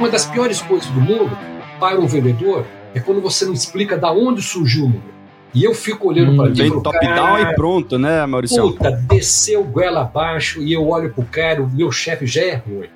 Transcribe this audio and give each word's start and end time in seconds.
Uma 0.00 0.08
das 0.08 0.26
piores 0.26 0.62
coisas 0.62 0.88
do 0.90 1.00
mundo 1.00 1.36
para 1.80 1.98
um 1.98 2.06
vendedor 2.06 2.64
é 2.94 3.00
quando 3.00 3.20
você 3.20 3.44
não 3.44 3.52
explica 3.52 3.98
da 3.98 4.12
onde 4.12 4.40
surgiu 4.40 4.84
o 4.84 4.88
número. 4.90 5.12
E 5.52 5.64
eu 5.64 5.74
fico 5.74 6.06
olhando 6.06 6.30
hum, 6.30 6.36
para 6.36 6.46
ele. 6.46 6.54
Vem 6.54 6.80
top-down 6.80 7.38
e 7.40 7.54
pronto, 7.56 7.98
né, 7.98 8.24
Maurício? 8.24 8.74
Puta, 8.74 8.92
desceu 8.92 9.64
goela 9.64 10.02
abaixo 10.02 10.62
e 10.62 10.72
eu 10.72 10.86
olho 10.88 11.12
pro 11.12 11.24
cara, 11.24 11.60
o 11.60 11.68
meu 11.68 11.90
chefe 11.90 12.28
já 12.28 12.42
é 12.42 12.54
ruim. 12.54 12.88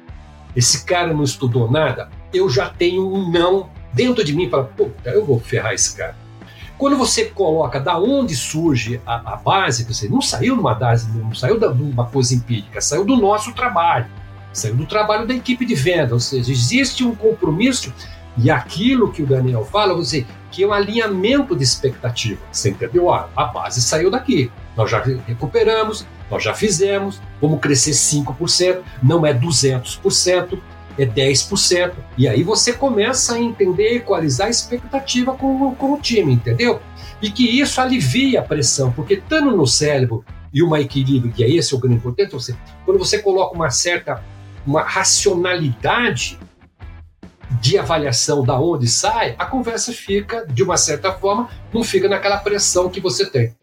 Esse 0.54 0.84
cara 0.84 1.12
não 1.12 1.24
estudou 1.24 1.68
nada. 1.68 2.08
Eu 2.32 2.48
já 2.48 2.68
tenho 2.68 3.12
um 3.12 3.28
não 3.28 3.68
dentro 3.92 4.22
de 4.22 4.32
mim 4.32 4.48
para, 4.48 4.62
puta, 4.62 5.10
eu 5.10 5.24
vou 5.24 5.40
ferrar 5.40 5.74
esse 5.74 5.96
cara. 5.96 6.14
Quando 6.78 6.96
você 6.96 7.24
coloca 7.24 7.80
da 7.80 7.98
onde 7.98 8.36
surge 8.36 9.00
a, 9.04 9.32
a 9.32 9.36
base, 9.38 9.82
você 9.92 10.08
não 10.08 10.22
saiu 10.22 10.54
de 10.54 10.60
uma 10.60 10.74
base, 10.76 11.10
não 11.18 11.34
saiu 11.34 11.58
de 11.58 11.82
uma 11.82 12.06
coisa 12.06 12.32
empírica, 12.32 12.80
saiu 12.80 13.04
do 13.04 13.16
nosso 13.16 13.52
trabalho, 13.52 14.06
saiu 14.52 14.74
do 14.74 14.86
trabalho 14.86 15.26
da 15.26 15.34
equipe 15.34 15.64
de 15.64 15.74
venda. 15.74 16.14
Ou 16.14 16.20
seja, 16.20 16.50
existe 16.50 17.04
um 17.04 17.14
compromisso 17.14 17.92
e 18.36 18.50
aquilo 18.50 19.12
que 19.12 19.22
o 19.22 19.26
Daniel 19.26 19.64
fala, 19.64 19.94
você 19.94 20.26
que 20.50 20.62
é 20.62 20.66
um 20.66 20.72
alinhamento 20.72 21.56
de 21.56 21.64
expectativa. 21.64 22.40
Você 22.52 22.70
entendeu? 22.70 23.10
Ah, 23.10 23.28
a 23.34 23.44
base 23.44 23.80
saiu 23.80 24.10
daqui. 24.10 24.52
Nós 24.76 24.90
já 24.90 25.02
recuperamos, 25.26 26.06
nós 26.30 26.42
já 26.42 26.54
fizemos, 26.54 27.20
vamos 27.40 27.58
crescer 27.60 27.92
5%, 27.92 28.82
não 29.02 29.24
é 29.24 29.34
200%, 29.34 30.58
é 30.98 31.06
10%. 31.06 31.92
E 32.18 32.28
aí 32.28 32.42
você 32.42 32.72
começa 32.72 33.34
a 33.34 33.40
entender, 33.40 33.96
equalizar 33.96 34.46
a 34.46 34.50
expectativa 34.50 35.34
com, 35.34 35.74
com 35.74 35.94
o 35.94 36.00
time, 36.00 36.34
entendeu? 36.34 36.80
E 37.20 37.30
que 37.30 37.60
isso 37.60 37.80
alivia 37.80 38.40
a 38.40 38.42
pressão, 38.42 38.92
porque 38.92 39.14
estando 39.14 39.56
no 39.56 39.66
cérebro 39.66 40.24
e 40.52 40.62
uma 40.62 40.80
equilíbrio, 40.80 41.32
que 41.32 41.42
é 41.42 41.50
esse 41.50 41.74
o 41.74 41.78
grande 41.78 41.96
importante, 41.96 42.32
você, 42.32 42.54
quando 42.84 42.98
você 42.98 43.18
coloca 43.18 43.56
uma 43.56 43.70
certa 43.70 44.22
uma 44.66 44.82
racionalidade 44.82 46.38
de 47.60 47.78
avaliação 47.78 48.44
da 48.44 48.58
onde 48.58 48.88
sai, 48.88 49.34
a 49.38 49.44
conversa 49.44 49.92
fica, 49.92 50.46
de 50.46 50.62
uma 50.62 50.76
certa 50.76 51.12
forma, 51.12 51.48
não 51.72 51.84
fica 51.84 52.08
naquela 52.08 52.38
pressão 52.38 52.88
que 52.88 53.00
você 53.00 53.26
tem. 53.26 53.54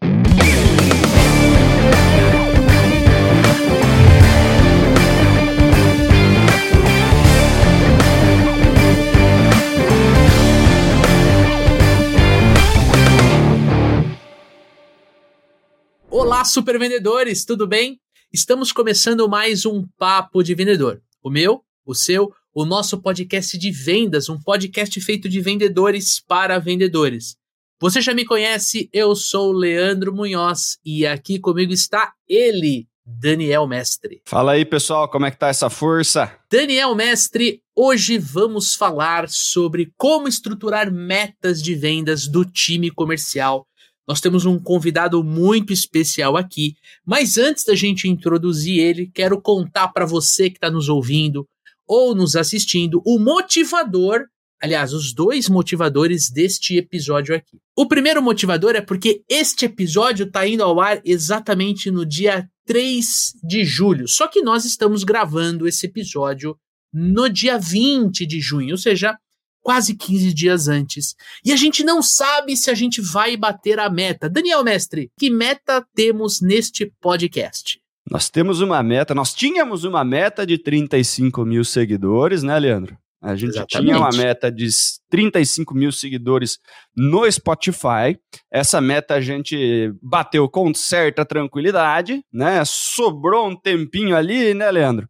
Olá, 16.08 16.44
super 16.44 16.78
vendedores, 16.78 17.44
tudo 17.44 17.66
bem? 17.66 17.98
Estamos 18.32 18.70
começando 18.70 19.28
mais 19.28 19.66
um 19.66 19.84
Papo 19.98 20.40
de 20.40 20.54
Vendedor. 20.54 21.02
O 21.20 21.28
meu, 21.28 21.64
o 21.84 21.96
seu, 21.96 22.32
o 22.54 22.64
nosso 22.64 23.02
podcast 23.02 23.58
de 23.58 23.72
vendas, 23.72 24.28
um 24.28 24.40
podcast 24.40 25.00
feito 25.00 25.28
de 25.28 25.40
vendedores 25.40 26.20
para 26.20 26.60
vendedores. 26.60 27.34
Você 27.80 28.00
já 28.00 28.14
me 28.14 28.24
conhece, 28.24 28.88
eu 28.92 29.16
sou 29.16 29.50
Leandro 29.50 30.14
Munhoz 30.14 30.78
e 30.84 31.04
aqui 31.04 31.40
comigo 31.40 31.72
está 31.72 32.12
ele, 32.28 32.86
Daniel 33.04 33.66
Mestre. 33.66 34.22
Fala 34.26 34.52
aí, 34.52 34.64
pessoal, 34.64 35.10
como 35.10 35.26
é 35.26 35.32
que 35.32 35.38
tá 35.38 35.48
essa 35.48 35.68
força? 35.68 36.32
Daniel 36.48 36.94
Mestre, 36.94 37.60
hoje 37.74 38.16
vamos 38.16 38.76
falar 38.76 39.28
sobre 39.28 39.92
como 39.96 40.28
estruturar 40.28 40.92
metas 40.92 41.60
de 41.60 41.74
vendas 41.74 42.28
do 42.28 42.44
time 42.44 42.92
comercial 42.92 43.66
nós 44.10 44.20
temos 44.20 44.44
um 44.44 44.58
convidado 44.58 45.22
muito 45.22 45.72
especial 45.72 46.36
aqui, 46.36 46.74
mas 47.06 47.38
antes 47.38 47.62
da 47.62 47.76
gente 47.76 48.08
introduzir 48.08 48.76
ele, 48.80 49.08
quero 49.14 49.40
contar 49.40 49.86
para 49.86 50.04
você 50.04 50.50
que 50.50 50.56
está 50.56 50.68
nos 50.68 50.88
ouvindo 50.88 51.46
ou 51.86 52.12
nos 52.12 52.34
assistindo 52.34 53.00
o 53.06 53.20
motivador, 53.20 54.26
aliás, 54.60 54.92
os 54.92 55.14
dois 55.14 55.48
motivadores 55.48 56.28
deste 56.28 56.76
episódio 56.76 57.36
aqui. 57.36 57.58
O 57.78 57.86
primeiro 57.86 58.20
motivador 58.20 58.74
é 58.74 58.80
porque 58.80 59.22
este 59.28 59.66
episódio 59.66 60.26
está 60.26 60.44
indo 60.44 60.64
ao 60.64 60.80
ar 60.80 61.00
exatamente 61.04 61.88
no 61.88 62.04
dia 62.04 62.48
3 62.66 63.34
de 63.44 63.64
julho, 63.64 64.08
só 64.08 64.26
que 64.26 64.42
nós 64.42 64.64
estamos 64.64 65.04
gravando 65.04 65.68
esse 65.68 65.86
episódio 65.86 66.58
no 66.92 67.28
dia 67.28 67.56
20 67.56 68.26
de 68.26 68.40
junho, 68.40 68.72
ou 68.72 68.78
seja, 68.78 69.16
quase 69.62 69.94
15 69.94 70.32
dias 70.32 70.68
antes. 70.68 71.14
E 71.44 71.52
a 71.52 71.56
gente 71.56 71.84
não 71.84 72.02
sabe 72.02 72.56
se 72.56 72.70
a 72.70 72.74
gente 72.74 73.00
vai 73.00 73.36
bater 73.36 73.78
a 73.78 73.90
meta. 73.90 74.28
Daniel 74.28 74.64
Mestre, 74.64 75.10
que 75.18 75.30
meta 75.30 75.84
temos 75.94 76.40
neste 76.40 76.92
podcast? 77.00 77.80
Nós 78.10 78.28
temos 78.28 78.60
uma 78.60 78.82
meta, 78.82 79.14
nós 79.14 79.32
tínhamos 79.32 79.84
uma 79.84 80.04
meta 80.04 80.46
de 80.46 80.58
35 80.58 81.44
mil 81.44 81.64
seguidores, 81.64 82.42
né, 82.42 82.58
Leandro? 82.58 82.98
A 83.22 83.36
gente 83.36 83.50
Exatamente. 83.50 83.86
tinha 83.86 83.98
uma 83.98 84.08
meta 84.10 84.50
de 84.50 84.66
35 85.10 85.74
mil 85.74 85.92
seguidores 85.92 86.58
no 86.96 87.30
Spotify. 87.30 88.18
Essa 88.50 88.80
meta 88.80 89.14
a 89.14 89.20
gente 89.20 89.92
bateu 90.02 90.48
com 90.48 90.72
certa 90.72 91.24
tranquilidade, 91.24 92.24
né? 92.32 92.64
Sobrou 92.64 93.46
um 93.46 93.54
tempinho 93.54 94.16
ali, 94.16 94.54
né, 94.54 94.70
Leandro? 94.70 95.06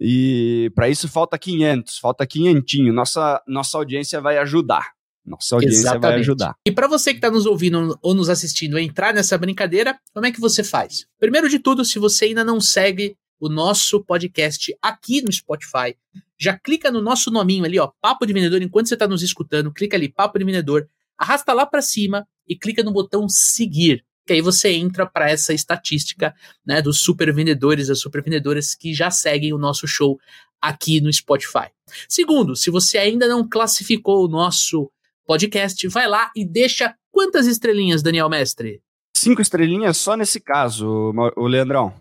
E 0.00 0.72
para 0.74 0.88
isso 0.88 1.08
falta 1.08 1.38
500, 1.38 1.98
falta 1.98 2.26
quinhentinho. 2.26 2.92
Nossa, 2.92 3.42
nossa 3.46 3.78
audiência 3.78 4.20
vai 4.20 4.38
ajudar. 4.38 4.92
Nossa 5.24 5.54
audiência 5.54 5.78
Exatamente. 5.78 6.02
vai 6.02 6.20
ajudar. 6.20 6.56
E 6.66 6.72
para 6.72 6.88
você 6.88 7.12
que 7.12 7.18
está 7.18 7.30
nos 7.30 7.46
ouvindo 7.46 7.96
ou 8.02 8.12
nos 8.12 8.28
assistindo 8.28 8.78
entrar 8.78 9.14
nessa 9.14 9.38
brincadeira, 9.38 9.96
como 10.12 10.26
é 10.26 10.32
que 10.32 10.40
você 10.40 10.64
faz? 10.64 11.06
Primeiro 11.20 11.48
de 11.48 11.60
tudo, 11.60 11.84
se 11.84 12.00
você 12.00 12.24
ainda 12.24 12.42
não 12.42 12.60
segue 12.60 13.16
o 13.38 13.48
nosso 13.48 14.02
podcast 14.02 14.76
aqui 14.82 15.22
no 15.22 15.30
Spotify, 15.30 15.96
já 16.38 16.58
clica 16.58 16.90
no 16.90 17.00
nosso 17.00 17.30
nominho 17.30 17.64
ali, 17.64 17.78
ó, 17.78 17.90
Papo 18.00 18.26
de 18.26 18.32
Vendedor, 18.32 18.62
enquanto 18.62 18.88
você 18.88 18.94
está 18.94 19.06
nos 19.06 19.22
escutando, 19.22 19.72
clica 19.72 19.96
ali, 19.96 20.08
Papo 20.08 20.38
de 20.38 20.44
Vendedor, 20.44 20.88
arrasta 21.16 21.52
lá 21.52 21.64
para 21.64 21.82
cima 21.82 22.26
e 22.48 22.56
clica 22.56 22.82
no 22.82 22.92
botão 22.92 23.28
seguir 23.28 24.04
que 24.26 24.32
aí 24.32 24.40
você 24.40 24.70
entra 24.70 25.06
para 25.06 25.30
essa 25.30 25.52
estatística 25.52 26.34
né, 26.64 26.80
dos 26.80 27.00
super 27.00 27.32
vendedores, 27.34 27.90
as 27.90 28.00
super 28.00 28.22
vendedoras 28.22 28.74
que 28.74 28.94
já 28.94 29.10
seguem 29.10 29.52
o 29.52 29.58
nosso 29.58 29.86
show 29.86 30.18
aqui 30.60 31.00
no 31.00 31.12
Spotify. 31.12 31.68
Segundo, 32.08 32.54
se 32.54 32.70
você 32.70 32.98
ainda 32.98 33.26
não 33.26 33.48
classificou 33.48 34.24
o 34.24 34.28
nosso 34.28 34.90
podcast, 35.26 35.86
vai 35.88 36.08
lá 36.08 36.30
e 36.36 36.44
deixa 36.44 36.94
quantas 37.10 37.46
estrelinhas, 37.46 38.02
Daniel 38.02 38.28
Mestre? 38.28 38.80
Cinco 39.16 39.42
estrelinhas 39.42 39.96
só 39.96 40.16
nesse 40.16 40.40
caso, 40.40 41.12
o 41.36 41.46
Leandrão. 41.46 41.94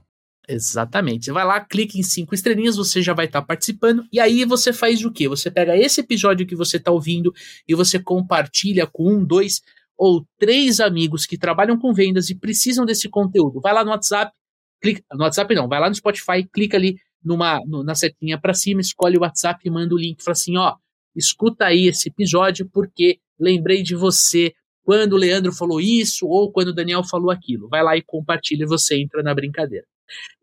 Exatamente. 0.48 1.26
Você 1.26 1.32
vai 1.32 1.46
lá, 1.46 1.62
clica 1.62 1.98
em 1.98 2.04
cinco 2.04 2.36
estrelinhas, 2.36 2.76
você 2.76 3.02
já 3.02 3.14
vai 3.14 3.26
estar 3.26 3.42
tá 3.42 3.48
participando. 3.48 4.06
E 4.12 4.20
aí 4.20 4.44
você 4.44 4.74
faz 4.74 5.04
o 5.06 5.12
quê? 5.12 5.30
Você 5.30 5.50
pega 5.50 5.78
esse 5.78 6.02
episódio 6.02 6.46
que 6.46 6.56
você 6.56 6.78
está 6.78 6.92
ouvindo 6.92 7.34
e 7.68 7.76
você 7.76 8.00
compartilha 8.00 8.86
com 8.88 9.14
um, 9.14 9.24
dois 9.24 9.62
ou 10.04 10.26
três 10.40 10.80
amigos 10.80 11.28
que 11.28 11.38
trabalham 11.38 11.78
com 11.78 11.94
vendas 11.94 12.32
e 12.32 12.36
precisam 12.36 12.88
desse 12.88 13.08
conteúdo. 13.08 13.62
Vai 13.62 13.72
lá 13.72 13.86
no 13.86 13.92
WhatsApp, 13.92 14.34
clica, 14.82 15.04
no 15.14 15.24
WhatsApp 15.24 15.54
não, 15.54 15.68
vai 15.68 15.80
lá 15.80 15.90
no 15.90 15.94
Spotify, 15.94 16.44
clica 16.52 16.76
ali 16.76 16.96
numa, 17.24 17.62
no, 17.68 17.84
na 17.84 17.94
setinha 17.94 18.36
para 18.42 18.56
cima, 18.56 18.82
escolhe 18.82 19.16
o 19.16 19.22
WhatsApp 19.22 19.62
e 19.64 19.70
manda 19.70 19.94
o 19.94 20.00
link. 20.00 20.24
Fala 20.24 20.34
assim, 20.34 20.58
ó, 20.58 20.76
escuta 21.16 21.66
aí 21.66 21.86
esse 21.86 22.10
episódio 22.10 22.68
porque 22.74 23.20
lembrei 23.40 23.84
de 23.84 23.94
você 23.94 24.52
quando 24.84 25.14
o 25.14 25.18
Leandro 25.18 25.54
falou 25.54 25.80
isso 25.80 26.26
ou 26.26 26.52
quando 26.52 26.70
o 26.70 26.74
Daniel 26.74 27.04
falou 27.04 27.30
aquilo. 27.30 27.70
Vai 27.70 27.84
lá 27.84 27.96
e 27.96 28.02
compartilha 28.02 28.64
e 28.64 28.68
você 28.68 29.00
entra 29.00 29.22
na 29.22 29.36
brincadeira. 29.36 29.86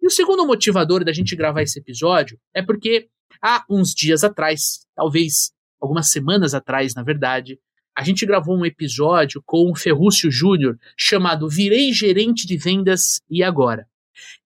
E 0.00 0.06
o 0.06 0.10
segundo 0.10 0.46
motivador 0.46 1.04
da 1.04 1.12
gente 1.12 1.34
gravar 1.34 1.62
esse 1.62 1.80
episódio 1.80 2.38
é 2.54 2.62
porque 2.62 3.08
há 3.42 3.64
uns 3.68 3.92
dias 3.92 4.22
atrás, 4.22 4.86
talvez 4.94 5.50
algumas 5.80 6.10
semanas 6.10 6.54
atrás, 6.54 6.94
na 6.94 7.02
verdade, 7.02 7.58
a 7.98 8.04
gente 8.04 8.24
gravou 8.24 8.56
um 8.56 8.64
episódio 8.64 9.42
com 9.44 9.72
o 9.72 9.74
Ferrúcio 9.74 10.30
Júnior 10.30 10.78
chamado 10.96 11.48
Virei 11.48 11.92
Gerente 11.92 12.46
de 12.46 12.56
Vendas 12.56 13.20
e 13.28 13.42
Agora. 13.42 13.88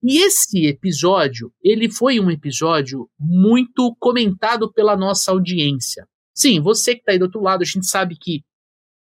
E 0.03 0.25
esse 0.25 0.65
episódio, 0.67 1.53
ele 1.63 1.91
foi 1.91 2.19
um 2.19 2.31
episódio 2.31 3.11
muito 3.21 3.95
comentado 4.01 4.73
pela 4.73 4.97
nossa 4.97 5.33
audiência. 5.33 6.09
Sim, 6.35 6.63
você 6.63 6.95
que 6.95 7.01
está 7.01 7.13
aí 7.13 7.19
do 7.19 7.27
outro 7.27 7.43
lado, 7.43 7.61
a 7.61 7.67
gente 7.67 7.87
sabe 7.87 8.17
que 8.19 8.41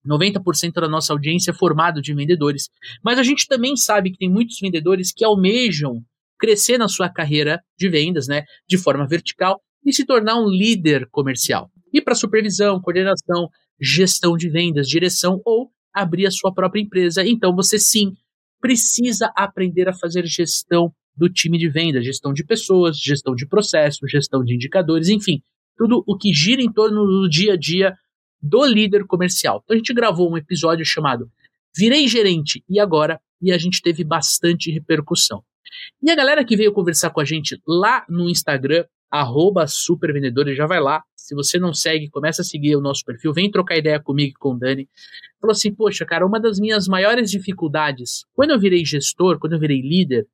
90% 0.07 0.73
da 0.73 0.89
nossa 0.89 1.13
audiência 1.13 1.51
é 1.51 1.55
formado 1.55 2.01
de 2.01 2.15
vendedores, 2.15 2.71
mas 3.05 3.19
a 3.19 3.23
gente 3.23 3.47
também 3.47 3.77
sabe 3.77 4.11
que 4.11 4.17
tem 4.17 4.31
muitos 4.31 4.59
vendedores 4.59 5.13
que 5.13 5.23
almejam 5.23 6.03
crescer 6.39 6.79
na 6.79 6.89
sua 6.89 7.11
carreira 7.11 7.61
de 7.79 7.91
vendas, 7.91 8.27
né, 8.27 8.45
de 8.67 8.79
forma 8.79 9.07
vertical 9.07 9.61
e 9.85 9.93
se 9.93 10.07
tornar 10.07 10.37
um 10.37 10.49
líder 10.49 11.07
comercial. 11.11 11.71
E 11.93 12.01
para 12.01 12.15
supervisão, 12.15 12.81
coordenação, 12.81 13.51
gestão 13.81 14.37
de 14.37 14.49
vendas, 14.49 14.89
direção 14.89 15.41
ou 15.45 15.71
abrir 15.93 16.27
a 16.27 16.31
sua 16.31 16.53
própria 16.53 16.81
empresa. 16.81 17.27
Então 17.27 17.55
você 17.55 17.79
sim 17.79 18.15
precisa 18.61 19.33
aprender 19.35 19.89
a 19.89 19.93
fazer 19.93 20.27
gestão 20.27 20.93
do 21.17 21.29
time 21.29 21.59
de 21.59 21.69
vendas, 21.69 22.05
gestão 22.05 22.33
de 22.33 22.45
pessoas, 22.45 22.99
gestão 22.99 23.35
de 23.35 23.47
processos, 23.47 24.11
gestão 24.11 24.45
de 24.45 24.55
indicadores, 24.55 25.09
enfim, 25.09 25.43
tudo 25.77 26.05
o 26.07 26.17
que 26.17 26.33
gira 26.33 26.63
em 26.63 26.73
torno 26.73 27.07
do 27.07 27.29
dia 27.29 27.55
a 27.55 27.57
dia 27.57 27.97
do 28.41 28.65
líder 28.65 29.07
comercial. 29.07 29.61
Então 29.65 29.75
a 29.75 29.79
gente 29.79 29.93
gravou 29.93 30.31
um 30.31 30.37
episódio 30.37 30.85
chamado 30.85 31.31
Virei 31.77 32.07
Gerente 32.09 32.65
e 32.69 32.81
Agora, 32.81 33.21
e 33.41 33.53
a 33.53 33.59
gente 33.59 33.81
teve 33.81 34.05
bastante 34.05 34.71
repercussão. 34.71 35.43
E 36.03 36.11
a 36.11 36.17
galera 36.17 36.45
que 36.45 36.57
veio 36.57 36.73
conversar 36.73 37.11
com 37.11 37.21
a 37.21 37.25
gente 37.25 37.61
lá 37.67 38.05
no 38.09 38.29
Instagram, 38.29 38.85
arroba 39.11 39.67
supervendedores, 39.67 40.57
já 40.57 40.67
vai 40.67 40.81
lá. 40.81 41.03
Se 41.17 41.35
você 41.35 41.59
não 41.59 41.75
segue, 41.75 42.09
começa 42.09 42.43
a 42.43 42.45
seguir 42.45 42.77
o 42.77 42.81
nosso 42.81 43.05
perfil, 43.05 43.33
vem 43.33 43.51
trocar 43.51 43.77
ideia 43.77 44.01
comigo 44.01 44.31
e 44.31 44.39
com 44.39 44.55
o 44.55 44.59
Dani. 44.59 44.89
Falou 45.41 45.53
assim, 45.53 45.73
poxa, 45.73 46.05
cara, 46.05 46.27
uma 46.27 46.41
das 46.41 46.59
minhas 46.59 46.87
maiores 46.89 47.31
dificuldades, 47.31 48.25
quando 48.33 48.51
eu 48.51 48.61
virei 48.61 48.85
gestor, 48.85 49.39
quando 49.39 49.55
eu 49.55 49.61
virei 49.61 49.81
líder, 49.81 50.27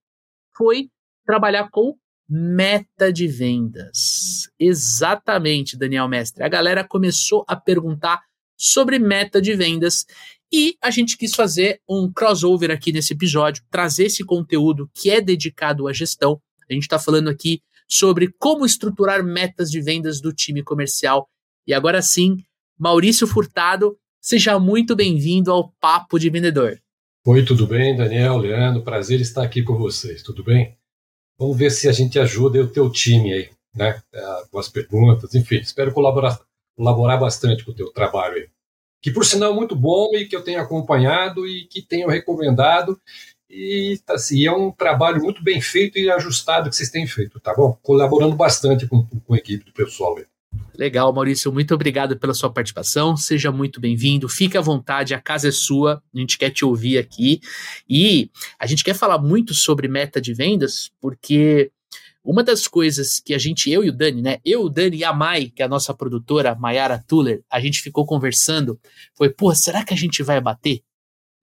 foi 0.57 0.89
trabalhar 1.25 1.69
com 1.71 1.97
meta 2.29 3.13
de 3.13 3.27
vendas. 3.27 4.49
Exatamente, 4.59 5.77
Daniel 5.77 6.09
Mestre. 6.09 6.43
A 6.43 6.49
galera 6.49 6.83
começou 6.83 7.45
a 7.47 7.55
perguntar 7.55 8.23
sobre 8.57 8.99
meta 8.99 9.41
de 9.41 9.55
vendas 9.55 10.07
e 10.53 10.77
a 10.83 10.91
gente 10.91 11.17
quis 11.17 11.35
fazer 11.35 11.81
um 11.89 12.11
crossover 12.13 12.71
aqui 12.71 12.93
nesse 12.93 13.13
episódio, 13.13 13.65
trazer 13.71 14.07
esse 14.07 14.25
conteúdo 14.25 14.91
que 14.95 15.11
é 15.11 15.21
dedicado 15.21 15.87
à 15.89 15.93
gestão. 15.93 16.41
A 16.69 16.73
gente 16.73 16.83
está 16.83 16.99
falando 16.99 17.29
aqui 17.29 17.63
sobre 17.89 18.33
como 18.39 18.67
estruturar 18.67 19.23
metas 19.25 19.71
de 19.71 19.81
vendas 19.81 20.21
do 20.21 20.33
time 20.33 20.63
comercial. 20.63 21.29
E 21.67 21.73
agora 21.73 22.03
sim, 22.03 22.45
Maurício 22.79 23.27
Furtado, 23.27 23.97
seja 24.21 24.59
muito 24.59 24.97
bem-vindo 24.97 25.53
ao 25.53 25.73
Papo 25.81 26.19
de 26.19 26.29
Vendedor. 26.29 26.81
Oi, 27.25 27.45
tudo 27.45 27.67
bem, 27.67 27.97
Daniel, 27.97 28.37
Leandro? 28.37 28.83
Prazer 28.83 29.21
estar 29.21 29.43
aqui 29.43 29.63
com 29.63 29.77
vocês, 29.77 30.23
tudo 30.23 30.45
bem? 30.45 30.77
Vamos 31.39 31.57
ver 31.57 31.71
se 31.71 31.89
a 31.89 31.93
gente 31.93 32.19
ajuda 32.19 32.61
o 32.61 32.69
teu 32.69 32.91
time 32.91 33.33
aí, 33.33 33.51
né? 33.75 34.01
É, 34.13 34.45
com 34.51 34.59
as 34.59 34.69
perguntas, 34.69 35.35
enfim, 35.35 35.57
espero 35.57 35.93
colaborar, 35.93 36.41
colaborar 36.77 37.17
bastante 37.17 37.65
com 37.65 37.73
o 37.73 37.75
teu 37.75 37.93
trabalho 37.93 38.37
aí. 38.37 38.49
Que 39.03 39.11
por 39.11 39.25
sinal 39.25 39.53
é 39.53 39.55
muito 39.55 39.77
bom 39.77 40.11
e 40.15 40.27
que 40.27 40.35
eu 40.35 40.43
tenho 40.43 40.61
acompanhado 40.61 41.47
e 41.47 41.67
que 41.67 41.83
tenho 41.83 42.09
recomendado. 42.09 43.01
E 43.59 43.99
assim, 44.09 44.45
é 44.45 44.53
um 44.53 44.71
trabalho 44.71 45.23
muito 45.23 45.43
bem 45.43 45.63
feito 45.63 45.99
e 45.99 46.11
ajustado 46.11 46.69
que 46.69 46.77
vocês 46.77 46.91
têm 46.91 47.07
feito, 47.07 47.41
tá 47.41 47.55
bom? 47.55 47.75
Colaborando 47.83 48.37
bastante 48.37 48.87
com, 48.87 49.07
com 49.07 49.33
a 49.33 49.39
equipe 49.39 49.65
do 49.65 49.73
pessoal 49.73 50.19
aí. 50.19 50.27
Legal, 50.75 51.11
Maurício, 51.11 51.51
muito 51.51 51.75
obrigado 51.75 52.19
pela 52.19 52.35
sua 52.35 52.53
participação. 52.53 53.17
Seja 53.17 53.51
muito 53.51 53.81
bem-vindo. 53.81 54.29
Fique 54.29 54.59
à 54.59 54.61
vontade, 54.61 55.15
a 55.15 55.21
casa 55.21 55.49
é 55.49 55.51
sua. 55.51 56.03
A 56.15 56.19
gente 56.19 56.37
quer 56.37 56.51
te 56.51 56.67
ouvir 56.67 56.99
aqui. 56.99 57.41
E 57.89 58.31
a 58.59 58.67
gente 58.67 58.85
quer 58.85 58.93
falar 58.93 59.17
muito 59.17 59.55
sobre 59.55 59.89
meta 59.89 60.21
de 60.21 60.35
vendas, 60.35 60.91
porque 61.01 61.73
uma 62.23 62.43
das 62.43 62.69
coisas 62.69 63.21
que 63.21 63.33
a 63.33 63.39
gente, 63.39 63.71
eu 63.71 63.83
e 63.83 63.89
o 63.89 63.93
Dani, 63.93 64.21
né? 64.21 64.39
Eu, 64.45 64.65
o 64.65 64.69
Dani 64.69 64.99
e 64.99 65.05
a 65.05 65.15
Mai, 65.15 65.47
que 65.47 65.63
é 65.63 65.65
a 65.65 65.69
nossa 65.69 65.95
produtora, 65.95 66.55
Mayara 66.55 67.03
Tuller, 67.09 67.43
a 67.51 67.59
gente 67.59 67.81
ficou 67.81 68.05
conversando. 68.05 68.79
Foi, 69.15 69.31
pô, 69.31 69.55
será 69.55 69.83
que 69.83 69.95
a 69.95 69.97
gente 69.97 70.23
vai 70.23 70.41
bater? 70.43 70.83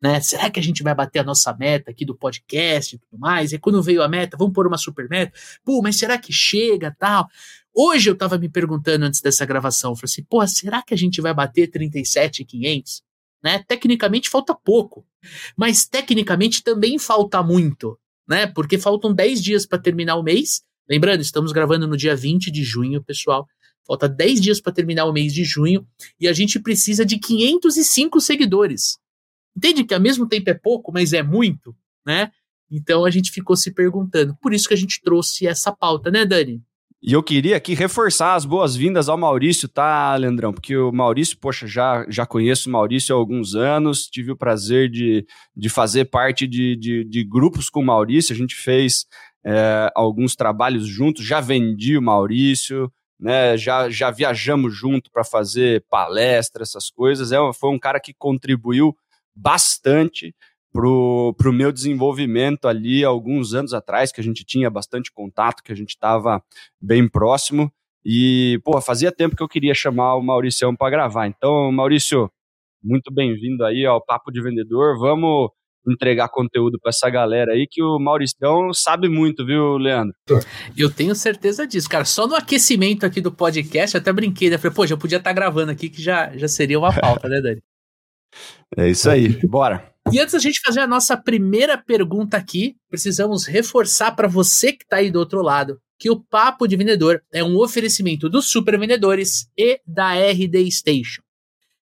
Né? 0.03 0.19
Será 0.19 0.49
que 0.49 0.59
a 0.59 0.63
gente 0.63 0.83
vai 0.83 0.93
bater 0.93 1.19
a 1.19 1.23
nossa 1.23 1.55
meta 1.57 1.89
aqui 1.89 2.03
do 2.03 2.13
podcast 2.13 2.93
e 2.93 2.99
tudo 2.99 3.17
mais? 3.17 3.53
E 3.53 3.57
quando 3.57 3.81
veio 3.81 4.03
a 4.03 4.09
meta, 4.09 4.35
vamos 4.35 4.53
pôr 4.53 4.67
uma 4.67 4.77
super 4.77 5.07
meta? 5.07 5.31
Pô, 5.63 5.81
mas 5.81 5.95
será 5.95 6.17
que 6.17 6.33
chega 6.33 6.93
tal? 6.99 7.25
Hoje 7.73 8.09
eu 8.09 8.15
tava 8.17 8.37
me 8.37 8.49
perguntando 8.49 9.05
antes 9.05 9.21
dessa 9.21 9.45
gravação, 9.45 9.91
eu 9.91 9.95
falei 9.95 10.11
assim, 10.11 10.23
pô, 10.25 10.45
será 10.45 10.83
que 10.83 10.93
a 10.93 10.97
gente 10.97 11.21
vai 11.21 11.33
bater 11.33 11.71
37,500? 11.71 13.01
Né? 13.41 13.63
Tecnicamente 13.65 14.29
falta 14.29 14.53
pouco, 14.53 15.05
mas 15.55 15.85
tecnicamente 15.85 16.61
também 16.61 16.99
falta 16.99 17.41
muito, 17.41 17.97
né? 18.27 18.45
Porque 18.47 18.77
faltam 18.77 19.13
10 19.13 19.41
dias 19.41 19.65
para 19.65 19.79
terminar 19.79 20.17
o 20.17 20.23
mês. 20.23 20.61
Lembrando, 20.87 21.21
estamos 21.21 21.53
gravando 21.53 21.87
no 21.87 21.97
dia 21.97 22.15
20 22.15 22.51
de 22.51 22.63
junho, 22.63 23.01
pessoal. 23.01 23.47
Falta 23.85 24.07
10 24.07 24.41
dias 24.41 24.61
para 24.61 24.71
terminar 24.71 25.05
o 25.05 25.13
mês 25.13 25.33
de 25.33 25.43
junho 25.43 25.85
e 26.19 26.27
a 26.27 26.33
gente 26.33 26.59
precisa 26.59 27.05
de 27.05 27.17
505 27.17 28.21
seguidores. 28.21 28.97
Entende 29.55 29.83
que 29.83 29.93
ao 29.93 30.01
mesmo 30.01 30.27
tempo 30.27 30.49
é 30.49 30.53
pouco, 30.53 30.91
mas 30.91 31.13
é 31.13 31.21
muito, 31.23 31.75
né? 32.05 32.31
Então 32.71 33.05
a 33.05 33.11
gente 33.11 33.31
ficou 33.31 33.55
se 33.55 33.71
perguntando. 33.71 34.35
Por 34.41 34.53
isso 34.53 34.67
que 34.67 34.73
a 34.73 34.77
gente 34.77 35.01
trouxe 35.01 35.45
essa 35.45 35.71
pauta, 35.71 36.09
né, 36.09 36.25
Dani? 36.25 36.61
E 37.05 37.11
eu 37.11 37.21
queria 37.21 37.57
aqui 37.57 37.73
reforçar 37.73 38.33
as 38.33 38.45
boas-vindas 38.45 39.09
ao 39.09 39.17
Maurício, 39.17 39.67
tá, 39.67 40.15
Leandrão? 40.15 40.53
Porque 40.53 40.77
o 40.77 40.89
Maurício, 40.89 41.37
poxa, 41.37 41.67
já, 41.67 42.05
já 42.07 42.25
conheço 42.25 42.69
o 42.69 42.71
Maurício 42.71 43.13
há 43.13 43.19
alguns 43.19 43.55
anos, 43.55 44.07
tive 44.07 44.31
o 44.31 44.37
prazer 44.37 44.89
de, 44.89 45.25
de 45.53 45.67
fazer 45.67 46.05
parte 46.05 46.47
de, 46.47 46.77
de, 46.77 47.03
de 47.03 47.23
grupos 47.25 47.69
com 47.69 47.81
o 47.81 47.85
Maurício, 47.85 48.33
a 48.33 48.37
gente 48.37 48.55
fez 48.55 49.05
é, 49.45 49.91
alguns 49.93 50.33
trabalhos 50.33 50.87
juntos, 50.87 51.25
já 51.25 51.41
vendi 51.41 51.97
o 51.97 52.01
Maurício, 52.01 52.89
né, 53.19 53.57
já, 53.57 53.89
já 53.89 54.09
viajamos 54.09 54.73
junto 54.73 55.11
para 55.11 55.25
fazer 55.25 55.83
palestra, 55.89 56.63
essas 56.63 56.89
coisas. 56.89 57.33
É, 57.33 57.37
foi 57.53 57.69
um 57.69 57.79
cara 57.79 57.99
que 57.99 58.13
contribuiu 58.13 58.95
bastante 59.35 60.35
pro, 60.73 61.35
pro 61.37 61.53
meu 61.53 61.71
desenvolvimento 61.71 62.67
ali 62.67 63.03
alguns 63.03 63.53
anos 63.53 63.73
atrás, 63.73 64.11
que 64.11 64.19
a 64.19 64.23
gente 64.23 64.43
tinha 64.43 64.69
bastante 64.69 65.11
contato, 65.11 65.63
que 65.63 65.71
a 65.71 65.75
gente 65.75 65.89
estava 65.89 66.43
bem 66.81 67.07
próximo. 67.07 67.71
E, 68.03 68.59
pô, 68.65 68.81
fazia 68.81 69.11
tempo 69.11 69.35
que 69.35 69.43
eu 69.43 69.47
queria 69.47 69.73
chamar 69.73 70.15
o 70.15 70.21
Mauricião 70.21 70.75
para 70.75 70.89
gravar. 70.89 71.27
Então, 71.27 71.71
Maurício, 71.71 72.29
muito 72.83 73.13
bem-vindo 73.13 73.63
aí 73.63 73.85
ao 73.85 74.03
Papo 74.03 74.29
de 74.29 74.41
Vendedor. 74.41 74.99
Vamos 74.99 75.51
entregar 75.87 76.29
conteúdo 76.29 76.79
para 76.81 76.89
essa 76.89 77.09
galera 77.09 77.53
aí 77.53 77.67
que 77.69 77.81
o 77.81 77.99
Mauricião 77.99 78.73
sabe 78.73 79.07
muito, 79.07 79.45
viu, 79.45 79.77
Leandro? 79.77 80.15
Eu 80.77 80.91
tenho 80.91 81.13
certeza 81.13 81.67
disso, 81.67 81.89
cara. 81.89 82.05
Só 82.05 82.27
no 82.27 82.35
aquecimento 82.35 83.05
aqui 83.05 83.21
do 83.21 83.31
podcast, 83.31 83.95
eu 83.95 84.01
até 84.01 84.11
brinquei, 84.11 84.49
né? 84.49 84.57
Falei, 84.57 84.75
pô, 84.75 84.87
já 84.87 84.97
podia 84.97 85.17
estar 85.17 85.29
tá 85.29 85.33
gravando 85.33 85.71
aqui 85.71 85.89
que 85.89 86.01
já, 86.01 86.35
já 86.35 86.47
seria 86.47 86.79
uma 86.79 86.93
pauta, 86.93 87.27
né, 87.29 87.41
Dani? 87.41 87.61
É 88.75 88.89
isso 88.89 89.09
aí, 89.09 89.29
bora. 89.47 89.91
E 90.11 90.19
antes 90.19 90.33
da 90.33 90.39
gente 90.39 90.61
fazer 90.65 90.81
a 90.81 90.87
nossa 90.87 91.15
primeira 91.15 91.77
pergunta 91.77 92.35
aqui, 92.35 92.75
precisamos 92.89 93.45
reforçar 93.45 94.11
para 94.11 94.27
você 94.27 94.73
que 94.73 94.83
está 94.83 94.97
aí 94.97 95.09
do 95.09 95.19
outro 95.19 95.41
lado 95.41 95.79
que 96.03 96.09
o 96.09 96.19
Papo 96.19 96.67
de 96.67 96.75
Vendedor 96.75 97.23
é 97.31 97.41
um 97.41 97.57
oferecimento 97.57 98.27
dos 98.27 98.47
Super 98.47 98.77
Vendedores 98.77 99.49
e 99.57 99.79
da 99.87 100.13
RD 100.13 100.69
Station. 100.69 101.21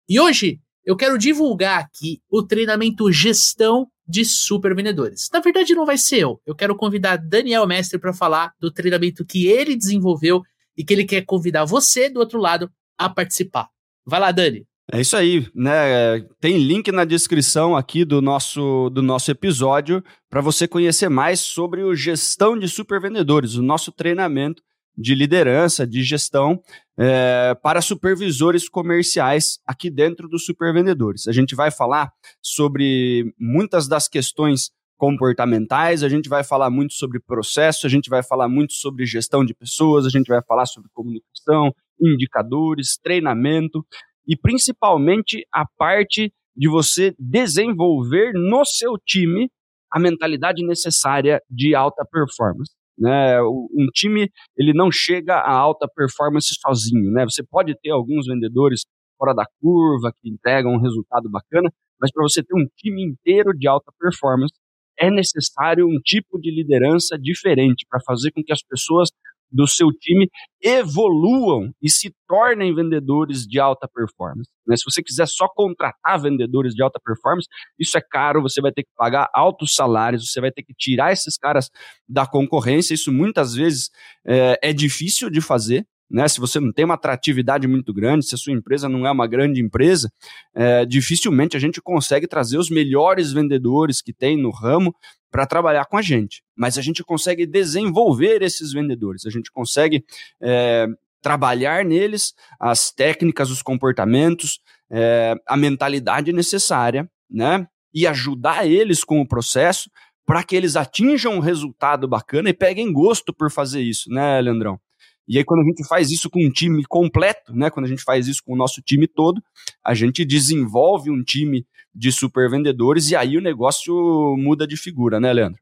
E 0.07 0.19
hoje 0.19 0.59
eu 0.85 0.95
quero 0.95 1.17
divulgar 1.17 1.79
aqui 1.79 2.21
o 2.29 2.43
treinamento 2.43 3.11
Gestão 3.11 3.87
de 4.07 4.23
Super 4.23 4.75
Vendedores. 4.75 5.27
Na 5.33 5.39
verdade, 5.39 5.73
não 5.73 5.87
vai 5.87 5.97
ser 5.97 6.19
eu. 6.19 6.39
Eu 6.45 6.53
quero 6.53 6.75
convidar 6.75 7.17
Daniel 7.17 7.65
Mestre 7.65 7.97
para 7.97 8.13
falar 8.13 8.53
do 8.59 8.69
treinamento 8.71 9.25
que 9.25 9.47
ele 9.47 9.75
desenvolveu 9.75 10.43
e 10.77 10.83
que 10.83 10.93
ele 10.93 11.05
quer 11.05 11.25
convidar 11.25 11.65
você 11.65 12.07
do 12.07 12.19
outro 12.19 12.39
lado 12.39 12.69
a 12.97 13.09
participar. 13.09 13.69
Vai 14.05 14.19
lá, 14.19 14.31
Dani. 14.31 14.67
É 14.93 14.99
isso 14.99 15.15
aí, 15.15 15.47
né? 15.55 16.19
Tem 16.41 16.57
link 16.57 16.91
na 16.91 17.05
descrição 17.05 17.77
aqui 17.77 18.03
do 18.03 18.21
nosso, 18.21 18.89
do 18.89 19.01
nosso 19.01 19.31
episódio 19.31 20.03
para 20.29 20.41
você 20.41 20.67
conhecer 20.67 21.07
mais 21.07 21.39
sobre 21.39 21.81
o 21.81 21.95
gestão 21.95 22.59
de 22.59 22.67
supervendedores, 22.67 23.55
o 23.55 23.63
nosso 23.63 23.89
treinamento 23.89 24.61
de 24.97 25.15
liderança, 25.15 25.87
de 25.87 26.03
gestão 26.03 26.61
é, 26.99 27.55
para 27.63 27.81
supervisores 27.81 28.67
comerciais 28.67 29.59
aqui 29.65 29.89
dentro 29.89 30.27
dos 30.27 30.43
supervendedores. 30.43 31.25
A 31.25 31.31
gente 31.31 31.55
vai 31.55 31.71
falar 31.71 32.11
sobre 32.41 33.33
muitas 33.39 33.87
das 33.87 34.09
questões 34.09 34.71
comportamentais, 34.97 36.03
a 36.03 36.09
gente 36.09 36.27
vai 36.27 36.43
falar 36.43 36.69
muito 36.69 36.93
sobre 36.95 37.17
processo, 37.21 37.87
a 37.87 37.89
gente 37.89 38.09
vai 38.09 38.21
falar 38.21 38.49
muito 38.49 38.73
sobre 38.73 39.05
gestão 39.05 39.45
de 39.45 39.53
pessoas, 39.53 40.05
a 40.05 40.09
gente 40.09 40.27
vai 40.27 40.41
falar 40.45 40.65
sobre 40.65 40.89
comunicação, 40.93 41.73
indicadores, 41.99 42.99
treinamento 43.01 43.85
e 44.27 44.37
principalmente 44.37 45.45
a 45.53 45.65
parte 45.77 46.33
de 46.55 46.69
você 46.69 47.13
desenvolver 47.17 48.33
no 48.33 48.65
seu 48.65 48.97
time 48.97 49.49
a 49.91 49.99
mentalidade 49.99 50.65
necessária 50.65 51.41
de 51.49 51.75
alta 51.75 52.05
performance. 52.05 52.71
Né? 52.97 53.41
Um 53.41 53.87
time 53.93 54.29
ele 54.57 54.73
não 54.73 54.91
chega 54.91 55.35
a 55.35 55.51
alta 55.51 55.87
performance 55.93 56.53
sozinho. 56.61 57.11
Né? 57.11 57.25
Você 57.25 57.43
pode 57.43 57.75
ter 57.81 57.89
alguns 57.89 58.27
vendedores 58.27 58.85
fora 59.17 59.33
da 59.33 59.45
curva 59.59 60.11
que 60.21 60.29
entregam 60.29 60.73
um 60.73 60.81
resultado 60.81 61.29
bacana, 61.29 61.69
mas 61.99 62.11
para 62.11 62.23
você 62.23 62.43
ter 62.43 62.55
um 62.55 62.67
time 62.77 63.03
inteiro 63.03 63.53
de 63.57 63.67
alta 63.67 63.91
performance, 63.99 64.53
é 64.99 65.09
necessário 65.09 65.87
um 65.87 65.99
tipo 66.03 66.39
de 66.39 66.51
liderança 66.51 67.17
diferente 67.17 67.85
para 67.89 67.99
fazer 68.05 68.31
com 68.31 68.43
que 68.43 68.53
as 68.53 68.61
pessoas 68.61 69.09
do 69.51 69.67
seu 69.67 69.89
time 69.91 70.29
evoluam 70.61 71.71
e 71.81 71.89
se 71.89 72.13
tornem 72.27 72.73
vendedores 72.73 73.45
de 73.45 73.59
alta 73.59 73.87
performance. 73.93 74.49
Né? 74.65 74.77
Se 74.77 74.83
você 74.85 75.03
quiser 75.03 75.27
só 75.27 75.47
contratar 75.47 76.21
vendedores 76.21 76.73
de 76.73 76.81
alta 76.81 76.99
performance, 77.03 77.47
isso 77.77 77.97
é 77.97 78.01
caro, 78.01 78.41
você 78.41 78.61
vai 78.61 78.71
ter 78.71 78.83
que 78.83 78.91
pagar 78.95 79.29
altos 79.33 79.73
salários, 79.73 80.31
você 80.31 80.39
vai 80.39 80.51
ter 80.51 80.63
que 80.63 80.73
tirar 80.73 81.11
esses 81.11 81.37
caras 81.37 81.69
da 82.07 82.25
concorrência. 82.25 82.93
Isso 82.93 83.11
muitas 83.11 83.53
vezes 83.53 83.89
é, 84.25 84.57
é 84.61 84.73
difícil 84.73 85.29
de 85.29 85.41
fazer. 85.41 85.85
Né, 86.09 86.27
se 86.27 86.41
você 86.41 86.59
não 86.59 86.73
tem 86.73 86.83
uma 86.83 86.95
atratividade 86.95 87.65
muito 87.69 87.93
grande, 87.93 88.25
se 88.25 88.35
a 88.35 88.37
sua 88.37 88.51
empresa 88.51 88.89
não 88.89 89.07
é 89.07 89.11
uma 89.11 89.25
grande 89.25 89.61
empresa, 89.61 90.11
é, 90.53 90.85
dificilmente 90.85 91.55
a 91.55 91.59
gente 91.59 91.81
consegue 91.81 92.27
trazer 92.27 92.57
os 92.57 92.69
melhores 92.69 93.31
vendedores 93.31 94.01
que 94.01 94.11
tem 94.11 94.35
no 94.35 94.51
ramo 94.51 94.93
para 95.31 95.45
trabalhar 95.45 95.85
com 95.85 95.97
a 95.97 96.01
gente. 96.01 96.43
Mas 96.55 96.77
a 96.77 96.81
gente 96.81 97.03
consegue 97.03 97.45
desenvolver 97.45 98.41
esses 98.41 98.73
vendedores, 98.73 99.25
a 99.25 99.29
gente 99.29 99.49
consegue 99.51 100.03
é, 100.41 100.85
trabalhar 101.21 101.85
neles 101.85 102.33
as 102.59 102.91
técnicas, 102.91 103.49
os 103.49 103.61
comportamentos, 103.61 104.59
é, 104.91 105.35
a 105.47 105.55
mentalidade 105.55 106.33
necessária, 106.33 107.09
né? 107.29 107.65
E 107.93 108.05
ajudar 108.05 108.67
eles 108.67 109.03
com 109.03 109.21
o 109.21 109.27
processo 109.27 109.89
para 110.25 110.43
que 110.43 110.55
eles 110.55 110.75
atinjam 110.75 111.35
um 111.35 111.39
resultado 111.39 112.07
bacana 112.07 112.49
e 112.49 112.53
peguem 112.53 112.91
gosto 112.91 113.33
por 113.33 113.49
fazer 113.51 113.81
isso, 113.81 114.09
né, 114.09 114.39
Leandrão? 114.39 114.79
E 115.27 115.37
aí, 115.37 115.43
quando 115.43 115.61
a 115.61 115.63
gente 115.63 115.87
faz 115.87 116.11
isso 116.11 116.29
com 116.29 116.45
um 116.45 116.49
time 116.49 116.83
completo, 116.85 117.53
né? 117.55 117.69
Quando 117.69 117.85
a 117.85 117.89
gente 117.89 118.03
faz 118.03 118.27
isso 118.27 118.41
com 118.43 118.53
o 118.53 118.57
nosso 118.57 118.81
time 118.81 119.07
todo, 119.07 119.41
a 119.83 119.93
gente 119.93 120.25
desenvolve 120.25 121.09
um 121.09 121.23
time 121.23 121.65
de 121.93 122.11
super 122.11 122.49
vendedores 122.49 123.09
e 123.11 123.15
aí 123.15 123.37
o 123.37 123.41
negócio 123.41 124.35
muda 124.37 124.65
de 124.65 124.77
figura, 124.77 125.19
né, 125.19 125.31
Leandro? 125.31 125.59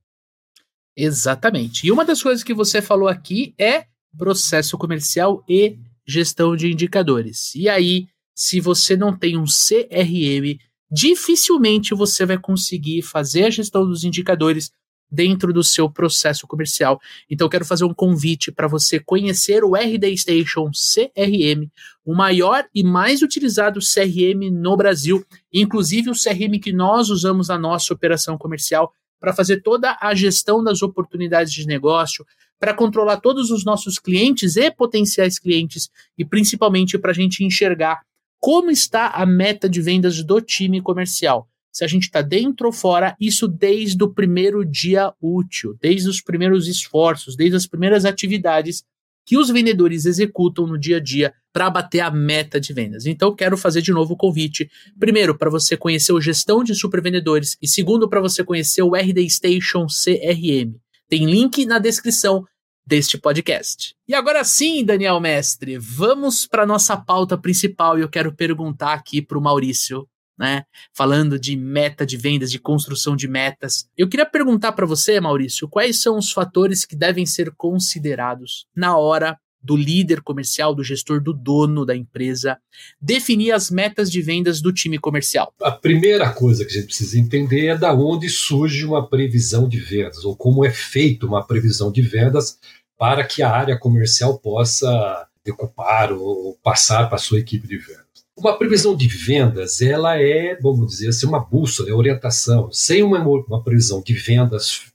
Exatamente. 0.96 1.88
E 1.88 1.92
uma 1.92 2.06
das 2.06 2.22
coisas 2.22 2.44
que 2.44 2.54
você 2.54 2.82
falou 2.82 3.08
aqui 3.08 3.54
é 3.58 3.86
processo 4.18 4.78
comercial 4.78 5.44
e 5.48 5.78
gestão 6.06 6.56
de 6.56 6.72
indicadores. 6.72 7.54
E 7.56 7.70
aí, 7.70 8.08
se 8.36 8.60
você 8.60 8.98
não 8.98 9.16
tem 9.16 9.38
um 9.38 9.46
CRM, 9.46 10.58
dificilmente 10.92 11.94
você 11.94 12.26
vai 12.26 12.38
conseguir 12.38 13.02
fazer 13.02 13.46
a 13.46 13.50
gestão 13.50 13.86
dos 13.86 14.04
indicadores 14.04 14.72
dentro 15.12 15.52
do 15.52 15.64
seu 15.64 15.90
processo 15.90 16.46
comercial. 16.46 17.00
Então 17.30 17.46
eu 17.46 17.50
quero 17.50 17.66
fazer 17.66 17.86
um 17.86 17.94
convite 17.94 18.52
para 18.52 18.68
você 18.68 19.00
conhecer 19.00 19.64
o 19.64 19.76
RD 19.76 20.18
Station 20.18 20.70
CRM, 20.72 21.70
o 22.06 22.16
maior 22.16 22.66
e 22.74 22.84
mais 22.84 23.22
utilizado 23.22 23.80
CRM 23.80 24.52
no 24.52 24.78
Brasil, 24.78 25.26
inclusive 25.52 26.10
o 26.10 26.14
CRM 26.14 26.60
que 26.62 26.72
nós 26.72 27.10
usamos 27.10 27.48
na 27.48 27.58
nossa 27.58 27.94
operação 27.94 28.38
comercial 28.38 28.94
para 29.20 29.34
fazer 29.34 29.62
toda 29.62 29.98
a 30.00 30.14
gestão 30.14 30.64
das 30.64 30.82
oportunidades 30.82 31.52
de 31.52 31.66
negócio, 31.66 32.26
para 32.60 32.74
controlar 32.74 33.18
todos 33.18 33.52
os 33.52 33.66
nossos 33.66 33.98
clientes 33.98 34.56
e 34.56 34.70
potenciais 34.70 35.40
clientes 35.40 35.90
e 36.18 36.24
principalmente 36.24 36.98
para 36.98 37.12
a 37.12 37.14
gente 37.14 37.44
enxergar 37.44 38.02
como 38.40 38.72
está 38.72 39.08
a 39.10 39.26
meta 39.26 39.68
de 39.70 39.82
vendas 39.82 40.24
do 40.24 40.40
time 40.40 40.82
comercial 40.82 41.49
se 41.72 41.84
a 41.84 41.88
gente 41.88 42.04
está 42.04 42.22
dentro 42.22 42.68
ou 42.68 42.74
fora, 42.74 43.16
isso 43.20 43.48
desde 43.48 44.04
o 44.04 44.14
primeiro 44.14 44.66
dia 44.66 45.14
útil, 45.22 45.78
desde 45.82 46.10
os 46.10 46.22
primeiros 46.22 46.68
esforços, 46.68 47.36
desde 47.36 47.56
as 47.56 47.68
primeiras 47.68 48.06
atividades 48.06 48.84
que 49.26 49.38
os 49.38 49.50
vendedores 49.50 50.06
executam 50.06 50.66
no 50.66 50.78
dia 50.78 50.98
a 50.98 51.00
dia 51.00 51.34
para 51.54 51.70
bater 51.70 52.00
a 52.00 52.10
meta 52.10 52.60
de 52.60 52.74
vendas. 52.74 53.06
Então, 53.06 53.36
quero 53.36 53.56
fazer 53.56 53.82
de 53.82 53.92
novo 53.92 54.14
o 54.14 54.18
convite. 54.18 54.70
Primeiro, 55.00 55.38
para 55.38 55.52
você 55.52 55.78
conhecer 55.78 56.12
o 56.14 56.22
Gestão 56.22 56.64
de 56.64 56.74
Supervendedores 56.74 57.56
e 57.62 57.68
segundo, 57.68 58.10
para 58.10 58.22
você 58.22 58.44
conhecer 58.44 58.82
o 58.82 58.96
RD 58.96 59.30
Station 59.30 59.86
CRM. 59.86 60.74
Tem 61.08 61.26
link 61.26 61.64
na 61.66 61.78
descrição 61.78 62.44
deste 62.86 63.20
podcast. 63.20 63.94
E 64.08 64.16
agora 64.16 64.44
sim, 64.44 64.84
Daniel 64.84 65.20
Mestre, 65.20 65.78
vamos 65.78 66.48
para 66.48 66.66
nossa 66.66 66.98
pauta 66.98 67.38
principal 67.38 68.00
e 68.00 68.02
eu 68.02 68.10
quero 68.10 68.34
perguntar 68.34 68.94
aqui 68.94 69.22
para 69.22 69.38
o 69.38 69.42
Maurício 69.42 70.08
né? 70.40 70.64
Falando 70.94 71.38
de 71.38 71.58
meta 71.58 72.06
de 72.06 72.16
vendas, 72.16 72.50
de 72.50 72.58
construção 72.58 73.16
de 73.16 73.28
metas. 73.28 73.90
Eu 73.98 74.08
queria 74.08 74.26
perguntar 74.26 74.72
para 74.72 74.86
você, 74.86 75.20
Maurício, 75.20 75.68
quais 75.68 76.02
são 76.02 76.18
os 76.18 76.32
fatores 76.32 76.86
que 76.86 76.96
devem 76.96 77.26
ser 77.26 77.52
considerados 77.58 78.66
na 78.74 78.98
hora 78.98 79.38
do 79.62 79.76
líder 79.76 80.22
comercial, 80.22 80.74
do 80.74 80.84
gestor, 80.84 81.22
do 81.22 81.34
dono 81.34 81.86
da 81.86 81.94
empresa, 81.94 82.58
definir 83.02 83.52
as 83.52 83.70
metas 83.70 84.10
de 84.10 84.22
vendas 84.22 84.62
do 84.62 84.72
time 84.72 84.98
comercial? 84.98 85.54
A 85.62 85.72
primeira 85.72 86.32
coisa 86.32 86.64
que 86.64 86.72
a 86.72 86.76
gente 86.76 86.86
precisa 86.86 87.20
entender 87.20 87.68
é 87.68 87.78
da 87.78 87.94
onde 87.94 88.30
surge 88.30 88.86
uma 88.86 89.06
previsão 89.06 89.68
de 89.68 89.78
vendas, 89.78 90.24
ou 90.24 90.34
como 90.36 90.64
é 90.64 90.72
feita 90.72 91.26
uma 91.26 91.46
previsão 91.46 91.92
de 91.92 92.02
vendas 92.02 92.58
para 92.98 93.26
que 93.26 93.42
a 93.42 93.52
área 93.52 93.78
comercial 93.78 94.40
possa 94.40 95.28
decupar 95.44 96.14
ou 96.14 96.58
passar 96.64 97.08
para 97.08 97.16
a 97.16 97.20
sua 97.20 97.40
equipe 97.40 97.68
de 97.68 97.78
vendas. 97.78 98.09
Uma 98.40 98.58
previsão 98.58 98.96
de 98.96 99.06
vendas, 99.06 99.82
ela 99.82 100.18
é, 100.18 100.56
vamos 100.56 100.92
dizer 100.92 101.10
assim, 101.10 101.28
uma 101.28 101.42
bússola, 101.42 101.90
é 101.90 101.94
orientação. 101.94 102.72
Sem 102.72 103.04
uma, 103.04 103.20
uma 103.20 103.62
previsão 103.62 104.02
de 104.02 104.14
vendas, 104.14 104.86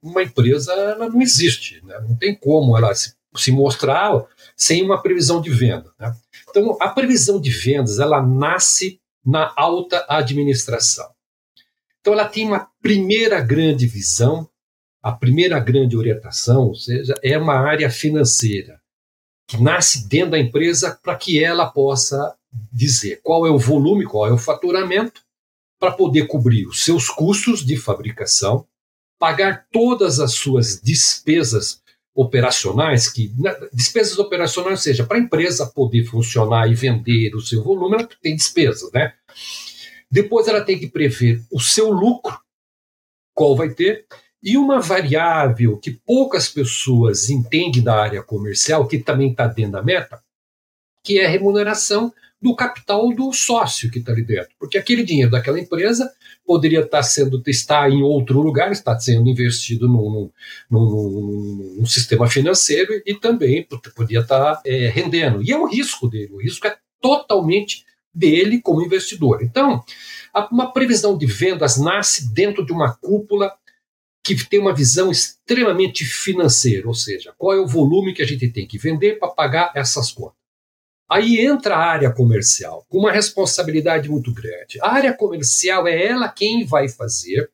uma 0.00 0.22
empresa 0.22 0.72
ela 0.72 1.08
não 1.08 1.20
existe, 1.20 1.84
né? 1.84 1.98
não 2.08 2.16
tem 2.16 2.36
como 2.36 2.76
ela 2.78 2.94
se, 2.94 3.14
se 3.34 3.50
mostrar 3.50 4.24
sem 4.56 4.84
uma 4.84 5.02
previsão 5.02 5.40
de 5.40 5.50
venda. 5.50 5.92
Né? 5.98 6.14
Então, 6.48 6.76
a 6.80 6.88
previsão 6.88 7.40
de 7.40 7.50
vendas, 7.50 7.98
ela 7.98 8.22
nasce 8.22 9.00
na 9.26 9.52
alta 9.56 10.06
administração. 10.08 11.10
Então, 12.00 12.12
ela 12.12 12.28
tem 12.28 12.46
uma 12.46 12.68
primeira 12.80 13.40
grande 13.40 13.88
visão, 13.88 14.48
a 15.02 15.10
primeira 15.10 15.58
grande 15.58 15.96
orientação, 15.96 16.68
ou 16.68 16.76
seja, 16.76 17.14
é 17.24 17.36
uma 17.36 17.54
área 17.54 17.90
financeira 17.90 18.80
que 19.48 19.60
nasce 19.60 20.08
dentro 20.08 20.30
da 20.30 20.38
empresa 20.38 20.98
para 21.02 21.16
que 21.16 21.42
ela 21.42 21.66
possa 21.66 22.34
dizer 22.72 23.20
qual 23.22 23.46
é 23.46 23.50
o 23.50 23.58
volume, 23.58 24.04
qual 24.04 24.26
é 24.26 24.32
o 24.32 24.38
faturamento, 24.38 25.22
para 25.78 25.92
poder 25.92 26.26
cobrir 26.26 26.66
os 26.66 26.84
seus 26.84 27.08
custos 27.08 27.64
de 27.64 27.76
fabricação, 27.76 28.66
pagar 29.18 29.66
todas 29.70 30.20
as 30.20 30.32
suas 30.32 30.80
despesas 30.80 31.82
operacionais, 32.14 33.08
que 33.10 33.32
despesas 33.72 34.18
operacionais, 34.18 34.78
ou 34.78 34.82
seja, 34.82 35.04
para 35.04 35.16
a 35.16 35.20
empresa 35.20 35.66
poder 35.66 36.04
funcionar 36.04 36.70
e 36.70 36.74
vender 36.74 37.34
o 37.34 37.40
seu 37.40 37.62
volume, 37.62 37.96
ela 37.96 38.08
tem 38.22 38.36
despesas, 38.36 38.90
né? 38.92 39.12
Depois 40.10 40.46
ela 40.46 40.60
tem 40.60 40.78
que 40.78 40.86
prever 40.86 41.42
o 41.50 41.60
seu 41.60 41.90
lucro, 41.90 42.38
qual 43.34 43.56
vai 43.56 43.70
ter, 43.70 44.06
e 44.40 44.56
uma 44.56 44.78
variável 44.78 45.76
que 45.78 45.90
poucas 45.90 46.48
pessoas 46.48 47.30
entendem 47.30 47.82
da 47.82 48.00
área 48.00 48.22
comercial, 48.22 48.86
que 48.86 48.98
também 48.98 49.32
está 49.32 49.46
dentro 49.46 49.72
da 49.72 49.82
meta, 49.82 50.22
que 51.02 51.18
é 51.18 51.26
a 51.26 51.28
remuneração 51.28 52.14
do 52.44 52.54
capital 52.54 53.10
do 53.14 53.32
sócio 53.32 53.90
que 53.90 54.00
está 54.00 54.12
ali 54.12 54.22
dentro. 54.22 54.50
Porque 54.58 54.76
aquele 54.76 55.02
dinheiro 55.02 55.30
daquela 55.30 55.58
empresa 55.58 56.12
poderia 56.44 56.80
estar 56.80 56.98
tá 56.98 57.02
sendo 57.02 57.42
está 57.46 57.88
em 57.88 58.02
outro 58.02 58.42
lugar, 58.42 58.70
está 58.70 59.00
sendo 59.00 59.26
investido 59.26 59.88
num, 59.88 60.30
num, 60.70 60.78
num, 60.78 61.76
num 61.78 61.86
sistema 61.86 62.28
financeiro 62.28 63.00
e 63.06 63.14
também 63.14 63.66
podia 63.96 64.20
estar 64.20 64.56
tá, 64.56 64.62
é, 64.66 64.88
rendendo. 64.88 65.42
E 65.42 65.52
é 65.52 65.58
o 65.58 65.66
risco 65.66 66.06
dele, 66.06 66.34
o 66.34 66.42
risco 66.42 66.66
é 66.66 66.76
totalmente 67.00 67.82
dele 68.14 68.60
como 68.60 68.84
investidor. 68.84 69.42
Então, 69.42 69.82
uma 70.52 70.70
previsão 70.70 71.16
de 71.16 71.24
vendas 71.24 71.78
nasce 71.78 72.30
dentro 72.30 72.64
de 72.64 72.74
uma 72.74 72.94
cúpula 72.94 73.50
que 74.22 74.34
tem 74.46 74.60
uma 74.60 74.74
visão 74.74 75.10
extremamente 75.10 76.04
financeira, 76.04 76.86
ou 76.86 76.94
seja, 76.94 77.32
qual 77.38 77.54
é 77.54 77.60
o 77.60 77.66
volume 77.66 78.12
que 78.12 78.22
a 78.22 78.26
gente 78.26 78.48
tem 78.48 78.66
que 78.66 78.76
vender 78.76 79.18
para 79.18 79.28
pagar 79.28 79.72
essas 79.74 80.12
contas. 80.12 80.43
Aí 81.10 81.38
entra 81.38 81.76
a 81.76 81.84
área 81.84 82.10
comercial, 82.10 82.86
com 82.88 82.98
uma 82.98 83.12
responsabilidade 83.12 84.08
muito 84.08 84.32
grande. 84.32 84.78
A 84.80 84.90
área 84.90 85.12
comercial 85.12 85.86
é 85.86 86.06
ela 86.06 86.28
quem 86.28 86.64
vai 86.64 86.88
fazer, 86.88 87.50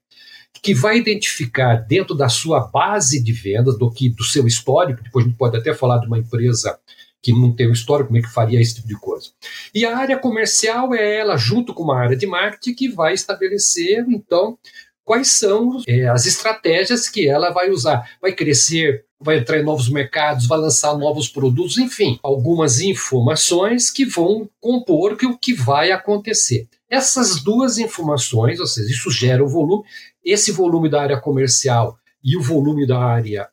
que 0.63 0.75
vai 0.75 0.99
identificar 0.99 1.77
dentro 1.77 2.15
da 2.15 2.29
sua 2.29 2.61
base 2.69 3.23
de 3.23 3.33
vendas, 3.33 3.79
do 3.79 3.91
que 3.91 4.09
do 4.09 4.25
seu 4.25 4.47
histórico, 4.47 5.03
depois 5.03 5.25
a 5.25 5.29
gente 5.29 5.39
pode 5.39 5.57
até 5.57 5.75
falar 5.75 5.99
de 5.99 6.07
uma 6.07 6.19
empresa 6.19 6.79
que 7.23 7.33
não 7.33 7.55
tem 7.55 7.69
o 7.69 7.73
histórico, 7.73 8.09
como 8.09 8.19
é 8.19 8.23
que 8.23 8.33
faria 8.33 8.61
esse 8.61 8.77
tipo 8.77 8.89
de 8.89 8.95
coisa. 8.95 9.31
E 9.75 9.85
a 9.85 9.97
área 9.97 10.19
comercial 10.19 10.95
é 10.95 11.17
ela, 11.19 11.37
junto 11.37 11.75
com 11.75 11.83
uma 11.83 11.99
área 11.99 12.17
de 12.17 12.27
marketing, 12.27 12.75
que 12.75 12.89
vai 12.89 13.13
estabelecer, 13.13 14.05
então, 14.09 14.59
quais 15.05 15.29
são 15.29 15.83
é, 15.87 16.09
as 16.09 16.25
estratégias 16.27 17.09
que 17.09 17.29
ela 17.29 17.51
vai 17.51 17.71
usar. 17.71 18.09
Vai 18.23 18.33
crescer, 18.33 19.05
vai 19.21 19.39
entrar 19.39 19.59
em 19.59 19.65
novos 19.65 19.89
mercados, 19.89 20.47
vai 20.47 20.59
lançar 20.59 20.97
novos 20.97 21.29
produtos, 21.29 21.77
enfim, 21.77 22.19
algumas 22.23 22.81
informações 22.81 23.91
que 23.91 24.05
vão 24.05 24.49
compor 24.59 25.17
o 25.23 25.39
que 25.39 25.53
vai 25.53 25.93
acontecer. 25.93 26.67
Essas 26.89 27.43
duas 27.43 27.79
informações, 27.79 28.59
ou 28.59 28.67
seja, 28.67 28.91
isso 28.91 29.11
gera 29.11 29.45
o 29.45 29.49
volume, 29.49 29.85
esse 30.25 30.51
volume 30.51 30.89
da 30.89 31.03
área 31.03 31.21
comercial 31.21 31.99
e 32.23 32.37
o 32.37 32.43
volume 32.43 32.87
da 32.87 32.99
área 32.99 33.49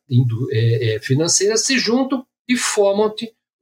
é, 0.51 0.95
é, 0.95 1.00
financeira 1.00 1.57
se 1.57 1.77
juntam 1.77 2.25
e 2.47 2.55
formam 2.55 3.13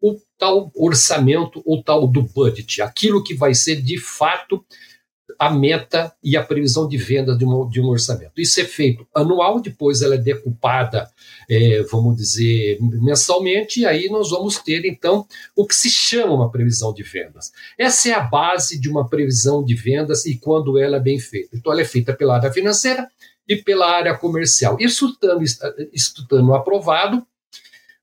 o 0.01 0.15
tal 0.37 0.71
orçamento 0.75 1.61
ou 1.65 1.83
tal 1.83 2.07
do 2.07 2.21
budget, 2.21 2.81
aquilo 2.81 3.23
que 3.23 3.33
vai 3.33 3.53
ser 3.53 3.81
de 3.81 3.99
fato 3.99 4.63
a 5.37 5.49
meta 5.49 6.13
e 6.23 6.35
a 6.37 6.43
previsão 6.43 6.87
de 6.87 6.97
venda 6.97 7.37
de, 7.37 7.45
uma, 7.45 7.69
de 7.69 7.81
um 7.81 7.87
orçamento. 7.87 8.33
Isso 8.37 8.59
é 8.59 8.65
feito 8.65 9.07
anual, 9.13 9.59
depois 9.59 10.01
ela 10.01 10.15
é 10.15 10.17
decupada, 10.17 11.09
é, 11.49 11.83
vamos 11.83 12.15
dizer, 12.17 12.77
mensalmente, 12.81 13.81
e 13.81 13.85
aí 13.85 14.09
nós 14.09 14.29
vamos 14.29 14.57
ter, 14.57 14.85
então, 14.85 15.25
o 15.55 15.65
que 15.65 15.75
se 15.75 15.89
chama 15.89 16.33
uma 16.33 16.51
previsão 16.51 16.93
de 16.93 17.03
vendas. 17.03 17.51
Essa 17.77 18.09
é 18.09 18.13
a 18.13 18.21
base 18.21 18.79
de 18.79 18.89
uma 18.89 19.07
previsão 19.07 19.63
de 19.63 19.75
vendas 19.75 20.25
e 20.25 20.37
quando 20.37 20.77
ela 20.79 20.97
é 20.97 21.01
bem 21.01 21.19
feita. 21.19 21.55
Então, 21.55 21.71
ela 21.71 21.81
é 21.81 21.85
feita 21.85 22.13
pela 22.13 22.35
área 22.35 22.51
financeira 22.51 23.07
e 23.47 23.55
pela 23.55 23.89
área 23.89 24.17
comercial. 24.17 24.77
Isso 24.79 25.07
estando, 25.07 25.43
estando 25.93 26.53
aprovado, 26.53 27.25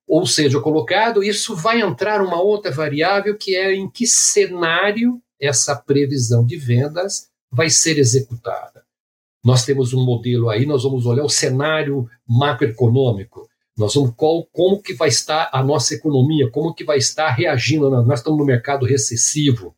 ou 0.07 0.27
seja, 0.27 0.61
colocado, 0.61 1.23
isso 1.23 1.57
vai 1.57 1.81
entrar 1.81 2.21
uma 2.21 2.41
outra 2.41 2.71
variável 2.71 3.37
que 3.37 3.57
é 3.57 3.73
em 3.75 3.89
que 3.89 4.07
cenário 4.07 5.21
essa 5.43 5.75
previsão 5.75 6.47
de 6.47 6.57
vendas 6.57 7.29
vai 7.51 7.69
ser 7.69 7.99
executada. 7.99 8.85
Nós 9.45 9.65
temos 9.65 9.93
um 9.93 10.05
modelo 10.05 10.49
aí, 10.49 10.65
nós 10.65 10.85
vamos 10.85 11.05
olhar 11.05 11.25
o 11.25 11.29
cenário 11.29 12.09
macroeconômico, 12.27 13.49
nós 13.77 13.95
vamos 13.95 14.13
qual, 14.17 14.47
como 14.53 14.81
que 14.81 14.95
vai 14.95 15.09
estar 15.09 15.51
a 15.53 15.63
nossa 15.65 15.95
economia, 15.95 16.49
como 16.51 16.73
que 16.73 16.85
vai 16.85 16.99
estar 16.99 17.31
reagindo. 17.31 17.91
Nós 17.91 18.21
estamos 18.21 18.39
no 18.39 18.45
mercado 18.45 18.87
recessivo, 18.87 19.75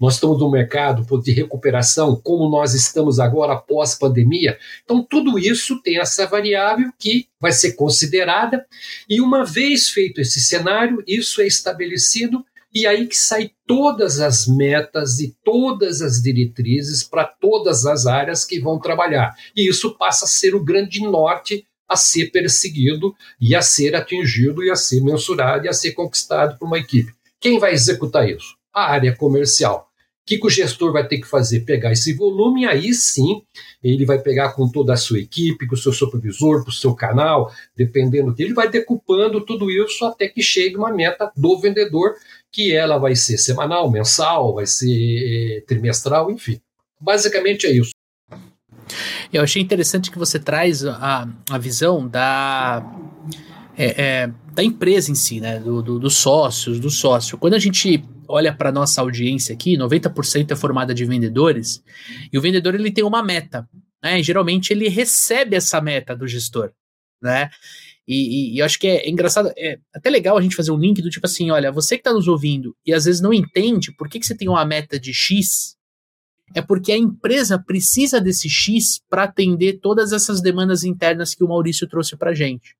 nós 0.00 0.14
estamos 0.14 0.40
no 0.40 0.50
mercado 0.50 1.06
de 1.22 1.30
recuperação, 1.30 2.16
como 2.16 2.48
nós 2.48 2.74
estamos 2.74 3.20
agora 3.20 3.52
após 3.52 3.94
pandemia. 3.94 4.58
Então, 4.82 5.02
tudo 5.02 5.38
isso 5.38 5.80
tem 5.80 6.00
essa 6.00 6.26
variável 6.26 6.90
que 6.98 7.28
vai 7.40 7.52
ser 7.52 7.74
considerada, 7.74 8.66
e 9.08 9.20
uma 9.20 9.44
vez 9.44 9.88
feito 9.90 10.20
esse 10.20 10.40
cenário, 10.40 11.04
isso 11.06 11.40
é 11.40 11.46
estabelecido 11.46 12.44
e 12.74 12.86
aí 12.86 13.06
que 13.06 13.16
sai 13.16 13.52
todas 13.66 14.20
as 14.20 14.48
metas 14.48 15.20
e 15.20 15.36
todas 15.44 16.02
as 16.02 16.20
diretrizes 16.20 17.04
para 17.04 17.24
todas 17.24 17.86
as 17.86 18.04
áreas 18.04 18.44
que 18.44 18.58
vão 18.58 18.80
trabalhar. 18.80 19.34
E 19.56 19.68
isso 19.68 19.96
passa 19.96 20.24
a 20.24 20.28
ser 20.28 20.54
o 20.54 20.64
grande 20.64 21.00
norte 21.00 21.64
a 21.88 21.96
ser 21.96 22.30
perseguido 22.30 23.14
e 23.40 23.54
a 23.54 23.62
ser 23.62 23.94
atingido 23.94 24.64
e 24.64 24.70
a 24.70 24.76
ser 24.76 25.02
mensurado 25.02 25.66
e 25.66 25.68
a 25.68 25.72
ser 25.72 25.92
conquistado 25.92 26.58
por 26.58 26.66
uma 26.66 26.78
equipe. 26.78 27.12
Quem 27.40 27.58
vai 27.58 27.72
executar 27.72 28.28
isso? 28.28 28.56
A 28.72 28.90
área 28.90 29.14
comercial. 29.14 29.88
O 30.24 30.26
que, 30.26 30.38
que 30.38 30.46
o 30.46 30.50
gestor 30.50 30.90
vai 30.90 31.06
ter 31.06 31.18
que 31.18 31.26
fazer? 31.26 31.60
Pegar 31.60 31.92
esse 31.92 32.14
volume, 32.14 32.64
aí 32.64 32.94
sim 32.94 33.42
ele 33.82 34.06
vai 34.06 34.18
pegar 34.18 34.54
com 34.54 34.66
toda 34.66 34.94
a 34.94 34.96
sua 34.96 35.18
equipe, 35.18 35.66
com 35.66 35.74
o 35.74 35.78
seu 35.78 35.92
supervisor, 35.92 36.64
com 36.64 36.70
o 36.70 36.72
seu 36.72 36.94
canal, 36.94 37.52
dependendo 37.76 38.32
dele, 38.32 38.54
vai 38.54 38.70
decupando 38.70 39.42
tudo 39.42 39.70
isso 39.70 40.06
até 40.06 40.26
que 40.26 40.42
chegue 40.42 40.78
uma 40.78 40.90
meta 40.90 41.30
do 41.36 41.60
vendedor 41.60 42.14
que 42.54 42.72
ela 42.72 42.98
vai 42.98 43.16
ser 43.16 43.36
semanal, 43.36 43.90
mensal, 43.90 44.54
vai 44.54 44.64
ser 44.64 44.86
eh, 44.86 45.64
trimestral, 45.66 46.30
enfim. 46.30 46.60
Basicamente 47.00 47.66
é 47.66 47.72
isso. 47.72 47.90
Eu 49.32 49.42
achei 49.42 49.60
interessante 49.60 50.08
que 50.08 50.18
você 50.18 50.38
traz 50.38 50.84
a, 50.86 51.28
a 51.50 51.58
visão 51.58 52.06
da, 52.06 52.84
é, 53.76 54.02
é, 54.02 54.30
da 54.52 54.62
empresa 54.62 55.10
em 55.10 55.16
si, 55.16 55.40
né? 55.40 55.58
Do, 55.58 55.82
do, 55.82 55.98
dos 55.98 56.16
sócios, 56.16 56.78
do 56.78 56.90
sócio. 56.90 57.36
Quando 57.36 57.54
a 57.54 57.58
gente 57.58 58.04
olha 58.28 58.54
para 58.54 58.70
nossa 58.70 59.00
audiência 59.00 59.52
aqui, 59.52 59.76
90% 59.76 60.52
é 60.52 60.56
formada 60.56 60.94
de 60.94 61.04
vendedores, 61.04 61.82
e 62.32 62.38
o 62.38 62.40
vendedor 62.40 62.76
ele 62.76 62.92
tem 62.92 63.02
uma 63.02 63.22
meta. 63.22 63.68
Né? 64.00 64.20
E 64.20 64.22
geralmente 64.22 64.72
ele 64.72 64.88
recebe 64.88 65.56
essa 65.56 65.80
meta 65.80 66.14
do 66.14 66.28
gestor. 66.28 66.70
Né? 67.20 67.50
E, 68.06 68.14
e, 68.52 68.56
e, 68.56 68.62
acho 68.62 68.78
que 68.78 68.86
é, 68.86 69.06
é, 69.06 69.10
engraçado, 69.10 69.50
é 69.56 69.78
até 69.94 70.10
legal 70.10 70.36
a 70.36 70.42
gente 70.42 70.56
fazer 70.56 70.70
um 70.70 70.78
link 70.78 71.00
do 71.00 71.08
tipo 71.08 71.26
assim: 71.26 71.50
olha, 71.50 71.72
você 71.72 71.96
que 71.96 72.00
está 72.00 72.12
nos 72.12 72.28
ouvindo 72.28 72.76
e 72.84 72.92
às 72.92 73.06
vezes 73.06 73.20
não 73.20 73.32
entende 73.32 73.92
por 73.92 74.08
que, 74.08 74.20
que 74.20 74.26
você 74.26 74.36
tem 74.36 74.48
uma 74.48 74.64
meta 74.64 75.00
de 75.00 75.14
X, 75.14 75.76
é 76.54 76.60
porque 76.60 76.92
a 76.92 76.98
empresa 76.98 77.58
precisa 77.58 78.20
desse 78.20 78.48
X 78.48 79.00
para 79.08 79.24
atender 79.24 79.80
todas 79.80 80.12
essas 80.12 80.42
demandas 80.42 80.84
internas 80.84 81.34
que 81.34 81.42
o 81.42 81.48
Maurício 81.48 81.88
trouxe 81.88 82.16
para 82.16 82.34
gente. 82.34 82.76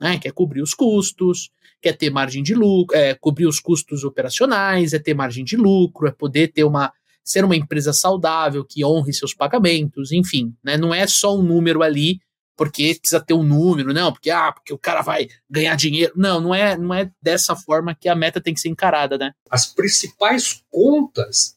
Né? 0.00 0.18
Quer 0.18 0.32
cobrir 0.32 0.62
os 0.62 0.74
custos, 0.74 1.50
quer 1.80 1.96
ter 1.96 2.10
margem 2.10 2.42
de 2.42 2.54
lucro, 2.54 2.96
é, 2.96 3.14
cobrir 3.14 3.46
os 3.46 3.58
custos 3.58 4.04
operacionais, 4.04 4.92
é 4.92 4.98
ter 4.98 5.14
margem 5.14 5.44
de 5.44 5.56
lucro, 5.56 6.06
é 6.06 6.12
poder 6.12 6.48
ter 6.48 6.64
uma 6.64 6.92
ser 7.24 7.44
uma 7.44 7.54
empresa 7.54 7.92
saudável 7.92 8.64
que 8.64 8.84
honre 8.84 9.12
seus 9.12 9.32
pagamentos, 9.32 10.10
enfim, 10.10 10.52
né? 10.62 10.76
Não 10.76 10.92
é 10.92 11.06
só 11.06 11.36
um 11.36 11.42
número 11.42 11.80
ali 11.80 12.18
porque 12.56 12.96
precisa 13.00 13.20
ter 13.20 13.34
um 13.34 13.42
número, 13.42 13.92
não, 13.92 14.12
porque 14.12 14.30
ah, 14.30 14.52
porque 14.52 14.72
o 14.72 14.78
cara 14.78 15.02
vai 15.02 15.28
ganhar 15.48 15.74
dinheiro. 15.76 16.12
Não, 16.16 16.40
não 16.40 16.54
é, 16.54 16.76
não 16.76 16.94
é 16.94 17.10
dessa 17.20 17.56
forma 17.56 17.94
que 17.94 18.08
a 18.08 18.14
meta 18.14 18.40
tem 18.40 18.54
que 18.54 18.60
ser 18.60 18.68
encarada, 18.68 19.16
né? 19.16 19.32
As 19.50 19.66
principais 19.66 20.62
contas, 20.70 21.56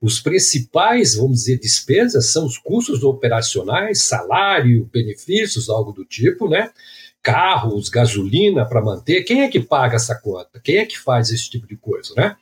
os 0.00 0.20
principais, 0.20 1.14
vamos 1.14 1.38
dizer, 1.38 1.58
despesas 1.58 2.30
são 2.32 2.44
os 2.44 2.58
custos 2.58 3.02
operacionais, 3.02 4.02
salário, 4.02 4.88
benefícios, 4.92 5.68
algo 5.68 5.92
do 5.92 6.04
tipo, 6.04 6.48
né? 6.48 6.70
Carros, 7.26 7.88
gasolina 7.88 8.64
para 8.64 8.80
manter, 8.80 9.24
quem 9.24 9.42
é 9.42 9.48
que 9.48 9.58
paga 9.58 9.96
essa 9.96 10.14
conta? 10.14 10.60
Quem 10.62 10.76
é 10.76 10.86
que 10.86 10.96
faz 10.96 11.28
esse 11.32 11.50
tipo 11.50 11.66
de 11.66 11.76
coisa, 11.76 12.14
né? 12.16 12.36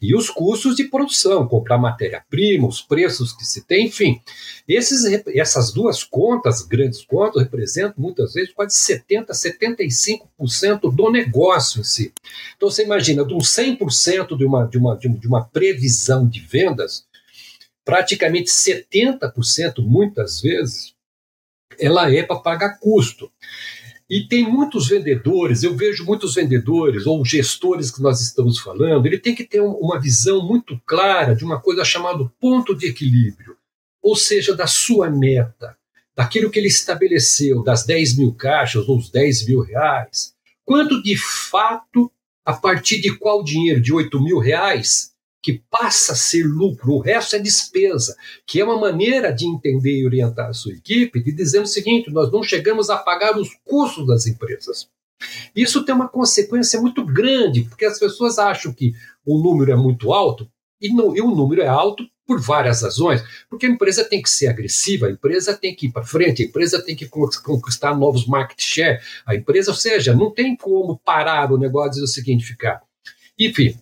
E 0.00 0.14
os 0.14 0.30
custos 0.30 0.76
de 0.76 0.84
produção, 0.84 1.48
comprar 1.48 1.76
matéria-prima, 1.76 2.68
os 2.68 2.80
preços 2.80 3.32
que 3.32 3.44
se 3.44 3.66
tem, 3.66 3.86
enfim. 3.86 4.20
Esses, 4.68 5.04
essas 5.34 5.72
duas 5.72 6.04
contas, 6.04 6.62
grandes 6.62 7.04
contas, 7.04 7.42
representam 7.42 7.94
muitas 7.98 8.32
vezes 8.32 8.52
quase 8.52 8.76
70%, 8.76 9.26
75% 9.30 10.94
do 10.94 11.10
negócio 11.10 11.80
em 11.80 11.84
si. 11.84 12.12
Então 12.56 12.70
você 12.70 12.84
imagina, 12.84 13.24
de 13.24 13.34
uns 13.34 13.48
100% 13.48 14.36
de 14.36 14.44
uma, 14.44 14.68
de, 14.68 14.78
uma, 14.78 14.96
de 14.96 15.26
uma 15.26 15.44
previsão 15.46 16.28
de 16.28 16.38
vendas, 16.38 17.04
praticamente 17.84 18.50
70%, 18.50 19.80
muitas 19.80 20.40
vezes, 20.40 20.94
ela 21.80 22.08
é 22.14 22.22
para 22.22 22.38
pagar 22.38 22.78
custo. 22.78 23.32
E 24.08 24.26
tem 24.26 24.50
muitos 24.50 24.88
vendedores, 24.88 25.62
eu 25.62 25.76
vejo 25.76 26.04
muitos 26.04 26.34
vendedores 26.34 27.06
ou 27.06 27.22
gestores 27.24 27.90
que 27.90 28.00
nós 28.00 28.22
estamos 28.22 28.58
falando, 28.58 29.04
ele 29.04 29.18
tem 29.18 29.34
que 29.34 29.44
ter 29.44 29.60
uma 29.60 30.00
visão 30.00 30.46
muito 30.46 30.80
clara 30.86 31.36
de 31.36 31.44
uma 31.44 31.60
coisa 31.60 31.84
chamada 31.84 32.24
ponto 32.40 32.74
de 32.74 32.86
equilíbrio, 32.86 33.56
ou 34.02 34.16
seja, 34.16 34.56
da 34.56 34.66
sua 34.66 35.10
meta, 35.10 35.76
daquilo 36.16 36.50
que 36.50 36.58
ele 36.58 36.68
estabeleceu, 36.68 37.62
das 37.62 37.84
10 37.84 38.16
mil 38.16 38.32
caixas 38.32 38.88
ou 38.88 38.96
os 38.96 39.10
10 39.10 39.46
mil 39.46 39.60
reais. 39.60 40.32
Quanto 40.64 41.02
de 41.02 41.16
fato, 41.16 42.10
a 42.44 42.54
partir 42.54 43.00
de 43.00 43.14
qual 43.14 43.44
dinheiro? 43.44 43.80
De 43.80 43.92
8 43.92 44.20
mil 44.22 44.38
reais? 44.38 45.12
Que 45.42 45.62
passa 45.70 46.12
a 46.12 46.16
ser 46.16 46.44
lucro, 46.44 46.94
o 46.94 47.00
resto 47.00 47.36
é 47.36 47.38
despesa, 47.38 48.16
que 48.46 48.60
é 48.60 48.64
uma 48.64 48.78
maneira 48.78 49.32
de 49.32 49.46
entender 49.46 49.98
e 49.98 50.06
orientar 50.06 50.48
a 50.48 50.52
sua 50.52 50.72
equipe, 50.72 51.22
de 51.22 51.32
dizer 51.32 51.60
o 51.60 51.66
seguinte: 51.66 52.10
nós 52.10 52.30
não 52.32 52.42
chegamos 52.42 52.90
a 52.90 52.96
pagar 52.96 53.36
os 53.38 53.48
custos 53.64 54.06
das 54.06 54.26
empresas. 54.26 54.88
Isso 55.54 55.84
tem 55.84 55.94
uma 55.94 56.08
consequência 56.08 56.80
muito 56.80 57.04
grande, 57.04 57.62
porque 57.62 57.84
as 57.84 57.98
pessoas 57.98 58.38
acham 58.38 58.72
que 58.72 58.92
o 59.26 59.38
número 59.38 59.72
é 59.72 59.76
muito 59.76 60.12
alto, 60.12 60.48
e, 60.80 60.92
não, 60.92 61.16
e 61.16 61.20
o 61.20 61.34
número 61.34 61.60
é 61.60 61.66
alto 61.66 62.04
por 62.24 62.40
várias 62.40 62.82
razões, 62.82 63.22
porque 63.48 63.64
a 63.64 63.70
empresa 63.70 64.04
tem 64.04 64.20
que 64.20 64.28
ser 64.28 64.48
agressiva, 64.48 65.06
a 65.06 65.10
empresa 65.10 65.56
tem 65.56 65.74
que 65.74 65.86
ir 65.86 65.92
para 65.92 66.04
frente, 66.04 66.42
a 66.42 66.46
empresa 66.46 66.82
tem 66.82 66.94
que 66.94 67.08
conquistar 67.08 67.96
novos 67.96 68.26
market 68.26 68.60
share, 68.60 69.00
a 69.24 69.34
empresa, 69.34 69.70
ou 69.70 69.76
seja, 69.76 70.14
não 70.14 70.30
tem 70.30 70.54
como 70.54 70.98
parar 70.98 71.50
o 71.50 71.58
negócio 71.58 71.88
e 71.88 71.90
dizer 71.92 72.04
o 72.04 72.06
seguinte, 72.06 72.44
ficar. 72.44 72.82
Enfim, 73.38 73.78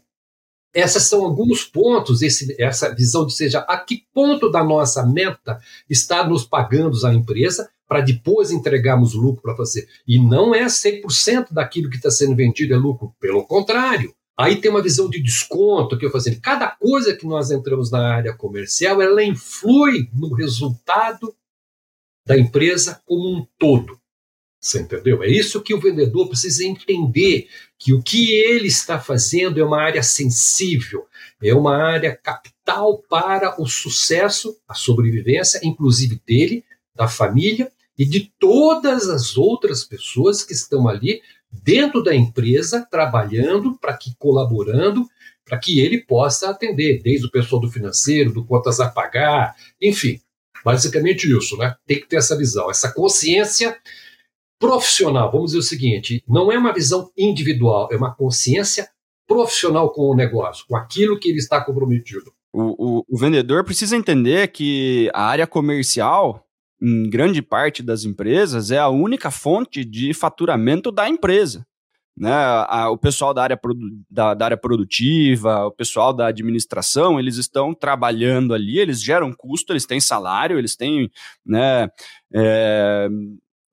essas 0.77 1.05
são 1.05 1.25
alguns 1.25 1.65
pontos, 1.65 2.21
esse, 2.21 2.55
essa 2.61 2.95
visão 2.95 3.25
de 3.25 3.33
seja 3.33 3.61
a 3.61 3.79
que 3.79 4.05
ponto 4.13 4.51
da 4.51 4.63
nossa 4.63 5.07
meta 5.07 5.59
está 5.89 6.29
nos 6.29 6.45
pagando 6.45 6.95
a 7.07 7.15
empresa 7.15 7.71
para 7.89 8.03
depois 8.03 8.51
entregarmos 8.51 9.15
lucro 9.15 9.41
para 9.41 9.57
fazer. 9.57 9.89
E 10.07 10.19
não 10.19 10.55
é 10.55 10.67
100% 10.67 11.47
daquilo 11.51 11.89
que 11.89 11.97
está 11.97 12.11
sendo 12.11 12.37
vendido 12.37 12.75
é 12.75 12.77
lucro, 12.77 13.15
pelo 13.19 13.47
contrário. 13.47 14.15
Aí 14.39 14.57
tem 14.57 14.71
uma 14.71 14.83
visão 14.83 15.09
de 15.09 15.23
desconto 15.23 15.97
que 15.97 16.05
eu 16.05 16.11
fazendo. 16.11 16.43
Cada 16.43 16.69
coisa 16.69 17.17
que 17.17 17.27
nós 17.27 17.51
entramos 17.51 17.91
na 17.91 18.15
área 18.15 18.35
comercial, 18.35 19.01
ela 19.01 19.25
influi 19.25 20.11
no 20.13 20.35
resultado 20.35 21.35
da 22.27 22.37
empresa 22.37 23.01
como 23.07 23.35
um 23.35 23.47
todo. 23.59 23.99
Você 24.61 24.81
entendeu? 24.81 25.23
É 25.23 25.29
isso 25.29 25.63
que 25.63 25.73
o 25.73 25.81
vendedor 25.81 26.29
precisa 26.29 26.65
entender, 26.65 27.49
que 27.79 27.93
o 27.93 28.03
que 28.03 28.33
ele 28.33 28.69
está 28.69 28.99
fazendo 28.99 29.61
é 29.61 29.65
uma 29.65 29.81
área 29.81 30.03
sensível, 30.03 31.07
é 31.43 31.55
uma 31.55 31.77
área 31.77 32.17
capital 32.17 32.99
para 33.09 33.61
o 33.61 33.67
sucesso, 33.67 34.57
a 34.69 34.75
sobrevivência, 34.75 35.61
inclusive 35.63 36.21
dele, 36.27 36.65
da 36.95 37.07
família 37.07 37.71
e 37.99 38.05
de 38.05 38.33
todas 38.39 39.09
as 39.09 39.37
outras 39.37 39.85
pessoas 39.85 40.43
que 40.43 40.53
estão 40.53 40.89
ali 40.89 41.21
dentro 41.51 42.03
da 42.03 42.15
empresa, 42.15 42.87
trabalhando 42.91 43.79
para 43.79 43.97
que 43.97 44.15
colaborando 44.19 45.07
para 45.47 45.59
que 45.59 45.79
ele 45.79 46.03
possa 46.05 46.51
atender, 46.51 47.01
desde 47.01 47.27
o 47.27 47.31
pessoal 47.31 47.61
do 47.61 47.71
financeiro, 47.71 48.33
do 48.33 48.45
contas 48.45 48.81
a 48.81 48.89
pagar, 48.89 49.55
enfim, 49.81 50.21
basicamente 50.65 51.31
isso, 51.31 51.57
né? 51.57 51.77
Tem 51.87 52.01
que 52.01 52.09
ter 52.09 52.17
essa 52.17 52.37
visão, 52.37 52.69
essa 52.69 52.91
consciência 52.91 53.79
profissional. 54.59 55.31
Vamos 55.31 55.47
dizer 55.53 55.59
o 55.59 55.63
seguinte: 55.63 56.23
não 56.29 56.51
é 56.51 56.59
uma 56.59 56.73
visão 56.73 57.11
individual, 57.17 57.89
é 57.91 57.97
uma 57.97 58.15
consciência 58.15 58.89
profissional 59.27 59.93
com 59.93 60.03
o 60.03 60.15
negócio, 60.15 60.65
com 60.69 60.77
aquilo 60.77 61.19
que 61.19 61.29
ele 61.29 61.39
está 61.39 61.63
comprometido. 61.65 62.33
O, 62.53 63.01
o, 63.01 63.05
o 63.09 63.19
vendedor 63.19 63.65
precisa 63.65 63.97
entender 63.97 64.49
que 64.49 65.11
a 65.13 65.25
área 65.25 65.47
comercial 65.47 66.47
em 66.81 67.09
grande 67.09 67.41
parte 67.41 67.83
das 67.83 68.05
empresas, 68.05 68.71
é 68.71 68.79
a 68.79 68.89
única 68.89 69.31
fonte 69.31 69.85
de 69.85 70.13
faturamento 70.13 70.91
da 70.93 71.09
empresa. 71.09 71.67
Né? 72.17 72.33
A, 72.33 72.89
o 72.91 72.97
pessoal 72.97 73.35
da 73.35 73.43
área, 73.43 73.61
da, 74.11 74.35
da, 74.35 74.45
área 74.47 74.57
produtiva, 74.57 75.67
o 75.67 75.71
pessoal 75.71 76.15
da 76.15 76.29
administração, 76.29 77.19
eles 77.19 77.37
estão 77.37 77.75
trabalhando 77.75 78.55
ali, 78.55 78.79
eles 78.79 79.03
geram 79.03 79.35
custo, 79.37 79.73
eles 79.73 79.85
têm 79.85 80.01
salário, 80.01 80.59
eles 80.59 80.77
têm, 80.77 81.11
né, 81.45 81.89
é, 82.35 83.09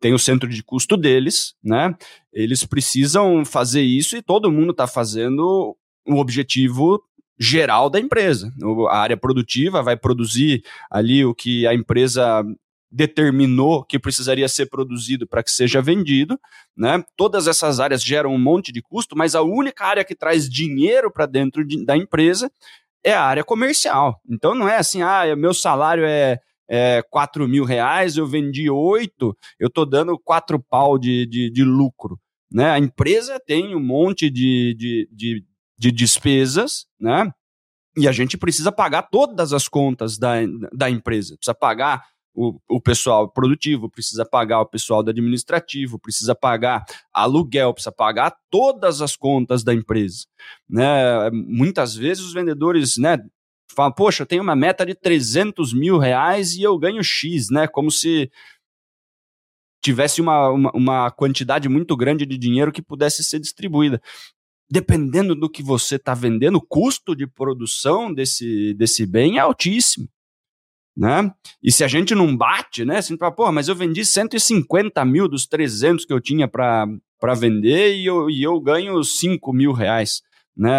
tem 0.04 0.14
o 0.14 0.20
centro 0.20 0.50
de 0.50 0.62
custo 0.62 0.98
deles, 0.98 1.56
né? 1.64 1.96
Eles 2.34 2.66
precisam 2.66 3.46
fazer 3.46 3.84
isso 3.84 4.18
e 4.18 4.22
todo 4.22 4.52
mundo 4.52 4.72
está 4.72 4.86
fazendo 4.86 5.78
o 6.06 6.16
objetivo 6.18 7.02
geral 7.40 7.90
da 7.90 8.02
empresa. 8.02 8.52
A 8.90 8.98
área 8.98 9.16
produtiva 9.16 9.82
vai 9.82 9.96
produzir 9.96 10.62
ali 10.92 11.24
o 11.24 11.34
que 11.34 11.66
a 11.66 11.74
empresa 11.74 12.44
determinou 12.92 13.82
que 13.86 13.98
precisaria 13.98 14.50
ser 14.50 14.66
produzido 14.66 15.26
para 15.26 15.42
que 15.42 15.50
seja 15.50 15.82
vendido, 15.82 16.38
né? 16.76 17.02
Todas 17.16 17.48
essas 17.48 17.80
áreas 17.80 18.04
geram 18.04 18.34
um 18.34 18.38
monte 18.38 18.74
de 18.74 18.82
custo, 18.82 19.18
mas 19.18 19.36
a 19.36 19.42
única 19.42 19.86
área 19.86 20.04
que 20.04 20.14
traz 20.14 20.50
dinheiro 20.50 21.10
para 21.10 21.26
dentro 21.26 21.66
de, 21.66 21.86
da 21.86 21.96
empresa 21.96 22.52
é 23.02 23.14
a 23.14 23.24
área 23.24 23.44
comercial. 23.46 24.20
Então 24.30 24.54
não 24.54 24.68
é 24.68 24.76
assim, 24.76 25.02
ah, 25.02 25.34
meu 25.38 25.54
salário 25.54 26.04
é, 26.04 26.42
é 26.70 27.04
4 27.10 27.48
mil 27.48 27.64
reais, 27.64 28.18
eu 28.18 28.26
vendi 28.26 28.70
8, 28.70 29.38
eu 29.60 29.68
estou 29.68 29.86
dando 29.86 30.18
4 30.18 30.60
pau 30.60 30.98
de, 30.98 31.26
de, 31.26 31.50
de, 31.50 31.64
lucro. 31.64 32.20
Né? 32.52 32.70
A 32.72 32.80
empresa 32.80 33.40
tem 33.40 33.76
um 33.76 33.84
monte 33.84 34.30
de, 34.30 34.76
de, 34.78 35.10
de, 35.12 35.46
de 35.78 35.92
despesas, 35.92 36.86
né? 37.00 37.32
E 37.96 38.08
a 38.08 38.12
gente 38.12 38.38
precisa 38.38 38.72
pagar 38.72 39.04
todas 39.04 39.54
as 39.54 39.68
contas 39.68 40.18
da, 40.18 40.34
da 40.74 40.90
empresa. 40.90 41.36
Precisa 41.38 41.54
pagar 41.54 42.04
o, 42.34 42.60
o 42.68 42.82
pessoal 42.82 43.30
produtivo, 43.30 43.90
precisa 43.90 44.26
pagar 44.26 44.62
o 44.62 44.66
pessoal 44.66 45.04
do 45.04 45.12
administrativo, 45.12 46.00
precisa 46.00 46.34
pagar 46.34 46.84
aluguel, 47.14 47.74
precisa 47.74 47.92
pagar 47.92 48.36
todas 48.50 49.02
as 49.02 49.16
contas 49.16 49.64
da 49.64 49.74
empresa. 49.74 50.26
Né? 50.68 51.30
Muitas 51.32 51.96
vezes 51.96 52.24
os 52.24 52.34
vendedores 52.34 52.98
né, 52.98 53.20
falam, 53.74 53.92
poxa, 53.92 54.24
eu 54.24 54.28
tenho 54.28 54.44
uma 54.44 54.56
meta 54.56 54.86
de 54.86 54.96
300 54.96 55.74
mil 55.74 55.98
reais 55.98 56.56
e 56.56 56.64
eu 56.64 56.78
ganho 56.78 57.04
X, 57.04 57.50
né? 57.50 57.68
como 57.68 57.90
se 57.92 58.32
tivesse 59.84 60.22
uma, 60.22 60.50
uma, 60.50 60.72
uma 60.74 61.12
quantidade 61.12 61.68
muito 61.68 61.96
grande 61.98 62.26
de 62.26 62.38
dinheiro 62.38 62.72
que 62.72 62.82
pudesse 62.82 63.24
ser 63.24 63.40
distribuída 63.40 64.02
dependendo 64.72 65.36
do 65.36 65.48
que 65.48 65.62
você 65.62 65.98
está 65.98 66.16
vendendo, 66.16 66.56
o 66.56 66.62
custo 66.62 67.16
de 67.16 67.28
produção 67.28 68.12
desse, 68.12 68.74
desse 68.74 69.06
bem 69.06 69.38
é 69.38 69.40
altíssimo 69.42 70.10
né? 70.96 71.32
E 71.62 71.72
se 71.72 71.84
a 71.84 71.88
gente 71.88 72.14
não 72.14 72.36
bate, 72.36 72.86
né? 72.86 72.98
Assim, 72.98 73.18
pô, 73.18 73.52
mas 73.52 73.68
eu 73.68 73.76
vendi 73.76 74.06
150 74.06 75.04
mil 75.06 75.28
dos 75.28 75.48
300 75.48 76.06
que 76.06 76.14
eu 76.14 76.22
tinha 76.22 76.48
para 76.48 76.86
vender 77.36 77.96
e 77.96 78.06
eu, 78.06 78.30
e 78.30 78.44
eu 78.44 78.60
ganho 78.60 79.04
5 79.04 79.52
mil 79.52 79.72
reais, 79.72 80.22
né? 80.56 80.72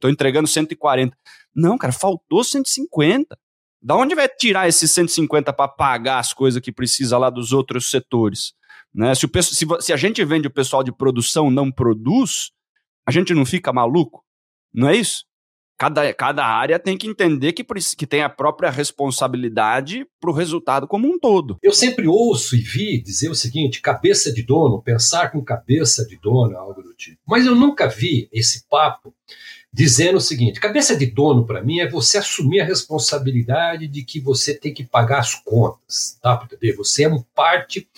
Tô 0.00 0.08
entregando 0.08 0.48
140. 0.48 1.16
Não, 1.54 1.78
cara, 1.78 1.92
faltou 1.92 2.42
150. 2.42 3.38
Da 3.80 3.96
onde 3.96 4.14
vai 4.14 4.28
tirar 4.28 4.68
esses 4.68 4.90
150 4.92 5.52
para 5.52 5.68
pagar 5.68 6.18
as 6.18 6.32
coisas 6.32 6.60
que 6.60 6.72
precisa 6.72 7.18
lá 7.18 7.28
dos 7.28 7.52
outros 7.52 7.90
setores? 7.90 8.54
Né? 8.94 9.14
Se, 9.14 9.26
o, 9.26 9.42
se, 9.42 9.66
se 9.80 9.92
a 9.92 9.96
gente 9.96 10.24
vende 10.24 10.48
o 10.48 10.52
pessoal 10.52 10.82
de 10.82 10.92
produção 10.92 11.50
não 11.50 11.70
produz, 11.70 12.50
a 13.06 13.10
gente 13.10 13.34
não 13.34 13.44
fica 13.44 13.72
maluco? 13.72 14.24
Não 14.72 14.88
é 14.88 14.96
isso? 14.96 15.24
cada, 15.76 16.14
cada 16.14 16.46
área 16.46 16.78
tem 16.78 16.96
que 16.96 17.06
entender 17.06 17.52
que, 17.52 17.64
que 17.96 18.06
tem 18.06 18.22
a 18.22 18.28
própria 18.28 18.70
responsabilidade 18.70 20.06
para 20.20 20.30
o 20.30 20.34
resultado 20.34 20.86
como 20.86 21.08
um 21.08 21.18
todo. 21.18 21.58
Eu 21.62 21.72
sempre 21.72 22.06
ouço 22.06 22.56
e 22.56 22.60
vi 22.60 23.02
dizer 23.02 23.28
o 23.28 23.34
seguinte: 23.34 23.80
cabeça 23.80 24.32
de 24.32 24.42
dono, 24.42 24.82
pensar 24.82 25.30
com 25.30 25.44
cabeça 25.44 26.06
de 26.06 26.18
dono, 26.18 26.56
algo 26.56 26.82
do 26.82 26.94
tipo. 26.94 27.20
Mas 27.26 27.46
eu 27.46 27.54
nunca 27.54 27.86
vi 27.86 28.28
esse 28.32 28.66
papo 28.68 29.14
dizendo 29.74 30.18
o 30.18 30.20
seguinte: 30.20 30.60
cabeça 30.60 30.96
de 30.96 31.06
dono 31.06 31.44
para 31.44 31.60
mim 31.60 31.80
é 31.80 31.90
você 31.90 32.18
assumir 32.18 32.60
a 32.60 32.64
responsabilidade 32.64 33.88
de 33.88 34.04
que 34.04 34.20
você 34.20 34.54
tem 34.54 34.72
que 34.72 34.84
pagar 34.84 35.18
as 35.18 35.34
contas, 35.34 36.16
tá? 36.22 36.36
Porque 36.36 36.72
você 36.72 37.02
é 37.02 37.08
um 37.08 37.22
parte 37.34 37.88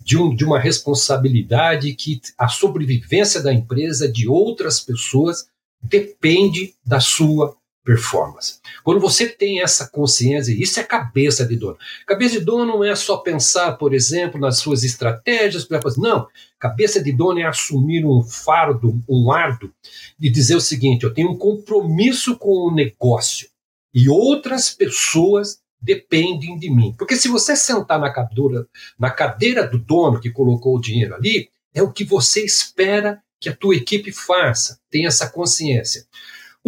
de, 0.00 0.16
um, 0.16 0.34
de 0.34 0.44
uma 0.44 0.58
responsabilidade 0.58 1.92
que 1.94 2.20
a 2.38 2.48
sobrevivência 2.48 3.42
da 3.42 3.52
empresa 3.52 4.10
de 4.10 4.26
outras 4.26 4.80
pessoas 4.80 5.46
depende 5.82 6.74
da 6.84 7.00
sua 7.00 7.54
performance. 7.86 8.58
Quando 8.82 9.00
você 9.00 9.28
tem 9.28 9.62
essa 9.62 9.88
consciência, 9.88 10.52
isso 10.52 10.80
é 10.80 10.82
cabeça 10.82 11.46
de 11.46 11.54
dono. 11.54 11.78
Cabeça 12.04 12.40
de 12.40 12.44
dono 12.44 12.66
não 12.66 12.84
é 12.84 12.96
só 12.96 13.18
pensar, 13.18 13.78
por 13.78 13.94
exemplo, 13.94 14.40
nas 14.40 14.58
suas 14.58 14.82
estratégias, 14.82 15.68
não. 15.96 16.26
Cabeça 16.58 17.00
de 17.00 17.12
dono 17.12 17.38
é 17.38 17.44
assumir 17.44 18.04
um 18.04 18.24
fardo, 18.24 19.00
um 19.08 19.30
ardo, 19.30 19.72
e 20.20 20.28
dizer 20.28 20.56
o 20.56 20.60
seguinte: 20.60 21.04
eu 21.04 21.14
tenho 21.14 21.30
um 21.30 21.38
compromisso 21.38 22.36
com 22.36 22.68
o 22.68 22.74
negócio 22.74 23.48
e 23.94 24.08
outras 24.08 24.68
pessoas 24.70 25.60
dependem 25.80 26.58
de 26.58 26.68
mim. 26.68 26.92
Porque 26.98 27.14
se 27.14 27.28
você 27.28 27.54
sentar 27.54 28.00
na 28.00 28.12
cadeira, 28.12 28.66
na 28.98 29.10
cadeira 29.10 29.66
do 29.66 29.78
dono 29.78 30.20
que 30.20 30.30
colocou 30.30 30.76
o 30.76 30.80
dinheiro 30.80 31.14
ali, 31.14 31.48
é 31.72 31.82
o 31.82 31.92
que 31.92 32.04
você 32.04 32.44
espera 32.44 33.22
que 33.40 33.48
a 33.48 33.54
tua 33.54 33.76
equipe 33.76 34.10
faça, 34.10 34.80
tenha 34.90 35.06
essa 35.06 35.28
consciência. 35.28 36.04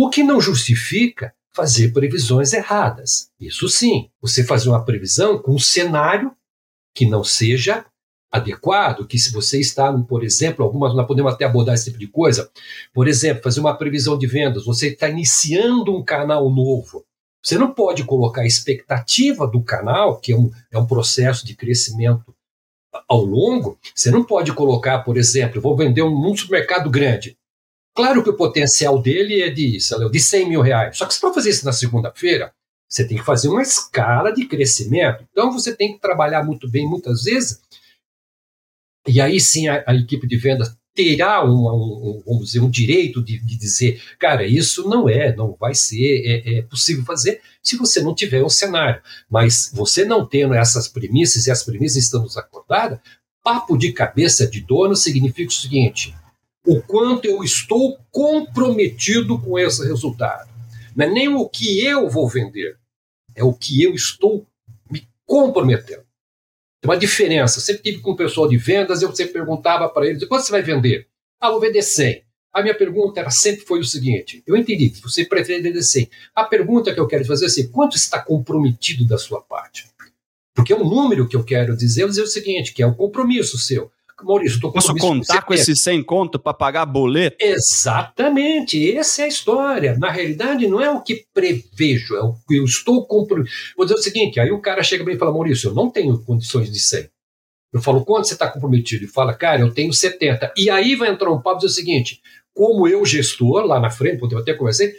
O 0.00 0.08
que 0.08 0.22
não 0.22 0.40
justifica 0.40 1.34
fazer 1.52 1.92
previsões 1.92 2.52
erradas. 2.52 3.32
Isso 3.40 3.68
sim, 3.68 4.08
você 4.22 4.44
fazer 4.44 4.68
uma 4.68 4.84
previsão 4.84 5.42
com 5.42 5.56
um 5.56 5.58
cenário 5.58 6.30
que 6.94 7.04
não 7.04 7.24
seja 7.24 7.84
adequado, 8.30 9.08
que 9.08 9.18
se 9.18 9.32
você 9.32 9.58
está, 9.58 9.92
por 9.92 10.22
exemplo, 10.22 10.64
algumas 10.64 10.94
nós 10.94 11.04
podemos 11.04 11.32
até 11.34 11.46
abordar 11.46 11.74
esse 11.74 11.86
tipo 11.86 11.98
de 11.98 12.06
coisa, 12.06 12.48
por 12.94 13.08
exemplo, 13.08 13.42
fazer 13.42 13.58
uma 13.58 13.76
previsão 13.76 14.16
de 14.16 14.28
vendas, 14.28 14.64
você 14.66 14.90
está 14.90 15.08
iniciando 15.08 15.92
um 15.92 16.04
canal 16.04 16.48
novo, 16.48 17.04
você 17.42 17.58
não 17.58 17.74
pode 17.74 18.04
colocar 18.04 18.42
a 18.42 18.46
expectativa 18.46 19.48
do 19.48 19.60
canal, 19.64 20.20
que 20.20 20.32
é 20.32 20.36
um, 20.36 20.48
é 20.70 20.78
um 20.78 20.86
processo 20.86 21.44
de 21.44 21.56
crescimento 21.56 22.32
ao 23.08 23.24
longo, 23.24 23.76
você 23.92 24.12
não 24.12 24.22
pode 24.22 24.52
colocar, 24.52 25.00
por 25.00 25.16
exemplo, 25.16 25.60
vou 25.60 25.76
vender 25.76 26.02
um, 26.02 26.30
um 26.30 26.36
supermercado 26.36 26.88
grande. 26.88 27.36
Claro 27.98 28.22
que 28.22 28.30
o 28.30 28.36
potencial 28.36 29.02
dele 29.02 29.42
é 29.42 29.50
de, 29.50 29.76
lá, 29.90 30.08
de 30.08 30.20
100 30.20 30.48
mil 30.48 30.60
reais. 30.60 30.96
Só 30.96 31.04
que 31.04 31.18
for 31.18 31.34
fazer 31.34 31.50
isso 31.50 31.64
na 31.64 31.72
segunda-feira, 31.72 32.54
você 32.88 33.04
tem 33.04 33.18
que 33.18 33.24
fazer 33.24 33.48
uma 33.48 33.60
escala 33.60 34.32
de 34.32 34.46
crescimento. 34.46 35.26
Então 35.32 35.50
você 35.50 35.74
tem 35.74 35.94
que 35.94 36.00
trabalhar 36.00 36.44
muito 36.44 36.70
bem 36.70 36.88
muitas 36.88 37.24
vezes. 37.24 37.60
E 39.04 39.20
aí 39.20 39.40
sim 39.40 39.66
a, 39.66 39.82
a 39.84 39.96
equipe 39.96 40.28
de 40.28 40.36
vendas 40.36 40.76
terá 40.94 41.44
um, 41.44 41.66
um, 41.66 42.22
vamos 42.24 42.46
dizer, 42.46 42.60
um 42.60 42.70
direito 42.70 43.20
de, 43.20 43.40
de, 43.40 43.56
dizer, 43.56 44.00
cara, 44.16 44.46
isso 44.46 44.88
não 44.88 45.08
é, 45.08 45.34
não 45.34 45.56
vai 45.58 45.74
ser, 45.74 46.22
é, 46.24 46.58
é, 46.58 46.62
possível 46.62 47.04
fazer 47.04 47.40
se 47.60 47.76
você 47.76 48.00
não 48.00 48.14
tiver 48.14 48.44
um 48.44 48.48
cenário. 48.48 49.02
Mas 49.28 49.72
você 49.74 50.04
não 50.04 50.24
tendo 50.24 50.54
essas 50.54 50.86
premissas, 50.86 51.48
e 51.48 51.50
as 51.50 51.64
premissas 51.64 52.04
estamos 52.04 52.36
acordadas, 52.36 53.00
papo 53.42 53.76
de 53.76 53.92
cabeça 53.92 54.46
de 54.46 54.60
dono 54.60 54.94
significa 54.94 55.48
o 55.48 55.52
seguinte: 55.52 56.14
o 56.68 56.82
quanto 56.82 57.24
eu 57.24 57.42
estou 57.42 57.98
comprometido 58.10 59.40
com 59.40 59.58
esse 59.58 59.82
resultado. 59.86 60.50
Não 60.94 61.06
é 61.06 61.08
nem 61.08 61.28
o 61.28 61.48
que 61.48 61.82
eu 61.82 62.10
vou 62.10 62.28
vender, 62.28 62.76
é 63.34 63.42
o 63.42 63.54
que 63.54 63.82
eu 63.82 63.94
estou 63.94 64.46
me 64.90 65.08
comprometendo. 65.24 66.04
Tem 66.82 66.90
uma 66.90 66.98
diferença. 66.98 67.58
Sempre 67.58 67.84
tive 67.84 68.02
com 68.02 68.10
o 68.10 68.16
pessoal 68.16 68.46
de 68.46 68.58
vendas, 68.58 69.00
eu 69.00 69.14
sempre 69.16 69.32
perguntava 69.32 69.88
para 69.88 70.06
eles: 70.06 70.22
quanto 70.26 70.44
você 70.44 70.52
vai 70.52 70.60
vender? 70.60 71.08
Ah, 71.40 71.50
vou 71.50 71.58
vender 71.58 71.80
100. 71.80 72.22
A 72.52 72.60
minha 72.60 72.74
pergunta 72.74 73.18
era, 73.18 73.30
sempre 73.30 73.64
foi 73.64 73.80
o 73.80 73.84
seguinte: 73.84 74.42
eu 74.46 74.54
entendi, 74.54 74.92
você 75.02 75.24
prefere 75.24 75.72
dizer 75.72 76.10
A 76.34 76.44
pergunta 76.44 76.92
que 76.92 77.00
eu 77.00 77.06
quero 77.06 77.24
fazer 77.24 77.46
é 77.46 77.48
assim: 77.48 77.68
quanto 77.68 77.96
está 77.96 78.20
comprometido 78.20 79.06
da 79.06 79.16
sua 79.16 79.40
parte? 79.40 79.88
Porque 80.54 80.74
é 80.74 80.76
um 80.76 80.86
número 80.86 81.26
que 81.26 81.36
eu 81.36 81.44
quero 81.44 81.74
dizer, 81.74 82.06
dizer 82.06 82.22
o 82.22 82.26
seguinte, 82.26 82.74
que 82.74 82.82
é 82.82 82.86
o 82.86 82.94
compromisso 82.94 83.56
seu. 83.56 83.90
Maurício, 84.24 84.56
estou 84.56 84.72
Posso 84.72 84.94
contar 84.96 85.42
com 85.42 85.54
esse 85.54 85.74
100 85.76 86.02
conto 86.02 86.38
para 86.38 86.54
pagar 86.54 86.84
boleto? 86.86 87.36
Exatamente, 87.40 88.96
essa 88.96 89.22
é 89.22 89.24
a 89.26 89.28
história. 89.28 89.96
Na 89.98 90.10
realidade, 90.10 90.66
não 90.66 90.80
é 90.80 90.90
o 90.90 91.02
que 91.02 91.26
prevejo, 91.32 92.16
é 92.16 92.22
o 92.22 92.34
que 92.46 92.56
eu 92.56 92.64
estou 92.64 93.06
comprometido. 93.06 93.54
Vou 93.76 93.86
dizer 93.86 93.98
o 93.98 94.02
seguinte: 94.02 94.40
aí 94.40 94.50
o 94.50 94.60
cara 94.60 94.82
chega 94.82 95.04
bem 95.04 95.14
e 95.14 95.18
fala, 95.18 95.32
Maurício, 95.32 95.70
eu 95.70 95.74
não 95.74 95.90
tenho 95.90 96.18
condições 96.24 96.70
de 96.70 96.80
100. 96.80 97.08
Eu 97.72 97.82
falo, 97.82 98.04
quanto 98.04 98.26
você 98.26 98.34
está 98.34 98.50
comprometido? 98.50 99.04
Ele 99.04 99.12
fala, 99.12 99.34
cara, 99.34 99.60
eu 99.60 99.72
tenho 99.72 99.92
70. 99.92 100.54
E 100.56 100.70
aí 100.70 100.94
vai 100.94 101.10
entrar 101.10 101.30
um 101.30 101.40
papo 101.40 101.58
e 101.58 101.60
dizer 101.60 101.72
o 101.72 101.74
seguinte: 101.74 102.20
como 102.54 102.88
eu, 102.88 103.04
gestor, 103.04 103.64
lá 103.64 103.78
na 103.78 103.90
frente, 103.90 104.20
eu 104.20 104.38
até 104.38 104.54
conversei, 104.54 104.94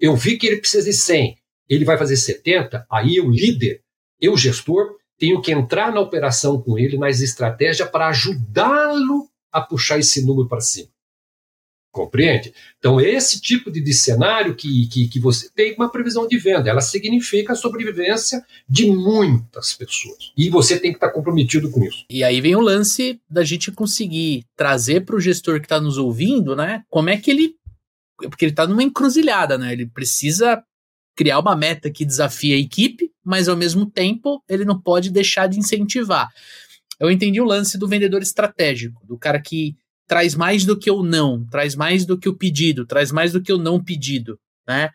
eu 0.00 0.16
vi 0.16 0.36
que 0.36 0.46
ele 0.46 0.56
precisa 0.56 0.84
de 0.84 0.92
100, 0.92 1.36
ele 1.68 1.84
vai 1.84 1.96
fazer 1.96 2.16
70, 2.16 2.84
aí 2.90 3.16
eu, 3.16 3.30
líder, 3.30 3.82
eu, 4.20 4.36
gestor, 4.36 4.96
tenho 5.22 5.40
que 5.40 5.52
entrar 5.52 5.92
na 5.92 6.00
operação 6.00 6.60
com 6.60 6.76
ele, 6.76 6.98
nas 6.98 7.20
estratégias, 7.20 7.88
para 7.88 8.08
ajudá-lo 8.08 9.28
a 9.52 9.60
puxar 9.60 10.00
esse 10.00 10.26
número 10.26 10.48
para 10.48 10.60
cima. 10.60 10.88
Compreende? 11.92 12.52
Então, 12.76 13.00
esse 13.00 13.40
tipo 13.40 13.70
de, 13.70 13.80
de 13.80 13.94
cenário 13.94 14.56
que, 14.56 14.88
que, 14.88 15.06
que, 15.06 15.20
você 15.20 15.48
tem 15.54 15.76
uma 15.76 15.88
previsão 15.88 16.26
de 16.26 16.36
venda, 16.38 16.68
ela 16.68 16.80
significa 16.80 17.52
a 17.52 17.56
sobrevivência 17.56 18.44
de 18.68 18.90
muitas 18.90 19.72
pessoas. 19.74 20.32
E 20.36 20.50
você 20.50 20.76
tem 20.76 20.90
que 20.90 20.96
estar 20.96 21.10
comprometido 21.10 21.70
com 21.70 21.84
isso. 21.84 22.04
E 22.10 22.24
aí 22.24 22.40
vem 22.40 22.56
o 22.56 22.60
lance 22.60 23.20
da 23.30 23.44
gente 23.44 23.70
conseguir 23.70 24.44
trazer 24.56 25.04
para 25.04 25.14
o 25.14 25.20
gestor 25.20 25.60
que 25.60 25.66
está 25.66 25.80
nos 25.80 25.98
ouvindo, 25.98 26.56
né? 26.56 26.82
Como 26.90 27.10
é 27.10 27.16
que 27.16 27.30
ele. 27.30 27.54
Porque 28.16 28.44
ele 28.44 28.52
está 28.52 28.66
numa 28.66 28.82
encruzilhada, 28.82 29.56
né? 29.56 29.72
Ele 29.72 29.86
precisa 29.86 30.64
criar 31.14 31.38
uma 31.38 31.54
meta 31.54 31.90
que 31.90 32.04
desafie 32.04 32.54
a 32.54 32.58
equipe, 32.58 33.10
mas 33.24 33.48
ao 33.48 33.56
mesmo 33.56 33.86
tempo 33.86 34.42
ele 34.48 34.64
não 34.64 34.80
pode 34.80 35.10
deixar 35.10 35.46
de 35.46 35.58
incentivar. 35.58 36.28
Eu 36.98 37.10
entendi 37.10 37.40
o 37.40 37.44
lance 37.44 37.76
do 37.76 37.88
vendedor 37.88 38.22
estratégico, 38.22 39.04
do 39.06 39.18
cara 39.18 39.40
que 39.40 39.76
traz 40.06 40.34
mais 40.34 40.64
do 40.64 40.78
que 40.78 40.90
o 40.90 41.02
não, 41.02 41.46
traz 41.46 41.74
mais 41.74 42.04
do 42.04 42.18
que 42.18 42.28
o 42.28 42.36
pedido, 42.36 42.86
traz 42.86 43.10
mais 43.10 43.32
do 43.32 43.42
que 43.42 43.52
o 43.52 43.58
não 43.58 43.82
pedido, 43.82 44.38
né? 44.66 44.90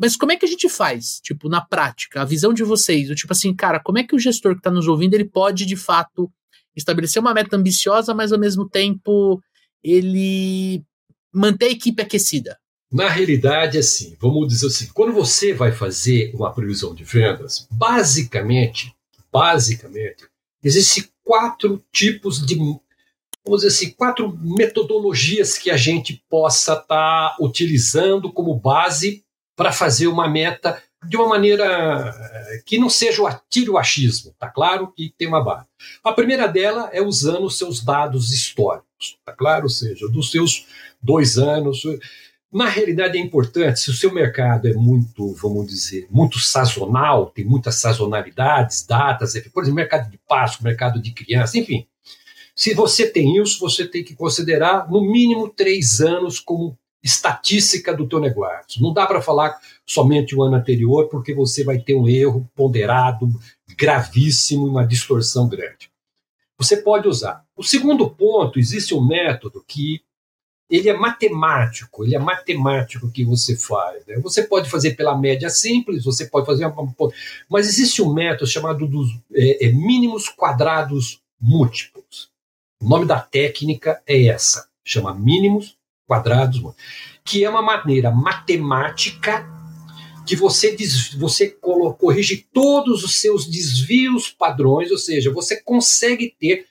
Mas 0.00 0.16
como 0.16 0.32
é 0.32 0.36
que 0.36 0.44
a 0.44 0.48
gente 0.48 0.68
faz, 0.68 1.20
tipo, 1.20 1.48
na 1.48 1.60
prática, 1.60 2.22
a 2.22 2.24
visão 2.24 2.52
de 2.52 2.62
vocês, 2.62 3.08
tipo 3.18 3.32
assim, 3.32 3.54
cara, 3.54 3.80
como 3.80 3.98
é 3.98 4.04
que 4.04 4.14
o 4.14 4.18
gestor 4.18 4.52
que 4.52 4.60
está 4.60 4.70
nos 4.70 4.86
ouvindo, 4.86 5.14
ele 5.14 5.24
pode, 5.24 5.66
de 5.66 5.76
fato, 5.76 6.30
estabelecer 6.76 7.20
uma 7.20 7.34
meta 7.34 7.56
ambiciosa, 7.56 8.14
mas 8.14 8.32
ao 8.32 8.38
mesmo 8.38 8.68
tempo 8.68 9.42
ele 9.82 10.82
manter 11.32 11.66
a 11.66 11.70
equipe 11.70 12.02
aquecida? 12.02 12.58
Na 12.90 13.08
realidade, 13.08 13.76
assim, 13.76 14.16
vamos 14.18 14.48
dizer 14.48 14.66
assim, 14.66 14.88
quando 14.94 15.12
você 15.12 15.52
vai 15.52 15.72
fazer 15.72 16.32
uma 16.34 16.52
previsão 16.52 16.94
de 16.94 17.04
vendas, 17.04 17.66
basicamente, 17.70 18.94
basicamente, 19.30 20.24
existem 20.62 21.04
quatro 21.22 21.82
tipos 21.92 22.44
de 22.44 22.56
vamos 23.44 23.62
dizer 23.62 23.68
assim, 23.68 23.90
quatro 23.90 24.36
metodologias 24.42 25.56
que 25.56 25.70
a 25.70 25.76
gente 25.76 26.22
possa 26.28 26.72
estar 26.72 26.84
tá 26.86 27.36
utilizando 27.40 28.32
como 28.32 28.54
base 28.54 29.24
para 29.56 29.72
fazer 29.72 30.06
uma 30.06 30.28
meta 30.28 30.82
de 31.06 31.16
uma 31.16 31.28
maneira 31.28 32.14
eh, 32.16 32.62
que 32.66 32.78
não 32.78 32.90
seja 32.90 33.22
o 33.22 33.26
atiro 33.26 33.78
achismo, 33.78 34.34
tá 34.38 34.48
claro? 34.48 34.92
Que 34.96 35.12
tem 35.16 35.28
uma 35.28 35.42
base. 35.42 35.66
A 36.02 36.12
primeira 36.12 36.46
dela 36.46 36.90
é 36.92 37.00
usando 37.00 37.44
os 37.44 37.56
seus 37.56 37.82
dados 37.82 38.32
históricos, 38.32 39.16
tá 39.24 39.32
claro? 39.32 39.64
Ou 39.64 39.70
seja, 39.70 40.08
dos 40.08 40.30
seus 40.30 40.66
dois 41.00 41.38
anos. 41.38 41.82
Na 42.50 42.66
realidade 42.66 43.18
é 43.18 43.20
importante, 43.20 43.80
se 43.80 43.90
o 43.90 43.94
seu 43.94 44.12
mercado 44.12 44.68
é 44.68 44.72
muito, 44.72 45.34
vamos 45.34 45.66
dizer, 45.66 46.06
muito 46.10 46.38
sazonal, 46.38 47.26
tem 47.26 47.44
muitas 47.44 47.74
sazonalidades, 47.76 48.86
datas, 48.86 49.34
por 49.52 49.62
exemplo, 49.62 49.76
mercado 49.76 50.10
de 50.10 50.18
Páscoa, 50.26 50.64
mercado 50.64 51.00
de 51.00 51.12
criança, 51.12 51.58
enfim, 51.58 51.86
se 52.58 52.74
você 52.74 53.08
tem 53.08 53.40
isso, 53.40 53.60
você 53.60 53.86
tem 53.86 54.02
que 54.02 54.16
considerar 54.16 54.90
no 54.90 55.00
mínimo 55.00 55.48
três 55.48 56.00
anos 56.00 56.40
como 56.40 56.76
estatística 57.00 57.94
do 57.94 58.08
teu 58.08 58.18
negócio. 58.18 58.82
Não 58.82 58.92
dá 58.92 59.06
para 59.06 59.22
falar 59.22 59.56
somente 59.86 60.34
o 60.34 60.42
ano 60.42 60.56
anterior, 60.56 61.08
porque 61.08 61.32
você 61.32 61.62
vai 61.62 61.78
ter 61.78 61.94
um 61.94 62.08
erro 62.08 62.50
ponderado 62.56 63.28
gravíssimo 63.76 64.66
uma 64.66 64.84
distorção 64.84 65.48
grande. 65.48 65.88
Você 66.58 66.78
pode 66.78 67.06
usar. 67.06 67.44
O 67.56 67.62
segundo 67.62 68.10
ponto, 68.10 68.58
existe 68.58 68.92
um 68.92 69.06
método 69.06 69.64
que 69.64 70.00
ele 70.70 70.88
é 70.88 70.92
matemático, 70.92 72.04
ele 72.04 72.14
é 72.14 72.18
matemático 72.18 73.10
que 73.10 73.24
você 73.24 73.56
faz. 73.56 74.04
Né? 74.06 74.18
Você 74.20 74.42
pode 74.42 74.68
fazer 74.68 74.94
pela 74.94 75.16
média 75.16 75.48
simples, 75.48 76.04
você 76.04 76.26
pode 76.26 76.44
fazer 76.44 76.66
uma, 76.66 76.94
mas 77.48 77.66
existe 77.66 78.02
um 78.02 78.12
método 78.12 78.50
chamado 78.50 78.86
dos 78.86 79.08
é, 79.32 79.66
é, 79.66 79.72
mínimos 79.72 80.28
quadrados 80.28 81.20
múltiplos. 81.40 82.30
O 82.80 82.88
nome 82.88 83.06
da 83.06 83.18
técnica 83.18 84.02
é 84.06 84.26
essa, 84.26 84.68
chama 84.84 85.14
mínimos 85.14 85.76
quadrados, 86.06 86.62
que 87.24 87.44
é 87.44 87.50
uma 87.50 87.62
maneira 87.62 88.10
matemática 88.10 89.46
que 90.26 90.36
você, 90.36 90.76
diz, 90.76 91.14
você 91.14 91.56
corrige 91.98 92.46
todos 92.52 93.02
os 93.02 93.18
seus 93.18 93.46
desvios 93.46 94.28
padrões, 94.28 94.90
ou 94.90 94.98
seja, 94.98 95.32
você 95.32 95.56
consegue 95.62 96.34
ter 96.38 96.66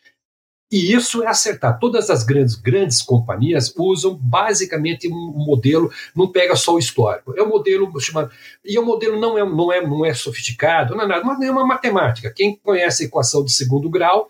e 0.72 0.94
isso 0.94 1.24
é 1.24 1.28
acertar. 1.28 1.80
Todas 1.80 2.10
as 2.10 2.24
grandes, 2.24 2.56
grandes 2.56 3.02
companhias 3.02 3.74
usam 3.78 4.16
basicamente 4.16 5.08
um 5.08 5.34
modelo, 5.46 5.90
não 6.14 6.28
pega 6.30 6.56
só 6.58 6.74
o 6.74 6.80
histórico. 6.80 7.34
É 7.38 7.42
um 7.42 7.48
modelo 7.48 7.98
chamado. 8.02 8.32
E 8.66 8.78
o 8.78 8.86
modelo 8.86 9.20
não 9.20 9.38
é, 9.38 9.46
não 9.46 9.72
é, 9.72 9.82
não 9.82 10.06
é 10.06 10.14
sofisticado, 10.14 10.94
não 10.94 11.06
é 11.06 11.08
nada, 11.08 11.24
mas 11.24 11.42
é 11.42 11.50
uma 11.50 11.66
matemática. 11.66 12.34
Quem 12.34 12.58
conhece 12.58 13.04
a 13.04 13.06
equação 13.06 13.46
de 13.46 13.54
segundo 13.54 13.90
grau 13.90 14.30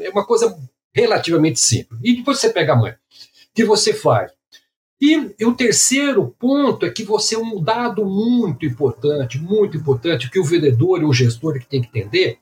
é 0.00 0.10
uma 0.10 0.26
coisa 0.26 0.54
relativamente 0.94 1.58
simples. 1.58 1.98
E 2.02 2.16
depois 2.16 2.38
você 2.38 2.50
pega 2.50 2.74
a 2.74 2.76
mãe. 2.76 2.94
Que 3.54 3.64
você 3.64 3.94
faz? 3.94 4.30
E, 5.00 5.34
e, 5.38 5.44
o 5.44 5.54
terceiro 5.54 6.34
ponto 6.38 6.84
é 6.84 6.90
que 6.90 7.04
você 7.04 7.34
é 7.34 7.38
um 7.38 7.62
dado 7.62 8.04
muito 8.04 8.64
importante, 8.64 9.38
muito 9.38 9.76
importante, 9.76 10.30
que 10.30 10.38
o 10.38 10.44
vendedor 10.44 11.00
e 11.00 11.04
o 11.04 11.12
gestor 11.12 11.58
que 11.58 11.66
tem 11.66 11.82
que 11.82 11.88
entender 11.88 12.38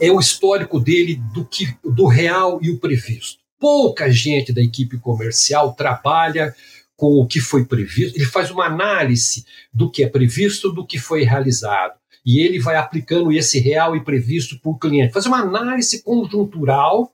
é 0.00 0.10
o 0.10 0.18
histórico 0.18 0.80
dele 0.80 1.20
do, 1.34 1.44
que, 1.44 1.74
do 1.84 2.06
real 2.06 2.58
e 2.62 2.70
o 2.70 2.78
previsto. 2.78 3.38
Pouca 3.58 4.10
gente 4.10 4.52
da 4.52 4.62
equipe 4.62 4.98
comercial 4.98 5.74
trabalha 5.74 6.54
com 6.96 7.20
o 7.20 7.26
que 7.26 7.40
foi 7.40 7.64
previsto, 7.64 8.16
ele 8.16 8.26
faz 8.26 8.50
uma 8.50 8.66
análise 8.66 9.44
do 9.72 9.90
que 9.90 10.02
é 10.02 10.08
previsto, 10.08 10.70
do 10.70 10.86
que 10.86 10.98
foi 10.98 11.22
realizado 11.22 12.00
e 12.24 12.40
ele 12.40 12.58
vai 12.58 12.76
aplicando 12.76 13.32
esse 13.32 13.58
real 13.58 13.96
e 13.96 14.04
previsto 14.04 14.58
para 14.60 14.70
o 14.70 14.78
cliente. 14.78 15.12
Fazer 15.12 15.28
uma 15.28 15.40
análise 15.40 16.02
conjuntural 16.02 17.12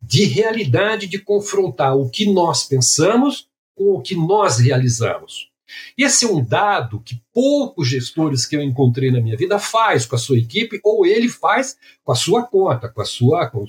de 0.00 0.24
realidade, 0.24 1.06
de 1.06 1.18
confrontar 1.18 1.96
o 1.96 2.08
que 2.08 2.30
nós 2.32 2.64
pensamos 2.64 3.48
com 3.74 3.94
o 3.94 4.00
que 4.00 4.14
nós 4.14 4.58
realizamos. 4.58 5.50
Esse 5.96 6.24
é 6.24 6.28
um 6.28 6.44
dado 6.44 7.00
que 7.00 7.20
poucos 7.32 7.88
gestores 7.88 8.46
que 8.46 8.56
eu 8.56 8.62
encontrei 8.62 9.10
na 9.10 9.20
minha 9.20 9.36
vida 9.36 9.58
faz 9.58 10.06
com 10.06 10.16
a 10.16 10.18
sua 10.18 10.38
equipe 10.38 10.80
ou 10.82 11.06
ele 11.06 11.28
faz 11.28 11.76
com 12.04 12.12
a 12.12 12.14
sua 12.14 12.44
conta, 12.44 12.88
com 12.88 13.00
a 13.00 13.04
sua, 13.04 13.46
com, 13.48 13.66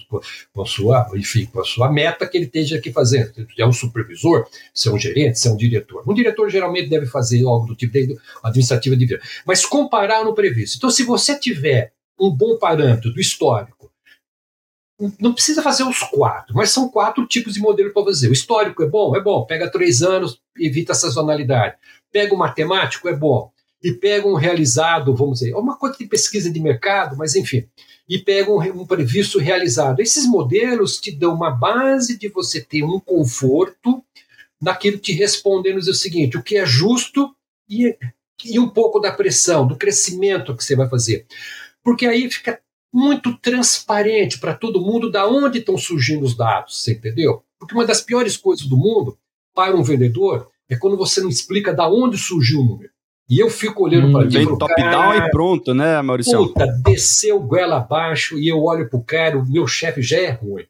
com 0.53 0.61
a 0.61 0.65
sua, 0.65 1.09
enfim, 1.15 1.45
com 1.45 1.59
a 1.59 1.63
sua 1.63 1.91
meta 1.91 2.27
que 2.27 2.37
ele 2.37 2.45
esteja 2.45 2.77
aqui 2.77 2.91
fazendo. 2.91 3.33
Se 3.33 3.45
é 3.57 3.65
um 3.65 3.73
supervisor, 3.73 4.47
se 4.73 4.87
é 4.87 4.91
um 4.91 4.99
gerente, 4.99 5.39
se 5.39 5.47
é 5.47 5.51
um 5.51 5.57
diretor. 5.57 6.03
Um 6.07 6.13
diretor 6.13 6.49
geralmente 6.49 6.89
deve 6.89 7.05
fazer 7.05 7.43
algo 7.45 7.67
do 7.67 7.75
tipo 7.75 7.93
de 7.93 8.17
administrativa 8.43 8.95
de 8.95 9.05
vida, 9.05 9.21
mas 9.45 9.65
comparar 9.65 10.23
no 10.23 10.33
previsto. 10.33 10.77
Então, 10.77 10.89
se 10.89 11.03
você 11.03 11.37
tiver 11.37 11.93
um 12.19 12.31
bom 12.31 12.57
parâmetro 12.57 13.11
do 13.11 13.19
histórico 13.19 13.91
não 15.19 15.33
precisa 15.33 15.61
fazer 15.61 15.83
os 15.83 15.99
quatro, 15.99 16.55
mas 16.55 16.71
são 16.71 16.89
quatro 16.89 17.25
tipos 17.27 17.53
de 17.53 17.59
modelo 17.59 17.93
para 17.93 18.03
fazer. 18.03 18.29
O 18.29 18.33
histórico 18.33 18.81
é 18.81 18.87
bom? 18.87 19.15
É 19.15 19.21
bom. 19.21 19.45
Pega 19.45 19.71
três 19.71 20.01
anos, 20.01 20.41
evita 20.57 20.93
a 20.93 20.95
sazonalidade. 20.95 21.75
Pega 22.11 22.33
o 22.33 22.37
matemático? 22.37 23.07
É 23.07 23.15
bom. 23.15 23.51
E 23.83 23.91
pega 23.91 24.27
um 24.27 24.33
realizado, 24.33 25.15
vamos 25.15 25.39
dizer, 25.39 25.53
uma 25.53 25.77
coisa 25.77 25.97
de 25.99 26.07
pesquisa 26.07 26.51
de 26.51 26.59
mercado, 26.59 27.15
mas 27.15 27.35
enfim. 27.35 27.67
E 28.09 28.17
pega 28.17 28.51
um, 28.51 28.59
um 28.81 28.87
previsto 28.87 29.37
realizado. 29.37 29.99
Esses 29.99 30.25
modelos 30.25 30.97
te 30.97 31.11
dão 31.11 31.35
uma 31.35 31.51
base 31.51 32.17
de 32.17 32.27
você 32.27 32.59
ter 32.59 32.83
um 32.83 32.99
conforto 32.99 34.03
naquilo 34.59 34.97
te 34.97 35.13
respondendo 35.13 35.77
o 35.77 35.93
seguinte: 35.93 36.37
o 36.37 36.43
que 36.43 36.57
é 36.57 36.65
justo 36.65 37.35
e, 37.69 37.95
e 38.43 38.59
um 38.59 38.67
pouco 38.67 38.99
da 38.99 39.11
pressão, 39.11 39.67
do 39.67 39.77
crescimento 39.77 40.55
que 40.55 40.63
você 40.63 40.75
vai 40.75 40.89
fazer. 40.89 41.27
Porque 41.83 42.07
aí 42.07 42.29
fica 42.31 42.59
muito 42.97 43.37
transparente 43.37 44.39
para 44.39 44.55
todo 44.55 44.81
mundo 44.81 45.11
da 45.11 45.27
onde 45.27 45.59
estão 45.59 45.77
surgindo 45.77 46.25
os 46.25 46.35
dados, 46.35 46.81
você 46.81 46.93
entendeu? 46.93 47.43
Porque 47.59 47.75
uma 47.75 47.85
das 47.85 48.01
piores 48.01 48.35
coisas 48.35 48.65
do 48.65 48.75
mundo 48.75 49.15
para 49.53 49.77
um 49.77 49.83
vendedor 49.83 50.47
é 50.67 50.75
quando 50.75 50.97
você 50.97 51.21
não 51.21 51.29
explica 51.29 51.71
da 51.71 51.87
onde 51.87 52.17
surgiu 52.17 52.61
o 52.61 52.65
número. 52.65 52.89
E 53.29 53.37
eu 53.37 53.51
fico 53.51 53.83
olhando 53.83 54.07
hum, 54.07 54.11
para 54.13 54.25
Bem 54.25 54.57
top-down 54.57 55.13
e 55.13 55.29
pronto, 55.29 55.75
né, 55.75 56.01
Maurício? 56.01 56.47
Puta, 56.47 56.65
desceu 56.83 57.39
goela 57.39 57.77
abaixo 57.77 58.35
e 58.39 58.47
eu 58.47 58.63
olho 58.63 58.89
pro 58.89 59.03
cara, 59.03 59.37
o 59.37 59.47
meu 59.47 59.67
chefe 59.67 60.01
já 60.01 60.17
é 60.17 60.31
ruim. 60.31 60.65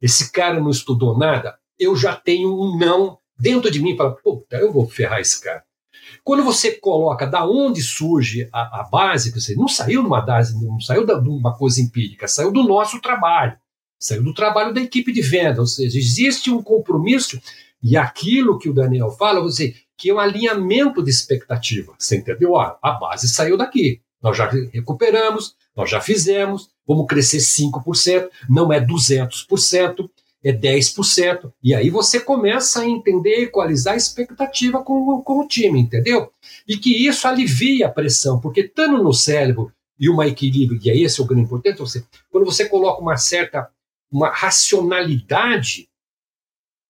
Esse 0.00 0.30
cara 0.30 0.60
não 0.60 0.70
estudou 0.70 1.16
nada. 1.16 1.56
eu 1.78 1.96
já 1.96 2.14
tenho 2.14 2.52
um 2.52 2.76
não 2.76 3.16
dentro 3.38 3.70
de 3.70 3.80
mim, 3.80 3.96
para, 3.96 4.10
puta, 4.10 4.56
eu 4.56 4.70
vou 4.70 4.86
ferrar 4.86 5.20
esse 5.20 5.40
cara. 5.42 5.64
Quando 6.24 6.44
você 6.44 6.72
coloca 6.72 7.26
da 7.26 7.44
onde 7.44 7.82
surge 7.82 8.48
a, 8.52 8.80
a 8.80 8.82
base, 8.84 9.32
você 9.32 9.56
não 9.56 9.66
saiu 9.66 10.02
numa 10.02 10.20
base, 10.20 10.54
não 10.64 10.80
saiu 10.80 11.04
de 11.04 11.12
uma 11.28 11.56
coisa 11.56 11.80
empírica, 11.80 12.28
saiu 12.28 12.52
do 12.52 12.62
nosso 12.62 13.00
trabalho, 13.00 13.56
saiu 13.98 14.22
do 14.22 14.32
trabalho 14.32 14.72
da 14.72 14.80
equipe 14.80 15.12
de 15.12 15.20
venda, 15.20 15.60
ou 15.60 15.66
seja, 15.66 15.98
existe 15.98 16.50
um 16.50 16.62
compromisso 16.62 17.40
e 17.82 17.96
aquilo 17.96 18.58
que 18.58 18.68
o 18.68 18.74
Daniel 18.74 19.10
fala, 19.10 19.40
você 19.40 19.74
que 19.96 20.10
é 20.10 20.14
um 20.14 20.18
alinhamento 20.18 21.02
de 21.02 21.10
expectativa. 21.10 21.94
Você 21.98 22.16
entendeu? 22.16 22.56
A 22.56 22.98
base 23.00 23.28
saiu 23.28 23.56
daqui. 23.56 24.00
Nós 24.20 24.36
já 24.36 24.48
recuperamos, 24.48 25.54
nós 25.76 25.90
já 25.90 26.00
fizemos, 26.00 26.70
vamos 26.86 27.06
crescer 27.06 27.38
5%, 27.38 28.28
não 28.48 28.72
é 28.72 28.80
200% 28.80 30.08
é 30.44 30.52
10%. 30.52 31.52
E 31.62 31.74
aí 31.74 31.90
você 31.90 32.18
começa 32.20 32.80
a 32.80 32.86
entender, 32.86 33.42
equalizar 33.42 33.94
a 33.94 33.96
expectativa 33.96 34.82
com, 34.82 35.22
com 35.22 35.40
o 35.40 35.46
time, 35.46 35.80
entendeu? 35.80 36.30
E 36.66 36.76
que 36.76 37.06
isso 37.06 37.26
alivia 37.28 37.86
a 37.86 37.90
pressão, 37.90 38.40
porque 38.40 38.62
estando 38.62 39.02
no 39.02 39.12
cérebro 39.12 39.72
e 39.98 40.08
uma 40.08 40.26
equilíbrio, 40.26 40.80
e 40.82 40.90
é 40.90 40.96
esse 40.96 41.22
o 41.22 41.24
grande 41.24 41.44
importante, 41.44 41.78
você, 41.78 42.04
quando 42.30 42.44
você 42.44 42.68
coloca 42.68 43.00
uma 43.00 43.16
certa 43.16 43.68
uma 44.10 44.28
racionalidade 44.28 45.88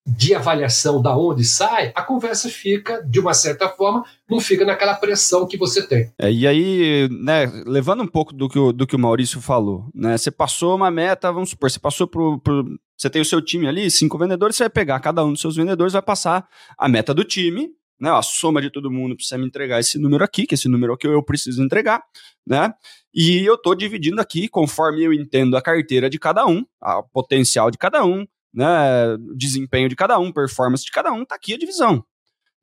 de 0.05 0.35
avaliação 0.35 1.01
da 1.01 1.17
onde 1.17 1.45
sai, 1.45 1.93
a 1.95 2.03
conversa 2.03 2.49
fica, 2.49 3.01
de 3.03 3.21
uma 3.21 3.33
certa 3.33 3.69
forma, 3.69 4.05
não 4.29 4.41
fica 4.41 4.65
naquela 4.65 4.95
pressão 4.95 5.47
que 5.47 5.57
você 5.57 5.87
tem. 5.87 6.13
É, 6.19 6.31
e 6.31 6.45
aí, 6.45 7.09
né, 7.09 7.47
levando 7.65 8.03
um 8.03 8.07
pouco 8.09 8.35
do 8.35 8.49
que, 8.49 8.59
o, 8.59 8.73
do 8.73 8.85
que 8.85 8.97
o 8.97 8.99
Maurício 8.99 9.41
falou, 9.41 9.87
né, 9.95 10.19
você 10.19 10.31
passou 10.31 10.75
uma 10.75 10.91
meta, 10.91 11.33
vamos 11.33 11.51
supor, 11.51 11.71
você 11.71 11.79
passou 11.79 12.09
pro, 12.09 12.41
pro 12.41 12.77
você 13.03 13.11
tem 13.11 13.21
o 13.21 13.25
seu 13.25 13.43
time 13.43 13.67
ali, 13.67 13.91
cinco 13.91 14.17
vendedores, 14.17 14.55
você 14.55 14.63
vai 14.63 14.71
pegar 14.71 15.01
cada 15.01 15.25
um 15.25 15.33
dos 15.33 15.41
seus 15.41 15.57
vendedores, 15.57 15.93
vai 15.93 16.03
passar 16.03 16.49
a 16.79 16.89
meta 16.89 17.13
do 17.13 17.25
time, 17.25 17.69
né, 18.01 18.09
a 18.11 18.23
soma 18.23 18.63
de 18.63 18.71
todo 18.71 18.93
mundo 18.93 19.17
precisa 19.17 19.37
me 19.37 19.45
entregar 19.45 19.81
esse 19.81 19.99
número 19.99 20.23
aqui, 20.23 20.47
que 20.47 20.55
esse 20.55 20.69
número 20.69 20.93
aqui 20.93 21.09
eu 21.09 21.21
preciso 21.21 21.65
entregar, 21.65 22.01
né, 22.47 22.73
e 23.13 23.45
eu 23.45 23.55
estou 23.55 23.75
dividindo 23.75 24.21
aqui, 24.21 24.49
conforme 24.49 25.03
eu 25.03 25.13
entendo 25.13 25.57
a 25.57 25.63
carteira 25.63 26.09
de 26.09 26.17
cada 26.17 26.47
um, 26.47 26.65
o 26.81 27.03
potencial 27.03 27.73
de 27.73 27.79
cada 27.79 28.05
um, 28.05 28.25
né, 28.55 29.17
desempenho 29.35 29.89
de 29.89 29.97
cada 29.97 30.17
um, 30.21 30.31
performance 30.31 30.85
de 30.85 30.93
cada 30.93 31.11
um, 31.13 31.25
tá 31.25 31.35
aqui 31.35 31.55
a 31.55 31.59
divisão, 31.59 32.05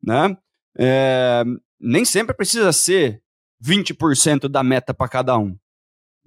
né? 0.02 0.38
É, 0.78 1.43
nem 1.78 2.06
sempre 2.06 2.34
precisa 2.34 2.71
ser 2.71 3.21
20% 3.62 4.47
da 4.47 4.63
meta 4.63 4.93
para 4.93 5.10
cada 5.10 5.38
um. 5.38 5.58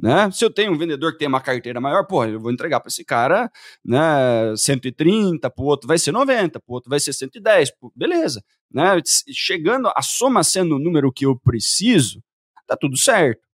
Né? 0.03 0.29
Se 0.33 0.45
eu 0.45 0.51
tenho 0.53 0.73
um 0.73 0.77
vendedor 0.77 1.13
que 1.13 1.19
tem 1.19 1.29
uma 1.29 1.41
carteira 1.41 1.81
maior, 1.81 2.05
pô, 2.05 2.25
eu 2.25 2.41
vou 2.41 2.51
entregar 2.51 2.81
para 2.81 2.89
esse 2.89 3.05
cara 3.05 3.49
né, 3.85 4.53
130, 4.57 5.49
para 5.49 5.63
o 5.63 5.67
outro 5.67 5.87
vai 5.87 5.97
ser 5.97 6.11
90, 6.11 6.59
para 6.59 6.69
o 6.69 6.75
outro 6.75 6.91
vai 6.91 6.99
ser 6.99 7.13
110, 7.13 7.71
pô, 7.79 7.93
beleza. 7.95 8.43
Né? 8.69 9.01
Chegando, 9.31 9.93
a 9.95 10.03
soma 10.03 10.43
sendo 10.43 10.75
o 10.75 10.79
número 10.81 11.13
que 11.13 11.25
eu 11.25 11.39
preciso, 11.39 12.21
tá 12.67 12.77
tudo 12.77 12.97
certo. 12.97 13.47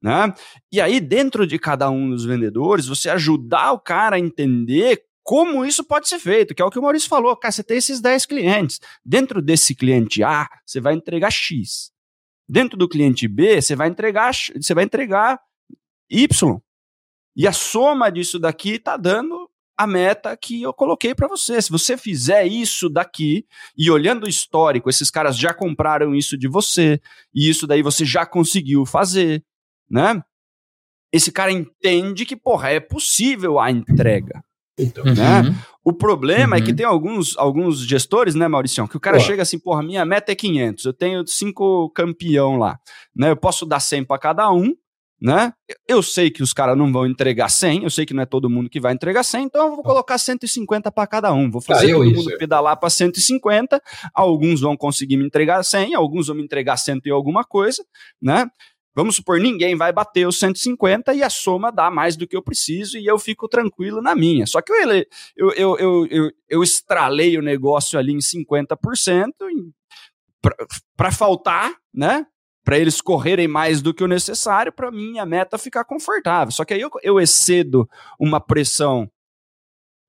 Né? 0.00 0.32
E 0.70 0.80
aí, 0.80 1.00
dentro 1.00 1.44
de 1.44 1.58
cada 1.58 1.90
um 1.90 2.10
dos 2.10 2.24
vendedores, 2.24 2.86
você 2.86 3.10
ajudar 3.10 3.72
o 3.72 3.80
cara 3.80 4.14
a 4.14 4.20
entender 4.20 5.02
como 5.24 5.64
isso 5.64 5.82
pode 5.82 6.08
ser 6.08 6.20
feito, 6.20 6.54
que 6.54 6.62
é 6.62 6.64
o 6.64 6.70
que 6.70 6.78
o 6.78 6.82
Maurício 6.82 7.08
falou. 7.08 7.36
Cara, 7.36 7.50
você 7.50 7.64
tem 7.64 7.78
esses 7.78 8.00
10 8.00 8.26
clientes. 8.26 8.80
Dentro 9.04 9.42
desse 9.42 9.74
cliente 9.74 10.22
A, 10.22 10.48
você 10.64 10.80
vai 10.80 10.94
entregar 10.94 11.32
X. 11.32 11.90
Dentro 12.48 12.78
do 12.78 12.88
cliente 12.88 13.26
B, 13.26 13.60
você 13.60 13.74
vai 13.74 13.88
entregar, 13.88 14.32
você 14.32 14.72
vai 14.72 14.84
entregar 14.84 15.38
Y. 16.10 16.60
E 17.36 17.46
a 17.46 17.52
soma 17.52 18.10
disso 18.10 18.38
daqui 18.38 18.72
está 18.72 18.96
dando 18.96 19.48
a 19.80 19.86
meta 19.86 20.36
que 20.36 20.60
eu 20.60 20.74
coloquei 20.74 21.14
para 21.14 21.26
você. 21.26 21.60
Se 21.62 21.70
você 21.70 21.96
fizer 21.96 22.46
isso 22.46 22.90
daqui 22.90 23.46
e 23.76 23.90
olhando 23.90 24.24
o 24.24 24.28
histórico, 24.28 24.90
esses 24.90 25.10
caras 25.10 25.38
já 25.38 25.54
compraram 25.54 26.14
isso 26.14 26.36
de 26.36 26.48
você 26.48 27.00
e 27.34 27.48
isso 27.48 27.66
daí 27.66 27.82
você 27.82 28.04
já 28.04 28.26
conseguiu 28.26 28.84
fazer, 28.84 29.42
né? 29.88 30.22
Esse 31.10 31.32
cara 31.32 31.50
entende 31.50 32.26
que, 32.26 32.36
porra, 32.36 32.70
é 32.70 32.78
possível 32.78 33.58
a 33.58 33.70
entrega. 33.70 34.44
Então, 34.78 35.04
uhum. 35.04 35.14
né? 35.14 35.54
O 35.82 35.94
problema 35.94 36.56
uhum. 36.56 36.62
é 36.62 36.64
que 36.64 36.70
uhum. 36.72 36.76
tem 36.76 36.86
alguns, 36.86 37.36
alguns 37.38 37.80
gestores, 37.80 38.34
né, 38.34 38.46
Mauricião, 38.48 38.86
que 38.86 38.96
o 38.96 39.00
cara 39.00 39.18
chega 39.18 39.42
assim, 39.42 39.58
porra, 39.58 39.82
minha 39.82 40.04
meta 40.04 40.30
é 40.30 40.34
500, 40.34 40.84
eu 40.84 40.92
tenho 40.92 41.26
cinco 41.26 41.90
campeão 41.90 42.56
lá, 42.56 42.78
né? 43.16 43.30
Eu 43.30 43.36
posso 43.36 43.64
dar 43.64 43.80
100 43.80 44.04
para 44.04 44.18
cada 44.18 44.52
um, 44.52 44.74
né? 45.20 45.52
Eu 45.86 46.02
sei 46.02 46.30
que 46.30 46.42
os 46.42 46.52
caras 46.52 46.76
não 46.76 46.90
vão 46.90 47.06
entregar 47.06 47.48
100, 47.48 47.84
eu 47.84 47.90
sei 47.90 48.06
que 48.06 48.14
não 48.14 48.22
é 48.22 48.26
todo 48.26 48.48
mundo 48.48 48.70
que 48.70 48.80
vai 48.80 48.94
entregar 48.94 49.22
100, 49.22 49.44
então 49.44 49.66
eu 49.66 49.74
vou 49.74 49.84
colocar 49.84 50.16
150 50.16 50.90
para 50.90 51.06
cada 51.06 51.32
um. 51.32 51.50
Vou 51.50 51.60
fazer 51.60 51.90
ah, 51.90 51.94
todo 51.94 52.10
mundo 52.10 52.38
pedalar 52.38 52.78
para 52.78 52.88
150, 52.88 53.82
alguns 54.14 54.60
vão 54.60 54.76
conseguir 54.76 55.18
me 55.18 55.26
entregar 55.26 55.62
100, 55.62 55.94
alguns 55.94 56.28
vão 56.28 56.36
me 56.36 56.42
entregar 56.42 56.76
100 56.78 57.02
e 57.04 57.10
alguma 57.10 57.44
coisa, 57.44 57.84
né? 58.20 58.46
Vamos 58.94 59.16
supor, 59.16 59.38
ninguém 59.38 59.76
vai 59.76 59.92
bater 59.92 60.26
os 60.26 60.38
150 60.38 61.14
e 61.14 61.22
a 61.22 61.30
soma 61.30 61.70
dá 61.70 61.90
mais 61.90 62.16
do 62.16 62.26
que 62.26 62.36
eu 62.36 62.42
preciso 62.42 62.98
e 62.98 63.06
eu 63.06 63.18
fico 63.18 63.46
tranquilo 63.46 64.02
na 64.02 64.16
minha. 64.16 64.46
Só 64.46 64.60
que 64.60 64.72
eu, 64.72 64.76
eu, 64.90 65.04
eu, 65.36 65.78
eu, 65.78 66.06
eu, 66.10 66.30
eu 66.48 66.62
estralei 66.62 67.38
o 67.38 67.42
negócio 67.42 67.98
ali 67.98 68.12
em 68.12 68.18
50% 68.18 69.30
para 70.96 71.12
faltar, 71.12 71.72
né? 71.94 72.26
Para 72.64 72.78
eles 72.78 73.00
correrem 73.00 73.48
mais 73.48 73.80
do 73.80 73.94
que 73.94 74.04
o 74.04 74.08
necessário, 74.08 74.72
para 74.72 74.90
mim 74.90 75.18
a 75.18 75.26
meta 75.26 75.56
ficar 75.56 75.84
confortável. 75.84 76.52
Só 76.52 76.64
que 76.64 76.74
aí 76.74 76.80
eu, 76.80 76.90
eu 77.02 77.18
excedo 77.18 77.88
uma 78.18 78.40
pressão 78.40 79.10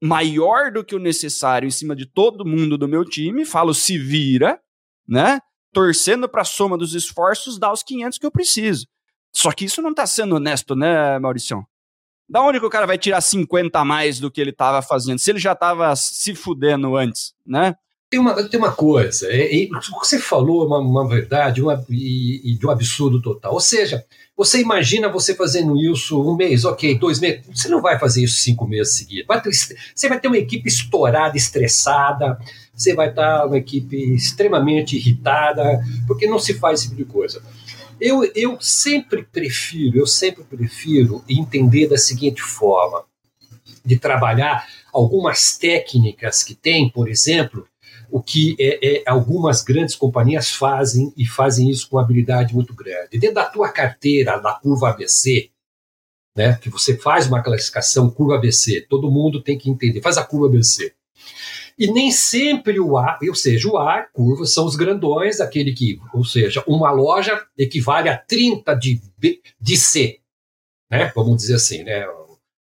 maior 0.04 0.72
do 0.72 0.84
que 0.84 0.96
o 0.96 1.00
necessário 1.00 1.68
em 1.68 1.72
cima 1.72 1.96
de 1.96 2.06
todo 2.06 2.46
mundo 2.46 2.78
do 2.78 2.88
meu 2.88 3.06
time, 3.06 3.46
falo 3.46 3.74
se 3.74 3.98
vira, 3.98 4.60
né? 5.08 5.40
torcendo 5.74 6.28
para 6.28 6.42
a 6.42 6.46
soma 6.46 6.78
dos 6.78 6.94
esforços, 6.94 7.58
dar 7.58 7.72
os 7.72 7.84
500 7.84 8.18
que 8.18 8.26
eu 8.26 8.32
preciso. 8.32 8.88
Só 9.34 9.52
que 9.52 9.66
isso 9.66 9.82
não 9.82 9.92
está 9.92 10.06
sendo 10.06 10.36
honesto, 10.36 10.76
né, 10.76 11.18
Mauricião? 11.20 11.66
Da 12.28 12.42
onde 12.42 12.60
que 12.60 12.66
o 12.66 12.70
cara 12.70 12.86
vai 12.86 12.98
tirar 12.98 13.22
50 13.22 13.80
a 13.80 13.86
mais 13.86 14.20
do 14.20 14.30
que 14.30 14.40
ele 14.40 14.52
estava 14.52 14.82
fazendo? 14.82 15.20
Se 15.20 15.32
ele 15.32 15.40
já 15.40 15.54
estava 15.54 15.96
se 15.96 16.36
fudendo 16.36 16.96
antes, 16.96 17.34
né? 17.46 17.76
Tem 18.12 18.20
uma, 18.20 18.44
tem 18.44 18.60
uma 18.60 18.74
coisa, 18.74 19.26
é, 19.32 19.64
é, 19.64 19.70
você 19.98 20.20
falou 20.20 20.64
é 20.64 20.68
uma, 20.68 20.80
uma 20.80 21.08
verdade 21.08 21.62
uma, 21.62 21.82
e, 21.90 22.42
e, 22.44 22.58
de 22.58 22.68
um 22.68 22.70
absurdo 22.70 23.22
total. 23.22 23.54
Ou 23.54 23.62
seja, 23.62 24.06
você 24.36 24.60
imagina 24.60 25.08
você 25.08 25.34
fazendo 25.34 25.78
isso 25.78 26.22
um 26.22 26.36
mês, 26.36 26.66
ok, 26.66 27.00
dois 27.00 27.22
meses, 27.22 27.46
você 27.48 27.70
não 27.70 27.82
vai 27.82 27.98
fazer 27.98 28.22
isso 28.26 28.42
cinco 28.42 28.68
meses 28.68 28.96
seguidos. 28.96 29.28
Vai 29.28 29.42
ter, 29.42 29.52
você 29.54 30.10
vai 30.10 30.20
ter 30.20 30.28
uma 30.28 30.38
equipe 30.38 30.68
estourada, 30.68 31.38
estressada, 31.38 32.38
você 32.74 32.94
vai 32.94 33.12
estar 33.12 33.46
uma 33.46 33.58
equipe 33.58 33.96
extremamente 34.14 34.98
irritada, 34.98 35.82
porque 36.06 36.28
não 36.28 36.38
se 36.38 36.54
faz 36.56 36.82
esse 36.82 36.90
tipo 36.90 36.98
de 36.98 37.06
coisa. 37.06 37.42
Eu, 37.98 38.30
eu 38.36 38.60
sempre 38.60 39.24
prefiro, 39.24 39.98
eu 39.98 40.08
sempre 40.08 40.44
prefiro 40.44 41.24
entender 41.30 41.88
da 41.88 41.98
seguinte 41.98 42.42
forma, 42.42 43.06
de 43.86 43.98
trabalhar 43.98 44.68
algumas 44.92 45.58
técnicas 45.58 46.44
que 46.44 46.54
tem, 46.54 46.90
por 46.90 47.08
exemplo, 47.08 47.68
o 48.12 48.22
que 48.22 48.56
é, 48.60 48.98
é, 48.98 49.04
algumas 49.08 49.64
grandes 49.64 49.96
companhias 49.96 50.52
fazem 50.52 51.14
e 51.18 51.26
fazem 51.26 51.70
isso 51.70 51.90
com 51.90 51.98
habilidade 51.98 52.54
muito 52.54 52.74
grande. 52.74 53.18
Dentro 53.18 53.36
da 53.36 53.46
tua 53.46 53.70
carteira, 53.70 54.38
da 54.38 54.54
curva 54.54 54.90
ABC, 54.90 55.50
né, 56.36 56.58
que 56.62 56.70
você 56.70 56.98
faz 56.98 57.28
uma 57.28 57.42
classificação 57.42 58.10
curva 58.10 58.36
ABC, 58.36 58.86
todo 58.90 59.12
mundo 59.12 59.42
tem 59.42 59.58
que 59.58 59.70
entender, 59.70 60.02
faz 60.02 60.18
a 60.18 60.26
curva 60.26 60.48
ABC. 60.48 60.94
E 61.78 61.88
nem 61.88 62.12
sempre 62.12 62.80
o 62.80 62.98
A, 62.98 63.18
ou 63.28 63.36
seja, 63.36 63.68
o 63.68 63.78
A, 63.78 64.04
curva, 64.04 64.46
são 64.46 64.66
os 64.66 64.76
grandões, 64.76 65.40
aquele 65.40 65.74
que, 65.74 66.00
ou 66.14 66.24
seja, 66.24 66.64
uma 66.68 66.92
loja 66.92 67.44
equivale 67.58 68.10
a 68.10 68.18
30 68.18 68.74
de, 68.76 69.02
B, 69.18 69.42
de 69.60 69.78
C, 69.78 70.20
né? 70.90 71.12
Vamos 71.16 71.38
dizer 71.38 71.56
assim, 71.56 71.84
né? 71.84 72.06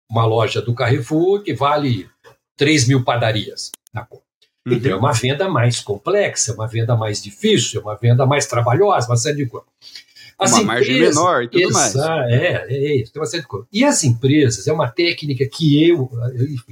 Uma 0.10 0.26
loja 0.26 0.62
do 0.62 0.74
Carrefour 0.74 1.44
que 1.44 1.54
vale 1.54 2.10
3 2.56 2.88
mil 2.88 3.04
padarias 3.04 3.72
na 3.94 4.06
conta. 4.06 4.29
Uhum. 4.68 4.74
Então 4.74 4.92
é 4.92 4.96
uma 4.96 5.14
venda 5.14 5.50
mais 5.50 5.80
complexa, 5.80 6.52
é 6.52 6.56
uma 6.56 6.68
venda 6.68 6.96
mais 6.96 7.22
difícil, 7.22 7.80
é 7.80 7.84
uma 7.84 7.96
venda 7.96 8.26
mais 8.26 8.46
trabalhosa, 8.46 9.08
uma 9.08 9.18
série 9.18 9.38
de 9.38 9.46
coisas. 9.48 9.70
As 10.38 10.54
uma 10.54 10.62
empresas, 10.62 10.88
margem 10.88 11.02
menor 11.02 11.44
e 11.44 11.50
tudo 11.50 11.74
mais. 11.74 11.96
É, 11.96 12.66
é 12.70 12.96
isso, 12.96 13.12
tem 13.12 13.22
uma 13.22 13.26
série 13.26 13.44
de 13.44 13.48
coisas. 13.48 13.68
E 13.72 13.84
as 13.84 14.04
empresas, 14.04 14.68
é 14.68 14.74
uma 14.74 14.90
técnica 14.90 15.46
que 15.46 15.90
eu, 15.90 16.10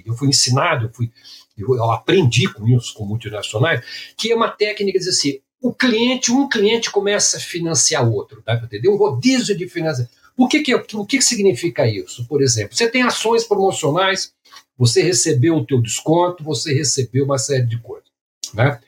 eu, 0.05 0.13
fui 0.13 0.29
ensinado, 0.29 0.85
eu, 0.85 0.89
fui, 0.93 1.11
eu, 1.57 1.91
aprendi 1.91 2.51
com 2.51 2.65
isso, 2.67 2.93
com 2.93 3.05
multinacionais, 3.05 3.81
que 4.15 4.31
é 4.31 4.35
uma 4.35 4.49
técnica 4.49 4.97
de 4.97 5.05
dizer 5.05 5.11
assim, 5.11 5.39
o 5.61 5.73
cliente, 5.73 6.31
um 6.31 6.47
cliente 6.47 6.89
começa 6.89 7.37
a 7.37 7.39
financiar 7.39 8.07
outro, 8.07 8.41
dá 8.45 8.55
para 8.55 8.65
entender? 8.65 8.89
Um 8.89 8.95
rodízio 8.95 9.57
de 9.57 9.67
financiamento. 9.67 10.15
O 10.37 10.47
que, 10.47 10.61
que, 10.61 10.73
o 10.75 11.05
que, 11.05 11.17
que 11.17 11.23
significa 11.23 11.87
isso? 11.87 12.25
Por 12.27 12.43
exemplo, 12.43 12.77
você 12.77 12.87
tem 12.87 13.01
ações 13.01 13.43
promocionais 13.43 14.31
você 14.77 15.01
recebeu 15.01 15.55
o 15.55 15.65
teu 15.65 15.81
desconto, 15.81 16.43
você 16.43 16.73
recebeu 16.73 17.25
uma 17.25 17.37
série 17.37 17.65
de 17.65 17.79
coisas. 17.79 18.07
Né? 18.53 18.79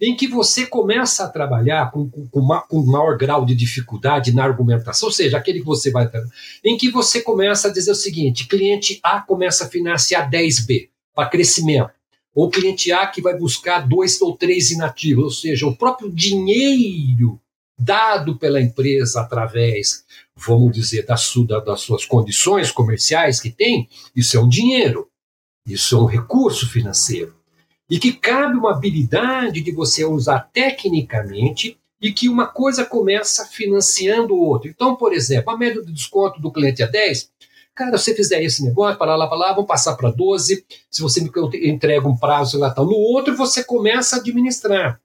Em 0.00 0.14
que 0.14 0.28
você 0.28 0.66
começa 0.66 1.24
a 1.24 1.28
trabalhar 1.28 1.90
com, 1.90 2.08
com, 2.08 2.28
com, 2.28 2.60
com 2.68 2.82
maior 2.86 3.16
grau 3.16 3.44
de 3.44 3.54
dificuldade 3.54 4.32
na 4.32 4.44
argumentação, 4.44 5.08
ou 5.08 5.12
seja, 5.12 5.36
aquele 5.36 5.60
que 5.60 5.66
você 5.66 5.90
vai. 5.90 6.08
Em 6.64 6.76
que 6.76 6.90
você 6.90 7.20
começa 7.20 7.68
a 7.68 7.72
dizer 7.72 7.90
o 7.90 7.96
seguinte: 7.96 8.46
cliente 8.46 9.00
A 9.02 9.20
começa 9.20 9.64
a 9.64 9.68
financiar 9.68 10.30
10B 10.30 10.88
para 11.14 11.28
crescimento, 11.28 11.90
ou 12.34 12.50
cliente 12.50 12.92
A 12.92 13.06
que 13.06 13.20
vai 13.20 13.36
buscar 13.36 13.80
dois 13.80 14.20
ou 14.20 14.36
três 14.36 14.70
inativos, 14.70 15.24
ou 15.24 15.30
seja, 15.30 15.66
o 15.66 15.76
próprio 15.76 16.12
dinheiro 16.12 17.40
dado 17.78 18.36
pela 18.36 18.60
empresa 18.60 19.20
através, 19.20 20.04
vamos 20.36 20.72
dizer, 20.72 21.06
da 21.06 21.16
sua, 21.16 21.60
das 21.60 21.80
suas 21.80 22.04
condições 22.04 22.72
comerciais 22.72 23.40
que 23.40 23.50
tem, 23.50 23.88
isso 24.14 24.36
é 24.36 24.40
um 24.40 24.48
dinheiro, 24.48 25.07
isso 25.68 25.96
é 25.96 26.00
um 26.00 26.06
recurso 26.06 26.68
financeiro. 26.68 27.34
E 27.88 27.98
que 27.98 28.12
cabe 28.12 28.56
uma 28.56 28.72
habilidade 28.72 29.60
de 29.62 29.72
você 29.72 30.04
usar 30.04 30.40
tecnicamente 30.52 31.78
e 32.00 32.12
que 32.12 32.28
uma 32.28 32.46
coisa 32.46 32.84
começa 32.84 33.46
financiando 33.46 34.34
o 34.34 34.40
outro. 34.40 34.68
Então, 34.68 34.94
por 34.94 35.12
exemplo, 35.12 35.50
a 35.50 35.56
média 35.56 35.82
de 35.82 35.92
desconto 35.92 36.40
do 36.40 36.52
cliente 36.52 36.82
é 36.82 36.86
10, 36.86 37.30
Cara, 37.78 37.96
se 37.96 38.06
você 38.06 38.14
fizer 38.16 38.42
esse 38.42 38.64
negócio, 38.64 38.98
para 38.98 39.14
lá, 39.14 39.28
para 39.28 39.38
lá, 39.38 39.52
vamos 39.52 39.68
passar 39.68 39.94
para 39.94 40.10
12. 40.10 40.66
Se 40.90 41.00
você 41.00 41.20
me 41.20 41.30
entrega 41.70 42.08
um 42.08 42.16
prazo 42.16 42.58
lá, 42.58 42.72
tal. 42.72 42.84
No 42.84 42.96
outro, 42.96 43.36
você 43.36 43.62
começa 43.62 44.16
a 44.16 44.18
administrar. 44.18 45.00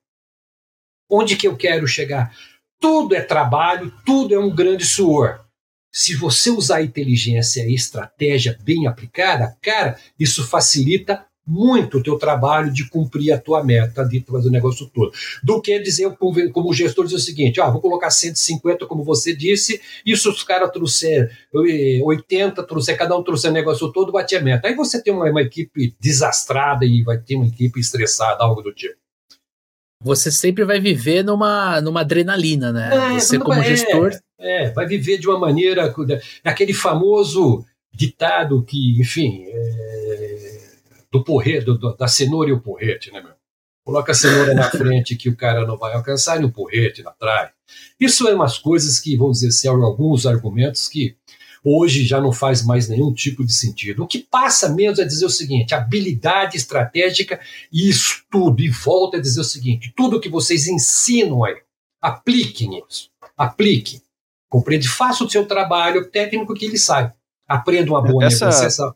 Onde 1.07 1.35
que 1.35 1.47
eu 1.47 1.55
quero 1.55 1.85
chegar? 1.85 2.35
Tudo 2.79 3.13
é 3.13 3.21
trabalho, 3.21 3.93
tudo 4.03 4.33
é 4.33 4.39
um 4.39 4.49
grande 4.49 4.85
suor. 4.85 5.42
Se 5.95 6.15
você 6.15 6.49
usar 6.49 6.81
inteligência 6.81 7.61
e 7.61 7.75
estratégia 7.75 8.57
bem 8.63 8.87
aplicada, 8.87 9.55
cara, 9.61 9.95
isso 10.19 10.43
facilita 10.43 11.23
muito 11.45 11.99
o 11.99 12.03
teu 12.03 12.17
trabalho 12.17 12.71
de 12.71 12.89
cumprir 12.89 13.31
a 13.31 13.37
tua 13.37 13.63
meta, 13.63 14.03
de 14.03 14.21
fazer 14.21 14.47
o 14.47 14.51
negócio 14.51 14.89
todo. 14.89 15.11
Do 15.43 15.61
que 15.61 15.77
dizer, 15.77 16.09
como, 16.17 16.51
como 16.51 16.73
gestor, 16.73 17.05
dizer 17.05 17.17
o 17.17 17.19
seguinte, 17.19 17.61
ah, 17.61 17.69
vou 17.69 17.79
colocar 17.79 18.09
150, 18.09 18.87
como 18.87 19.03
você 19.03 19.35
disse, 19.35 19.79
e 20.03 20.17
se 20.17 20.27
os 20.27 20.41
caras 20.41 20.71
trouxer 20.71 21.29
80, 21.53 22.61
eh, 22.61 22.65
trouxer, 22.65 22.97
cada 22.97 23.15
um 23.15 23.21
trouxer 23.21 23.51
o 23.51 23.53
negócio 23.53 23.91
todo, 23.91 24.11
bate 24.11 24.35
a 24.35 24.41
meta. 24.41 24.67
Aí 24.67 24.73
você 24.73 24.99
tem 24.99 25.13
uma, 25.13 25.29
uma 25.29 25.41
equipe 25.43 25.95
desastrada 25.99 26.85
e 26.85 27.03
vai 27.03 27.19
ter 27.19 27.35
uma 27.35 27.45
equipe 27.45 27.79
estressada, 27.79 28.43
algo 28.43 28.63
do 28.63 28.73
tipo. 28.73 29.02
Você 30.03 30.31
sempre 30.31 30.65
vai 30.65 30.79
viver 30.79 31.23
numa, 31.23 31.79
numa 31.81 32.01
adrenalina, 32.01 32.71
né? 32.71 33.15
É, 33.15 33.19
você 33.19 33.39
como 33.39 33.59
é, 33.59 33.63
gestor... 33.63 34.11
É, 34.39 34.69
vai 34.71 34.85
viver 34.85 35.17
de 35.17 35.27
uma 35.27 35.39
maneira... 35.39 35.93
Aquele 36.43 36.73
famoso 36.73 37.65
ditado 37.93 38.63
que, 38.63 38.99
enfim... 38.99 39.45
É, 39.47 40.33
do 41.11 41.23
porrete, 41.23 41.67
da 41.97 42.07
cenoura 42.07 42.49
e 42.49 42.53
o 42.53 42.59
porrete, 42.59 43.11
né, 43.11 43.21
meu? 43.21 43.33
Coloca 43.85 44.13
a 44.13 44.15
cenoura 44.15 44.53
na 44.55 44.69
frente 44.71 45.15
que 45.15 45.29
o 45.29 45.35
cara 45.35 45.67
não 45.67 45.77
vai 45.77 45.93
alcançar 45.93 46.41
e 46.41 46.45
o 46.45 46.51
porrete 46.51 47.05
atrás. 47.05 47.51
Isso 47.99 48.27
é 48.27 48.33
umas 48.33 48.57
coisas 48.57 48.97
que, 48.99 49.15
vamos 49.15 49.39
dizer, 49.39 49.51
são 49.51 49.83
alguns 49.83 50.25
argumentos 50.25 50.87
que 50.87 51.15
hoje 51.63 52.03
já 52.03 52.19
não 52.19 52.31
faz 52.31 52.63
mais 52.63 52.89
nenhum 52.89 53.13
tipo 53.13 53.45
de 53.45 53.53
sentido. 53.53 54.03
O 54.03 54.07
que 54.07 54.19
passa 54.19 54.69
mesmo 54.69 55.01
é 55.01 55.05
dizer 55.05 55.25
o 55.25 55.29
seguinte: 55.29 55.73
habilidade 55.73 56.57
estratégica 56.57 57.39
e 57.71 57.89
estudo. 57.89 58.61
E 58.61 58.69
volta 58.69 59.17
a 59.17 59.21
dizer 59.21 59.39
o 59.41 59.45
seguinte: 59.45 59.93
tudo 59.95 60.19
que 60.19 60.29
vocês 60.29 60.67
ensinam 60.67 61.43
aí, 61.43 61.55
apliquem 62.01 62.83
isso. 62.87 63.09
Apliquem. 63.37 64.01
Compreende? 64.49 64.87
Faça 64.87 65.23
o 65.23 65.29
seu 65.29 65.45
trabalho 65.45 66.09
técnico 66.11 66.53
que 66.53 66.65
ele 66.65 66.77
sai. 66.77 67.11
Aprenda 67.47 67.91
uma 67.91 68.01
boa 68.01 68.25
Essa... 68.25 68.45
negociação. 68.45 68.93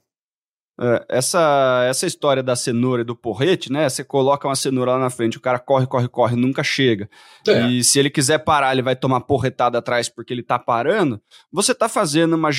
É, 0.79 1.05
essa, 1.09 1.85
essa 1.89 2.05
história 2.05 2.43
da 2.43 2.55
cenoura 2.55 3.01
e 3.01 3.05
do 3.05 3.15
porrete, 3.15 3.71
né? 3.71 3.89
Você 3.89 4.03
coloca 4.03 4.47
uma 4.47 4.55
cenoura 4.55 4.91
lá 4.91 4.99
na 4.99 5.09
frente, 5.09 5.37
o 5.37 5.41
cara 5.41 5.57
corre, 5.57 5.87
corre, 5.87 6.07
corre, 6.07 6.35
nunca 6.35 6.63
chega. 6.63 7.09
É. 7.47 7.67
E 7.67 7.83
se 7.83 7.97
ele 7.97 8.11
quiser 8.11 8.37
parar, 8.39 8.73
ele 8.73 8.83
vai 8.83 8.95
tomar 8.95 9.21
porretada 9.21 9.79
atrás 9.79 10.07
porque 10.07 10.31
ele 10.31 10.43
tá 10.43 10.59
parando. 10.59 11.19
Você 11.51 11.73
tá 11.73 11.89
fazendo 11.89 12.35
uma. 12.35 12.49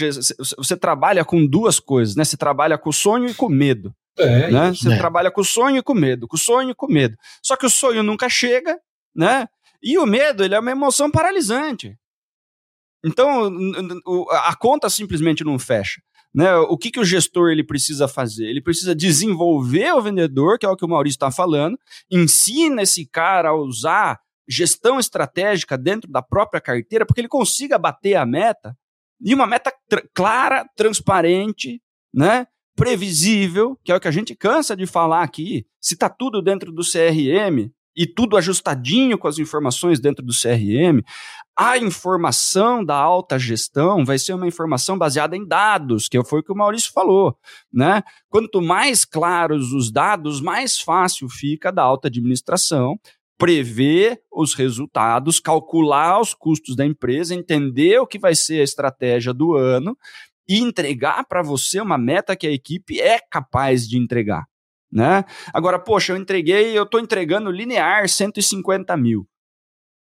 Você 0.56 0.76
trabalha 0.76 1.24
com 1.24 1.46
duas 1.46 1.78
coisas, 1.78 2.16
né? 2.16 2.24
Você 2.24 2.36
trabalha 2.36 2.76
com 2.76 2.90
sonho 2.90 3.28
e 3.28 3.34
com 3.34 3.48
medo. 3.48 3.94
É, 4.18 4.50
né? 4.50 4.74
Você 4.74 4.92
é. 4.92 4.96
trabalha 4.96 5.30
com 5.30 5.44
sonho 5.44 5.76
e 5.76 5.82
com 5.82 5.94
medo, 5.94 6.26
com 6.26 6.36
sonho 6.36 6.70
e 6.70 6.74
com 6.74 6.88
medo. 6.88 7.16
Só 7.40 7.56
que 7.56 7.66
o 7.66 7.70
sonho 7.70 8.02
nunca 8.02 8.28
chega, 8.28 8.76
né? 9.14 9.46
E 9.80 9.96
o 9.96 10.04
medo, 10.04 10.44
ele 10.44 10.56
é 10.56 10.58
uma 10.58 10.72
emoção 10.72 11.08
paralisante. 11.08 11.96
Então, 13.04 13.48
a 14.30 14.56
conta 14.56 14.90
simplesmente 14.90 15.44
não 15.44 15.56
fecha. 15.56 16.00
Né? 16.34 16.54
O 16.56 16.76
que, 16.76 16.90
que 16.90 17.00
o 17.00 17.04
gestor 17.04 17.50
ele 17.50 17.64
precisa 17.64 18.06
fazer? 18.06 18.46
Ele 18.46 18.60
precisa 18.60 18.94
desenvolver 18.94 19.92
o 19.92 20.02
vendedor, 20.02 20.58
que 20.58 20.66
é 20.66 20.68
o 20.68 20.76
que 20.76 20.84
o 20.84 20.88
Maurício 20.88 21.16
está 21.16 21.30
falando, 21.30 21.78
ensina 22.10 22.82
esse 22.82 23.06
cara 23.06 23.50
a 23.50 23.54
usar 23.54 24.20
gestão 24.48 24.98
estratégica 24.98 25.76
dentro 25.76 26.10
da 26.10 26.22
própria 26.22 26.60
carteira, 26.60 27.04
porque 27.04 27.20
ele 27.20 27.28
consiga 27.28 27.78
bater 27.78 28.14
a 28.14 28.24
meta, 28.24 28.76
e 29.20 29.34
uma 29.34 29.46
meta 29.46 29.72
clara, 30.14 30.64
transparente, 30.76 31.82
né? 32.14 32.46
previsível, 32.78 33.76
que 33.82 33.90
é 33.90 33.96
o 33.96 34.00
que 34.00 34.06
a 34.06 34.12
gente 34.12 34.36
cansa 34.36 34.76
de 34.76 34.86
falar 34.86 35.24
aqui. 35.24 35.66
Se 35.80 35.94
está 35.94 36.08
tudo 36.08 36.40
dentro 36.40 36.70
do 36.70 36.82
CRM, 36.82 37.72
e 37.98 38.06
tudo 38.06 38.36
ajustadinho 38.36 39.18
com 39.18 39.26
as 39.26 39.40
informações 39.40 39.98
dentro 39.98 40.24
do 40.24 40.32
CRM, 40.32 41.02
a 41.58 41.76
informação 41.76 42.84
da 42.84 42.94
alta 42.94 43.36
gestão 43.36 44.04
vai 44.04 44.20
ser 44.20 44.34
uma 44.34 44.46
informação 44.46 44.96
baseada 44.96 45.36
em 45.36 45.44
dados, 45.44 46.08
que 46.08 46.22
foi 46.22 46.38
o 46.38 46.42
que 46.44 46.52
o 46.52 46.56
Maurício 46.56 46.92
falou, 46.92 47.36
né? 47.72 48.04
Quanto 48.28 48.62
mais 48.62 49.04
claros 49.04 49.72
os 49.72 49.90
dados, 49.90 50.40
mais 50.40 50.78
fácil 50.78 51.28
fica 51.28 51.72
da 51.72 51.82
alta 51.82 52.06
administração 52.06 52.96
prever 53.36 54.20
os 54.32 54.54
resultados, 54.54 55.40
calcular 55.40 56.20
os 56.20 56.34
custos 56.34 56.76
da 56.76 56.86
empresa, 56.86 57.34
entender 57.34 57.98
o 57.98 58.06
que 58.06 58.18
vai 58.18 58.36
ser 58.36 58.60
a 58.60 58.64
estratégia 58.64 59.34
do 59.34 59.56
ano 59.56 59.98
e 60.48 60.58
entregar 60.60 61.24
para 61.24 61.42
você 61.42 61.80
uma 61.80 61.98
meta 61.98 62.36
que 62.36 62.46
a 62.46 62.52
equipe 62.52 63.00
é 63.00 63.18
capaz 63.18 63.88
de 63.88 63.98
entregar. 63.98 64.46
Né? 64.90 65.24
Agora, 65.52 65.78
poxa, 65.78 66.12
eu 66.12 66.16
entreguei, 66.16 66.76
eu 66.76 66.84
estou 66.84 67.00
entregando 67.00 67.50
linear 67.50 68.08
150 68.08 68.96
mil. 68.96 69.28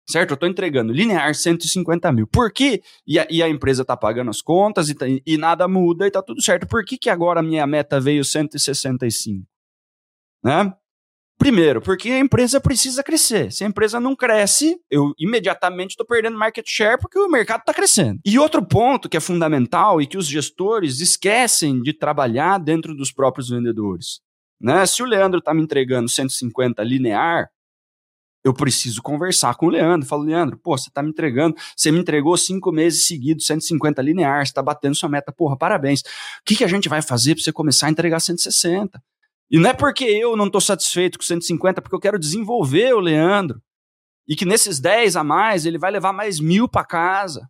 Certo? 0.07 0.31
Eu 0.31 0.35
estou 0.35 0.49
entregando 0.49 0.91
linear 0.91 1.33
150 1.35 2.11
mil. 2.11 2.25
Por 2.25 2.51
quê? 2.51 2.81
E 3.05 3.19
a, 3.19 3.27
e 3.29 3.43
a 3.43 3.49
empresa 3.49 3.83
está 3.83 3.95
pagando 3.95 4.29
as 4.29 4.41
contas 4.41 4.89
e, 4.89 4.95
tá, 4.95 5.05
e, 5.07 5.37
nada 5.37 5.67
muda 5.67 6.05
e 6.05 6.07
está 6.07 6.21
tudo 6.21 6.41
certo. 6.41 6.67
Por 6.67 6.83
que, 6.83 6.97
que 6.97 7.09
agora 7.09 7.41
a 7.41 7.43
minha 7.43 7.65
meta 7.67 7.99
veio 7.99 8.25
165? 8.25 9.45
Né? 10.43 10.73
Primeiro, 11.37 11.81
porque 11.81 12.09
a 12.09 12.19
empresa 12.19 12.59
precisa 12.59 13.01
crescer. 13.01 13.51
Se 13.51 13.63
a 13.63 13.67
empresa 13.67 13.97
não 13.97 14.13
cresce, 14.13 14.77
eu 14.91 15.13
imediatamente 15.17 15.91
estou 15.91 16.05
perdendo 16.05 16.37
market 16.37 16.65
share 16.67 16.99
porque 16.99 17.17
o 17.17 17.29
mercado 17.29 17.61
está 17.61 17.73
crescendo. 17.73 18.19
E 18.25 18.37
outro 18.37 18.65
ponto 18.65 19.07
que 19.07 19.15
é 19.15 19.21
fundamental 19.21 20.01
e 20.01 20.07
que 20.07 20.17
os 20.17 20.27
gestores 20.27 20.99
esquecem 20.99 21.81
de 21.81 21.93
trabalhar 21.93 22.57
dentro 22.57 22.93
dos 22.93 23.11
próprios 23.11 23.49
vendedores. 23.49 24.19
Né? 24.59 24.85
Se 24.85 25.01
o 25.01 25.05
Leandro 25.05 25.39
está 25.39 25.53
me 25.53 25.61
entregando 25.61 26.09
150 26.09 26.83
linear, 26.83 27.49
eu 28.43 28.53
preciso 28.53 29.01
conversar 29.01 29.55
com 29.55 29.67
o 29.67 29.69
Leandro. 29.69 30.07
Falo, 30.07 30.23
Leandro, 30.23 30.57
pô, 30.57 30.77
você 30.77 30.89
está 30.89 31.03
me 31.03 31.09
entregando, 31.09 31.55
você 31.75 31.91
me 31.91 31.99
entregou 31.99 32.35
cinco 32.37 32.71
meses 32.71 33.05
seguidos, 33.05 33.45
150 33.45 34.01
linear, 34.01 34.45
você 34.45 34.51
está 34.51 34.61
batendo 34.61 34.95
sua 34.95 35.09
meta, 35.09 35.31
porra, 35.31 35.57
parabéns. 35.57 36.01
O 36.01 36.03
que, 36.45 36.55
que 36.55 36.63
a 36.63 36.67
gente 36.67 36.89
vai 36.89 37.01
fazer 37.01 37.35
para 37.35 37.43
você 37.43 37.51
começar 37.51 37.87
a 37.87 37.89
entregar 37.89 38.19
160? 38.19 39.01
E 39.51 39.57
não 39.59 39.69
é 39.69 39.73
porque 39.73 40.05
eu 40.05 40.35
não 40.35 40.45
estou 40.45 40.61
satisfeito 40.61 41.17
com 41.17 41.23
150, 41.23 41.81
porque 41.81 41.95
eu 41.95 41.99
quero 41.99 42.19
desenvolver 42.19 42.93
o 42.93 42.99
Leandro. 42.99 43.61
E 44.27 44.35
que 44.35 44.45
nesses 44.45 44.79
10 44.79 45.15
a 45.15 45.23
mais, 45.23 45.65
ele 45.65 45.79
vai 45.79 45.89
levar 45.89 46.13
mais 46.13 46.39
mil 46.39 46.67
para 46.69 46.85
casa. 46.85 47.49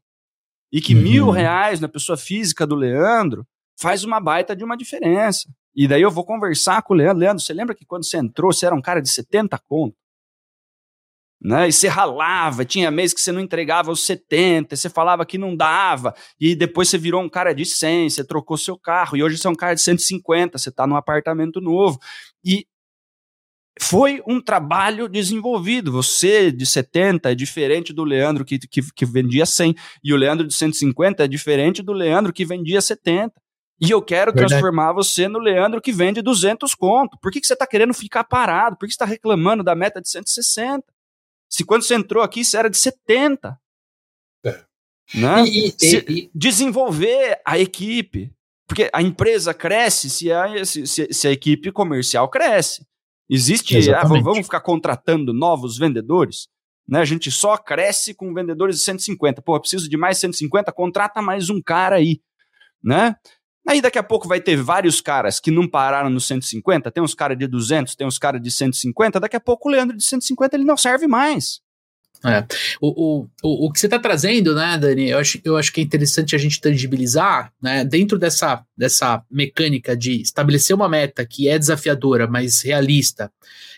E 0.71 0.79
que 0.79 0.95
uhum. 0.95 1.01
mil 1.01 1.29
reais 1.29 1.79
na 1.79 1.89
pessoa 1.89 2.17
física 2.17 2.65
do 2.65 2.75
Leandro 2.75 3.45
faz 3.77 4.03
uma 4.03 4.19
baita 4.19 4.55
de 4.55 4.63
uma 4.63 4.77
diferença. 4.77 5.49
E 5.75 5.87
daí 5.87 6.01
eu 6.01 6.11
vou 6.11 6.25
conversar 6.25 6.81
com 6.83 6.93
o 6.93 6.97
Leandro. 6.97 7.19
Leandro, 7.19 7.43
você 7.43 7.53
lembra 7.53 7.75
que 7.75 7.85
quando 7.85 8.05
você 8.05 8.17
entrou, 8.17 8.51
você 8.51 8.65
era 8.65 8.75
um 8.75 8.81
cara 8.81 9.01
de 9.01 9.09
70 9.09 9.57
conto? 9.67 9.95
Né? 11.41 11.69
E 11.69 11.71
você 11.71 11.87
ralava, 11.87 12.65
tinha 12.65 12.91
mês 12.91 13.13
que 13.13 13.21
você 13.21 13.31
não 13.31 13.39
entregava 13.39 13.91
os 13.91 14.05
70, 14.05 14.75
você 14.75 14.89
falava 14.89 15.25
que 15.25 15.37
não 15.37 15.55
dava, 15.55 16.13
e 16.37 16.53
depois 16.53 16.89
você 16.89 16.97
virou 16.97 17.21
um 17.21 17.29
cara 17.29 17.53
de 17.53 17.65
100, 17.65 18.09
você 18.09 18.25
trocou 18.25 18.57
seu 18.57 18.77
carro, 18.77 19.15
e 19.15 19.23
hoje 19.23 19.37
você 19.37 19.47
é 19.47 19.49
um 19.49 19.55
cara 19.55 19.73
de 19.73 19.81
150, 19.81 20.57
você 20.57 20.67
está 20.67 20.85
num 20.85 20.97
apartamento 20.97 21.61
novo. 21.61 21.97
E 22.43 22.65
foi 23.81 24.21
um 24.27 24.41
trabalho 24.41 25.07
desenvolvido. 25.07 25.91
Você 25.93 26.51
de 26.51 26.65
70 26.65 27.31
é 27.31 27.35
diferente 27.35 27.93
do 27.93 28.03
Leandro 28.03 28.43
que, 28.43 28.59
que, 28.59 28.81
que 28.93 29.05
vendia 29.05 29.45
100, 29.45 29.73
e 30.03 30.13
o 30.13 30.17
Leandro 30.17 30.45
de 30.45 30.53
150 30.53 31.23
é 31.23 31.27
diferente 31.27 31.81
do 31.81 31.93
Leandro 31.93 32.33
que 32.33 32.43
vendia 32.43 32.81
70. 32.81 33.33
E 33.81 33.91
eu 33.91 34.01
quero 34.01 34.33
Verdade. 34.33 34.49
transformar 34.49 34.91
você 34.91 35.27
no 35.27 35.39
Leandro 35.39 35.81
que 35.81 35.91
vende 35.91 36.21
200 36.21 36.75
conto. 36.75 37.17
Por 37.21 37.31
que, 37.31 37.39
que 37.39 37.47
você 37.47 37.53
está 37.53 37.65
querendo 37.65 37.93
ficar 37.93 38.25
parado? 38.25 38.75
Por 38.75 38.85
que 38.85 38.91
você 38.91 38.95
está 38.95 39.05
reclamando 39.05 39.63
da 39.63 39.73
meta 39.73 40.01
de 40.01 40.09
160? 40.09 40.83
Se 41.49 41.63
quando 41.63 41.83
você 41.83 41.95
entrou 41.95 42.21
aqui, 42.21 42.43
você 42.43 42.57
era 42.57 42.69
de 42.69 42.77
70. 42.77 43.57
É. 44.45 44.63
Né? 45.15 45.43
E, 45.45 45.75
e, 45.81 45.95
e, 46.09 46.31
desenvolver 46.35 47.41
a 47.45 47.57
equipe. 47.57 48.33
Porque 48.67 48.89
a 48.93 49.01
empresa 49.01 49.53
cresce 49.53 50.09
se 50.09 50.31
a, 50.31 50.63
se, 50.63 50.85
se 50.85 51.27
a 51.27 51.31
equipe 51.31 51.71
comercial 51.71 52.29
cresce. 52.29 52.85
Existe, 53.27 53.91
ah, 53.91 54.03
vamos 54.03 54.45
ficar 54.45 54.61
contratando 54.61 55.33
novos 55.33 55.77
vendedores? 55.77 56.47
Né? 56.87 56.99
A 56.99 57.05
gente 57.05 57.31
só 57.31 57.57
cresce 57.57 58.13
com 58.13 58.33
vendedores 58.33 58.77
de 58.77 58.83
150. 58.83 59.41
Pô, 59.41 59.59
preciso 59.59 59.87
de 59.87 59.95
mais 59.95 60.17
150, 60.17 60.71
contrata 60.71 61.21
mais 61.21 61.49
um 61.49 61.61
cara 61.61 61.95
aí. 61.95 62.21
Né? 62.83 63.15
Aí 63.69 63.81
daqui 63.81 63.99
a 63.99 64.03
pouco 64.03 64.27
vai 64.27 64.41
ter 64.41 64.55
vários 64.55 64.99
caras 64.99 65.39
que 65.39 65.51
não 65.51 65.67
pararam 65.67 66.09
no 66.09 66.19
150, 66.19 66.89
tem 66.89 67.03
uns 67.03 67.13
caras 67.13 67.37
de 67.37 67.45
200, 67.45 67.93
tem 67.93 68.07
uns 68.07 68.17
caras 68.17 68.41
de 68.41 68.49
150, 68.49 69.19
daqui 69.19 69.35
a 69.35 69.39
pouco 69.39 69.69
o 69.69 69.71
Leandro 69.71 69.95
de 69.95 70.03
150 70.03 70.55
ele 70.55 70.63
não 70.63 70.75
serve 70.75 71.05
mais. 71.05 71.61
É. 72.25 72.43
O, 72.81 72.87
o, 73.21 73.27
o, 73.43 73.67
o 73.67 73.71
que 73.71 73.79
você 73.79 73.85
está 73.85 73.99
trazendo, 73.99 74.55
né, 74.55 74.75
Dani, 74.75 75.11
eu 75.11 75.19
acho, 75.19 75.39
eu 75.45 75.55
acho 75.55 75.71
que 75.71 75.79
é 75.79 75.83
interessante 75.83 76.35
a 76.35 76.39
gente 76.39 76.59
tangibilizar, 76.59 77.53
né, 77.61 77.85
dentro 77.85 78.17
dessa, 78.17 78.65
dessa 78.75 79.23
mecânica 79.29 79.95
de 79.95 80.19
estabelecer 80.19 80.75
uma 80.75 80.89
meta 80.89 81.23
que 81.23 81.47
é 81.47 81.59
desafiadora, 81.59 82.25
mas 82.25 82.61
realista. 82.61 83.31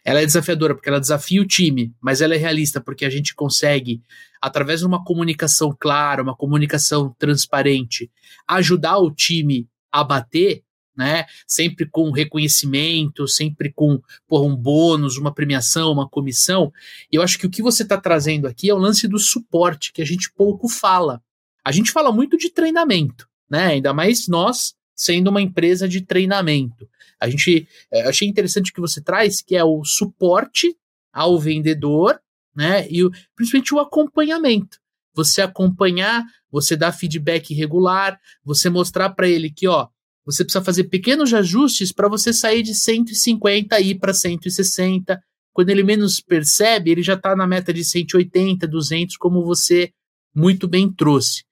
Ela 0.05 0.21
é 0.21 0.25
desafiadora 0.25 0.73
porque 0.73 0.87
ela 0.87 1.01
desafia 1.01 1.41
o 1.41 1.45
time, 1.45 1.93
mas 1.99 2.21
ela 2.21 2.33
é 2.33 2.37
realista 2.37 2.79
porque 2.79 3.03
a 3.03 3.09
gente 3.09 3.35
consegue, 3.35 4.01
através 4.41 4.79
de 4.79 4.85
uma 4.85 5.03
comunicação 5.03 5.75
clara, 5.77 6.23
uma 6.23 6.35
comunicação 6.35 7.13
transparente, 7.19 8.09
ajudar 8.47 8.97
o 8.97 9.11
time 9.11 9.67
a 9.91 10.03
bater 10.03 10.63
né? 10.95 11.25
Sempre 11.47 11.85
com 11.85 12.11
reconhecimento, 12.11 13.27
sempre 13.27 13.71
com 13.71 14.01
por 14.27 14.43
um 14.43 14.55
bônus, 14.55 15.17
uma 15.17 15.33
premiação, 15.33 15.91
uma 15.91 16.07
comissão. 16.07 16.71
E 17.11 17.15
eu 17.15 17.21
acho 17.21 17.39
que 17.39 17.45
o 17.45 17.49
que 17.49 17.61
você 17.61 17.83
está 17.83 17.97
trazendo 17.97 18.47
aqui 18.47 18.69
é 18.69 18.73
o 18.73 18.77
lance 18.77 19.07
do 19.07 19.17
suporte, 19.17 19.93
que 19.93 20.01
a 20.01 20.05
gente 20.05 20.31
pouco 20.33 20.67
fala. 20.67 21.21
A 21.63 21.71
gente 21.71 21.91
fala 21.91 22.11
muito 22.11 22.37
de 22.37 22.49
treinamento, 22.49 23.27
né? 23.49 23.67
Ainda 23.67 23.93
mais 23.93 24.27
nós 24.27 24.75
sendo 24.95 25.29
uma 25.29 25.41
empresa 25.41 25.87
de 25.87 26.01
treinamento. 26.01 26.87
A 27.19 27.29
gente 27.29 27.67
é, 27.91 28.07
achei 28.07 28.27
interessante 28.27 28.71
o 28.71 28.73
que 28.73 28.81
você 28.81 29.01
traz, 29.01 29.41
que 29.41 29.55
é 29.55 29.63
o 29.63 29.83
suporte 29.83 30.75
ao 31.13 31.39
vendedor, 31.39 32.19
né? 32.55 32.87
E 32.89 33.03
o, 33.03 33.11
principalmente 33.35 33.73
o 33.73 33.79
acompanhamento. 33.79 34.80
Você 35.13 35.41
acompanhar, 35.41 36.23
você 36.51 36.75
dar 36.75 36.91
feedback 36.91 37.53
regular, 37.53 38.19
você 38.43 38.69
mostrar 38.69 39.09
para 39.11 39.27
ele 39.27 39.51
que, 39.51 39.67
ó, 39.67 39.87
você 40.25 40.43
precisa 40.43 40.63
fazer 40.63 40.85
pequenos 40.85 41.33
ajustes 41.33 41.91
para 41.91 42.07
você 42.07 42.31
sair 42.31 42.61
de 42.61 42.75
150 42.75 43.79
e 43.79 43.89
ir 43.89 43.95
para 43.95 44.13
160. 44.13 45.21
Quando 45.53 45.69
ele 45.69 45.83
menos 45.83 46.21
percebe, 46.21 46.91
ele 46.91 47.03
já 47.03 47.15
está 47.15 47.35
na 47.35 47.47
meta 47.47 47.73
de 47.73 47.83
180, 47.83 48.67
200, 48.67 49.17
como 49.17 49.43
você 49.43 49.91
muito 50.33 50.67
bem 50.67 50.91
trouxe. 50.91 51.43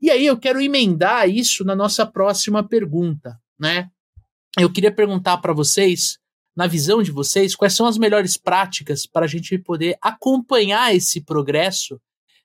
E 0.00 0.10
aí 0.10 0.26
eu 0.26 0.36
quero 0.36 0.60
emendar 0.60 1.28
isso 1.28 1.64
na 1.64 1.74
nossa 1.74 2.06
próxima 2.06 2.66
pergunta, 2.66 3.38
né? 3.58 3.88
Eu 4.58 4.70
queria 4.70 4.92
perguntar 4.92 5.38
para 5.38 5.52
vocês, 5.52 6.18
na 6.56 6.66
visão 6.66 7.02
de 7.02 7.10
vocês, 7.10 7.54
quais 7.54 7.74
são 7.74 7.86
as 7.86 7.96
melhores 7.96 8.36
práticas 8.36 9.06
para 9.06 9.24
a 9.24 9.28
gente 9.28 9.56
poder 9.58 9.96
acompanhar 10.02 10.94
esse 10.94 11.20
progresso, 11.20 12.00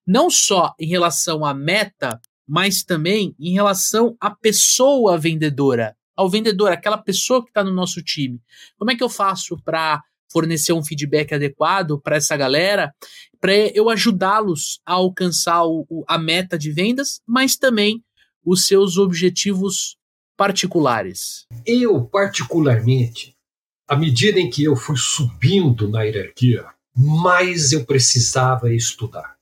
não 0.06 0.30
só 0.30 0.74
em 0.80 0.88
relação 0.88 1.46
à 1.46 1.54
meta, 1.54 2.20
mas 2.48 2.84
também 2.84 3.36
em 3.40 3.54
relação 3.54 4.16
à 4.20 4.30
pessoa 4.30 5.18
vendedora, 5.18 5.96
ao 6.16 6.30
vendedor, 6.30 6.72
aquela 6.72 6.98
pessoa 6.98 7.42
que 7.44 7.50
está 7.50 7.64
no 7.64 7.74
nosso 7.74 8.02
time. 8.02 8.40
Como 8.78 8.92
é 8.92 8.96
que 8.96 9.04
eu 9.04 9.10
faço 9.10 9.58
para 9.64 10.02
fornecer 10.32 10.74
um 10.74 10.84
feedback 10.84 11.34
adequado 11.34 12.00
para 12.00 12.18
essa 12.18 12.36
galera, 12.36 12.94
para 13.40 13.54
eu 13.56 13.90
ajudá-los 13.90 14.82
a 14.86 14.94
alcançar 14.94 15.64
o, 15.64 16.04
a 16.08 16.18
meta 16.18 16.58
de 16.58 16.72
vendas, 16.72 17.22
mas 17.26 17.56
também 17.56 18.04
os 18.44 18.66
seus 18.68 18.98
objetivos 18.98 19.96
particulares? 20.36 21.46
Eu, 21.66 22.04
particularmente, 22.06 23.36
à 23.88 23.96
medida 23.96 24.40
em 24.40 24.50
que 24.50 24.64
eu 24.64 24.76
fui 24.76 24.98
subindo 24.98 25.88
na 25.88 26.04
hierarquia, 26.04 26.66
mais 26.96 27.72
eu 27.72 27.86
precisava 27.86 28.74
estudar 28.74 29.33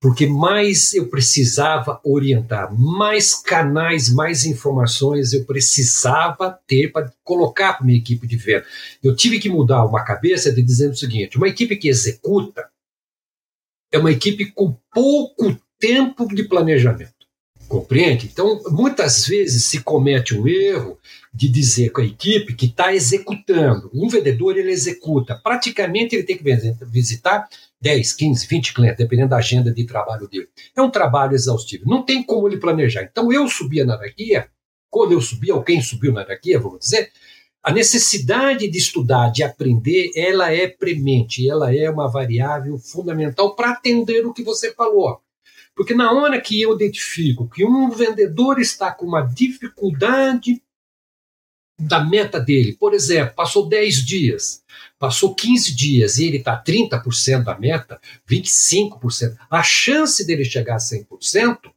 porque 0.00 0.26
mais 0.26 0.94
eu 0.94 1.08
precisava 1.08 2.00
orientar, 2.02 2.74
mais 2.74 3.34
canais, 3.34 4.08
mais 4.08 4.46
informações 4.46 5.34
eu 5.34 5.44
precisava 5.44 6.58
ter 6.66 6.90
para 6.90 7.12
colocar 7.22 7.74
para 7.74 7.84
minha 7.84 7.98
equipe 7.98 8.26
de 8.26 8.36
venda. 8.36 8.64
Eu 9.02 9.14
tive 9.14 9.38
que 9.38 9.50
mudar 9.50 9.84
uma 9.84 10.02
cabeça 10.02 10.50
de 10.50 10.62
dizendo 10.62 10.92
o 10.92 10.96
seguinte: 10.96 11.36
uma 11.36 11.48
equipe 11.48 11.76
que 11.76 11.88
executa 11.88 12.70
é 13.92 13.98
uma 13.98 14.10
equipe 14.10 14.46
com 14.52 14.74
pouco 14.90 15.60
tempo 15.78 16.26
de 16.34 16.44
planejamento. 16.44 17.19
Compreende? 17.70 18.26
Então, 18.26 18.60
muitas 18.68 19.24
vezes 19.28 19.66
se 19.66 19.80
comete 19.80 20.36
um 20.36 20.44
erro 20.48 20.98
de 21.32 21.48
dizer 21.48 21.90
com 21.90 22.00
a 22.00 22.04
equipe 22.04 22.52
que 22.52 22.66
está 22.66 22.92
executando. 22.92 23.88
Um 23.94 24.08
vendedor 24.08 24.58
ele 24.58 24.72
executa. 24.72 25.36
Praticamente 25.36 26.16
ele 26.16 26.24
tem 26.24 26.36
que 26.36 26.42
visitar 26.86 27.48
10, 27.80 28.12
15, 28.12 28.48
20 28.48 28.74
clientes, 28.74 28.98
dependendo 28.98 29.28
da 29.28 29.36
agenda 29.36 29.72
de 29.72 29.84
trabalho 29.84 30.26
dele. 30.26 30.48
É 30.76 30.82
um 30.82 30.90
trabalho 30.90 31.36
exaustivo. 31.36 31.88
Não 31.88 32.02
tem 32.02 32.24
como 32.24 32.48
ele 32.48 32.56
planejar. 32.56 33.04
Então 33.04 33.32
eu 33.32 33.46
subia 33.46 33.84
na 33.84 33.94
hierarquia, 33.94 34.48
quando 34.90 35.12
eu 35.12 35.20
subia, 35.20 35.54
ou 35.54 35.62
quem 35.62 35.80
subiu 35.80 36.12
na 36.12 36.22
hierarquia, 36.22 36.58
vamos 36.58 36.80
dizer, 36.80 37.12
a 37.62 37.70
necessidade 37.72 38.68
de 38.68 38.78
estudar, 38.78 39.30
de 39.30 39.44
aprender, 39.44 40.10
ela 40.16 40.52
é 40.52 40.66
premente, 40.66 41.48
ela 41.48 41.72
é 41.72 41.88
uma 41.88 42.10
variável 42.10 42.76
fundamental 42.78 43.54
para 43.54 43.70
atender 43.70 44.26
o 44.26 44.34
que 44.34 44.42
você 44.42 44.74
falou. 44.74 45.20
Porque 45.74 45.94
na 45.94 46.12
hora 46.12 46.40
que 46.40 46.60
eu 46.60 46.74
identifico 46.74 47.48
que 47.48 47.64
um 47.64 47.90
vendedor 47.90 48.58
está 48.58 48.92
com 48.92 49.06
uma 49.06 49.22
dificuldade 49.22 50.62
da 51.78 52.04
meta 52.04 52.38
dele, 52.38 52.76
por 52.76 52.92
exemplo, 52.92 53.34
passou 53.34 53.66
10 53.66 54.04
dias, 54.04 54.62
passou 54.98 55.34
15 55.34 55.74
dias 55.74 56.18
e 56.18 56.26
ele 56.26 56.36
está 56.36 56.62
30% 56.62 57.42
da 57.42 57.58
meta, 57.58 57.98
25%, 58.28 59.36
a 59.50 59.62
chance 59.62 60.26
dele 60.26 60.44
chegar 60.44 60.74
a 60.74 60.78
100% 60.78 61.72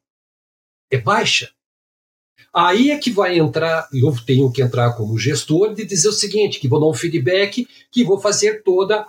é 0.91 0.97
baixa. 0.97 1.51
Aí 2.55 2.91
é 2.91 2.99
que 2.99 3.09
vai 3.09 3.39
entrar, 3.39 3.89
eu 3.91 4.13
tenho 4.27 4.51
que 4.51 4.61
entrar 4.61 4.93
como 4.93 5.17
gestor 5.17 5.73
de 5.73 5.83
dizer 5.85 6.07
o 6.07 6.13
seguinte, 6.13 6.59
que 6.59 6.67
vou 6.67 6.79
dar 6.79 6.85
um 6.85 6.93
feedback, 6.93 7.67
que 7.91 8.03
vou 8.03 8.19
fazer 8.19 8.61
todas 8.61 9.03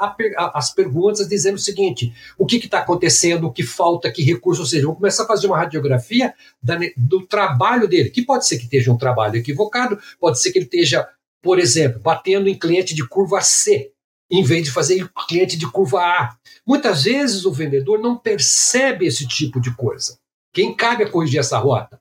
as 0.54 0.70
perguntas 0.70 1.28
dizendo 1.28 1.56
o 1.56 1.58
seguinte, 1.58 2.10
o 2.38 2.46
que 2.46 2.56
está 2.56 2.78
acontecendo, 2.78 3.46
o 3.46 3.52
que 3.52 3.62
falta, 3.62 4.10
que 4.10 4.22
recurso, 4.22 4.62
ou 4.62 4.66
seja, 4.66 4.86
vou 4.86 4.96
começar 4.96 5.24
a 5.24 5.26
fazer 5.26 5.46
uma 5.46 5.58
radiografia 5.58 6.32
da, 6.62 6.78
do 6.96 7.26
trabalho 7.26 7.86
dele, 7.86 8.08
que 8.08 8.22
pode 8.22 8.46
ser 8.46 8.56
que 8.56 8.64
esteja 8.64 8.90
um 8.90 8.96
trabalho 8.96 9.36
equivocado, 9.36 9.98
pode 10.18 10.40
ser 10.40 10.50
que 10.50 10.56
ele 10.56 10.64
esteja, 10.64 11.06
por 11.42 11.58
exemplo, 11.58 12.00
batendo 12.00 12.48
em 12.48 12.58
cliente 12.58 12.94
de 12.94 13.06
curva 13.06 13.42
C, 13.42 13.92
em 14.30 14.42
vez 14.42 14.64
de 14.64 14.70
fazer 14.70 15.06
cliente 15.28 15.58
de 15.58 15.70
curva 15.70 16.00
A. 16.00 16.36
Muitas 16.66 17.04
vezes 17.04 17.44
o 17.44 17.52
vendedor 17.52 17.98
não 17.98 18.16
percebe 18.16 19.04
esse 19.04 19.28
tipo 19.28 19.60
de 19.60 19.70
coisa. 19.76 20.16
Quem 20.50 20.74
cabe 20.74 21.04
a 21.04 21.10
corrigir 21.10 21.40
essa 21.40 21.58
rota? 21.58 22.00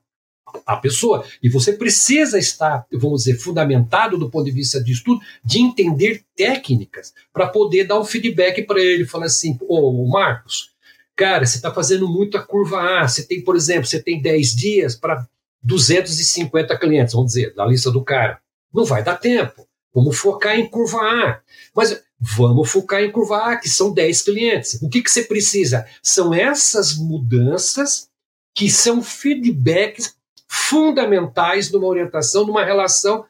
A 0.66 0.76
pessoa. 0.76 1.24
E 1.42 1.48
você 1.48 1.72
precisa 1.72 2.38
estar, 2.38 2.86
vamos 2.92 3.24
dizer, 3.24 3.38
fundamentado 3.38 4.18
do 4.18 4.30
ponto 4.30 4.44
de 4.44 4.50
vista 4.50 4.82
de 4.82 4.92
estudo, 4.92 5.20
de 5.44 5.60
entender 5.60 6.24
técnicas 6.36 7.12
para 7.32 7.48
poder 7.48 7.84
dar 7.84 8.00
um 8.00 8.04
feedback 8.04 8.62
para 8.62 8.80
ele. 8.80 9.04
Falar 9.04 9.26
assim, 9.26 9.58
ô 9.62 9.90
oh, 9.90 10.08
Marcos, 10.08 10.70
cara, 11.16 11.46
você 11.46 11.56
está 11.56 11.72
fazendo 11.72 12.08
muito 12.08 12.36
a 12.36 12.42
curva 12.42 12.80
A. 12.80 13.08
Você 13.08 13.24
tem, 13.24 13.42
por 13.42 13.56
exemplo, 13.56 13.86
você 13.86 14.02
tem 14.02 14.20
10 14.20 14.54
dias 14.54 14.94
para 14.94 15.26
250 15.62 16.78
clientes, 16.78 17.14
vamos 17.14 17.32
dizer, 17.32 17.54
da 17.54 17.64
lista 17.64 17.90
do 17.90 18.04
cara. 18.04 18.40
Não 18.72 18.84
vai 18.84 19.02
dar 19.02 19.16
tempo. 19.16 19.66
Vamos 19.94 20.18
focar 20.18 20.58
em 20.58 20.68
curva 20.68 20.98
A. 20.98 21.40
Mas 21.74 22.02
vamos 22.18 22.70
focar 22.70 23.02
em 23.02 23.12
curva 23.12 23.52
A, 23.52 23.56
que 23.56 23.68
são 23.68 23.92
10 23.92 24.22
clientes. 24.22 24.82
O 24.82 24.88
que, 24.88 25.02
que 25.02 25.10
você 25.10 25.22
precisa? 25.22 25.86
São 26.02 26.34
essas 26.34 26.96
mudanças 26.96 28.08
que 28.54 28.70
são 28.70 29.02
feedbacks 29.02 30.14
fundamentais 30.54 31.72
numa 31.72 31.88
orientação, 31.88 32.46
numa 32.46 32.64
relação 32.64 33.26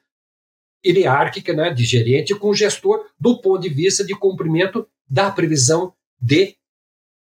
hierárquica 0.85 1.55
né, 1.55 1.71
de 1.71 1.83
gerente 1.83 2.35
com 2.35 2.53
gestor 2.53 3.07
do 3.19 3.41
ponto 3.41 3.63
de 3.63 3.71
vista 3.71 4.05
de 4.05 4.15
cumprimento 4.15 4.87
da 5.09 5.31
previsão 5.31 5.95
de 6.21 6.55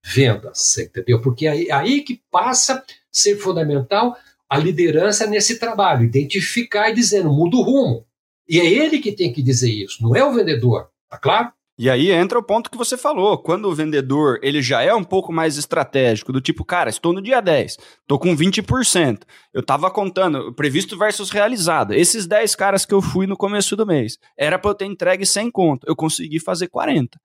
vendas, 0.06 0.78
entendeu? 0.78 1.22
Porque 1.22 1.47
é 1.47 1.72
aí 1.72 2.01
que 2.01 2.22
passa 2.30 2.76
a 2.76 2.84
ser 3.10 3.38
fundamental 3.38 4.18
a 4.49 4.58
liderança 4.58 5.26
nesse 5.26 5.58
trabalho, 5.58 6.04
identificar 6.04 6.89
e 6.89 6.95
dizendo, 6.95 7.32
muda 7.32 7.56
o 7.56 7.62
rumo. 7.62 8.06
E 8.47 8.60
é 8.60 8.66
ele 8.66 8.99
que 8.99 9.14
tem 9.14 9.32
que 9.32 9.41
dizer 9.41 9.72
isso, 9.72 10.04
não 10.04 10.14
é 10.14 10.24
o 10.24 10.34
vendedor, 10.34 10.89
tá 11.10 11.18
claro? 11.18 11.54
E 11.78 11.90
aí 11.90 12.12
entra 12.12 12.38
o 12.38 12.44
ponto 12.44 12.70
que 12.70 12.78
você 12.78 12.96
falou, 12.96 13.36
quando 13.38 13.66
o 13.66 13.74
vendedor 13.74 14.40
ele 14.44 14.62
já 14.62 14.84
é 14.84 14.94
um 14.94 15.04
pouco 15.04 15.34
mais 15.34 15.58
estratégico, 15.58 16.32
do 16.32 16.40
tipo, 16.40 16.64
cara, 16.64 16.90
estou 16.90 17.12
no 17.12 17.22
dia 17.22 17.42
10, 17.42 17.78
estou 18.02 18.20
com 18.20 18.36
20%, 18.36 19.24
eu 19.52 19.62
estava 19.62 19.90
contando 19.90 20.54
previsto 20.54 20.96
versus 20.96 21.32
realizado, 21.32 21.94
esses 21.94 22.28
10 22.28 22.56
caras 22.56 22.86
que 22.86 22.94
eu 22.94 23.02
fui 23.02 23.26
no 23.26 23.36
começo 23.36 23.76
do 23.76 23.88
mês, 23.88 24.20
era 24.38 24.60
para 24.60 24.70
eu 24.70 24.76
ter 24.76 24.86
entregue 24.86 25.26
100 25.26 25.50
conto, 25.50 25.88
eu 25.88 25.96
consegui 25.96 26.40
fazer 26.40 26.68
40. 26.68 27.20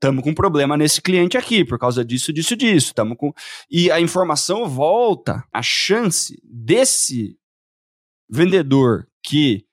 Estamos 0.00 0.22
com 0.22 0.32
problema 0.32 0.76
nesse 0.76 1.02
cliente 1.02 1.36
aqui, 1.36 1.64
por 1.64 1.76
causa 1.76 2.04
disso, 2.04 2.32
disso, 2.32 2.54
disso. 2.54 2.94
Tamo 2.94 3.16
com... 3.16 3.32
E 3.68 3.90
a 3.90 4.00
informação 4.00 4.68
volta, 4.68 5.42
a 5.52 5.60
chance 5.60 6.40
desse 6.44 7.36
vendedor 8.30 9.08
que 9.24 9.64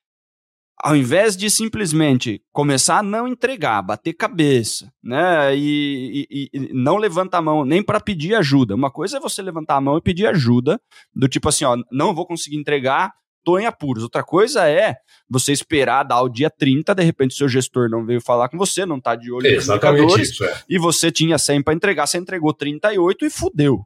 ao 0.85 0.95
invés 0.95 1.35
de 1.35 1.49
simplesmente 1.49 2.43
começar 2.51 2.99
a 2.99 3.03
não 3.03 3.27
entregar, 3.27 3.81
bater 3.81 4.13
cabeça, 4.13 4.93
né, 5.03 5.57
e, 5.57 6.27
e, 6.29 6.49
e 6.53 6.73
não 6.75 6.97
levantar 6.97 7.39
a 7.39 7.41
mão 7.41 7.65
nem 7.65 7.81
para 7.81 7.99
pedir 7.99 8.35
ajuda. 8.35 8.75
Uma 8.75 8.91
coisa 8.91 9.17
é 9.17 9.19
você 9.19 9.41
levantar 9.41 9.77
a 9.77 9.81
mão 9.81 9.97
e 9.97 10.01
pedir 10.01 10.27
ajuda, 10.27 10.79
do 11.11 11.27
tipo 11.27 11.49
assim, 11.49 11.65
ó, 11.65 11.75
não 11.91 12.13
vou 12.13 12.27
conseguir 12.27 12.57
entregar, 12.57 13.11
tô 13.43 13.57
em 13.57 13.65
apuros. 13.65 14.03
Outra 14.03 14.23
coisa 14.23 14.69
é 14.69 14.95
você 15.27 15.51
esperar 15.51 16.03
dar 16.03 16.21
o 16.21 16.29
dia 16.29 16.51
30, 16.51 16.93
de 16.93 17.03
repente 17.03 17.33
seu 17.33 17.49
gestor 17.49 17.89
não 17.89 18.05
veio 18.05 18.21
falar 18.21 18.47
com 18.47 18.57
você, 18.57 18.85
não 18.85 19.01
tá 19.01 19.15
de 19.15 19.31
olho 19.31 19.55
nos 19.55 19.67
indicadores, 19.67 20.29
isso, 20.29 20.45
é. 20.45 20.63
e 20.69 20.77
você 20.77 21.11
tinha 21.11 21.39
100 21.39 21.63
para 21.63 21.73
entregar, 21.73 22.05
você 22.05 22.19
entregou 22.19 22.53
38 22.53 23.25
e 23.25 23.29
fudeu, 23.31 23.83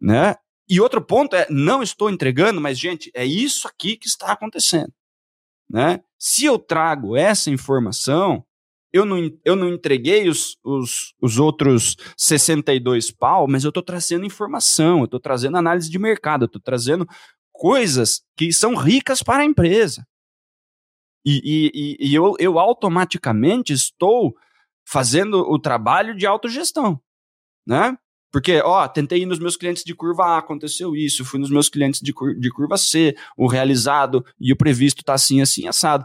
né? 0.00 0.36
E 0.66 0.80
outro 0.80 1.02
ponto 1.02 1.36
é, 1.36 1.46
não 1.50 1.82
estou 1.82 2.08
entregando, 2.08 2.62
mas 2.62 2.78
gente, 2.78 3.10
é 3.12 3.26
isso 3.26 3.68
aqui 3.68 3.98
que 3.98 4.06
está 4.06 4.32
acontecendo, 4.32 4.90
né? 5.68 6.00
Se 6.26 6.46
eu 6.46 6.58
trago 6.58 7.18
essa 7.18 7.50
informação, 7.50 8.42
eu 8.90 9.04
não, 9.04 9.30
eu 9.44 9.54
não 9.54 9.68
entreguei 9.68 10.26
os, 10.26 10.56
os, 10.64 11.12
os 11.20 11.38
outros 11.38 11.96
62 12.16 13.10
pau, 13.10 13.46
mas 13.46 13.62
eu 13.62 13.68
estou 13.68 13.82
trazendo 13.82 14.24
informação, 14.24 15.00
eu 15.00 15.04
estou 15.04 15.20
trazendo 15.20 15.58
análise 15.58 15.90
de 15.90 15.98
mercado, 15.98 16.44
eu 16.44 16.46
estou 16.46 16.62
trazendo 16.62 17.06
coisas 17.52 18.22
que 18.38 18.54
são 18.54 18.74
ricas 18.74 19.22
para 19.22 19.42
a 19.42 19.44
empresa. 19.44 20.02
E, 21.26 21.42
e, 21.74 22.08
e 22.08 22.14
eu, 22.14 22.36
eu 22.38 22.58
automaticamente 22.58 23.74
estou 23.74 24.34
fazendo 24.88 25.40
o 25.40 25.58
trabalho 25.58 26.16
de 26.16 26.24
autogestão, 26.24 26.98
né? 27.66 27.98
Porque, 28.34 28.60
ó, 28.64 28.88
tentei 28.88 29.22
ir 29.22 29.26
nos 29.26 29.38
meus 29.38 29.56
clientes 29.56 29.84
de 29.84 29.94
curva 29.94 30.24
A, 30.24 30.38
aconteceu 30.38 30.96
isso, 30.96 31.24
fui 31.24 31.38
nos 31.38 31.50
meus 31.50 31.68
clientes 31.68 32.00
de, 32.00 32.12
cur 32.12 32.34
de 32.34 32.50
curva 32.50 32.76
C, 32.76 33.14
o 33.36 33.46
realizado 33.46 34.26
e 34.40 34.52
o 34.52 34.56
previsto 34.56 35.02
está 35.02 35.14
assim, 35.14 35.40
assim, 35.40 35.68
assado. 35.68 36.04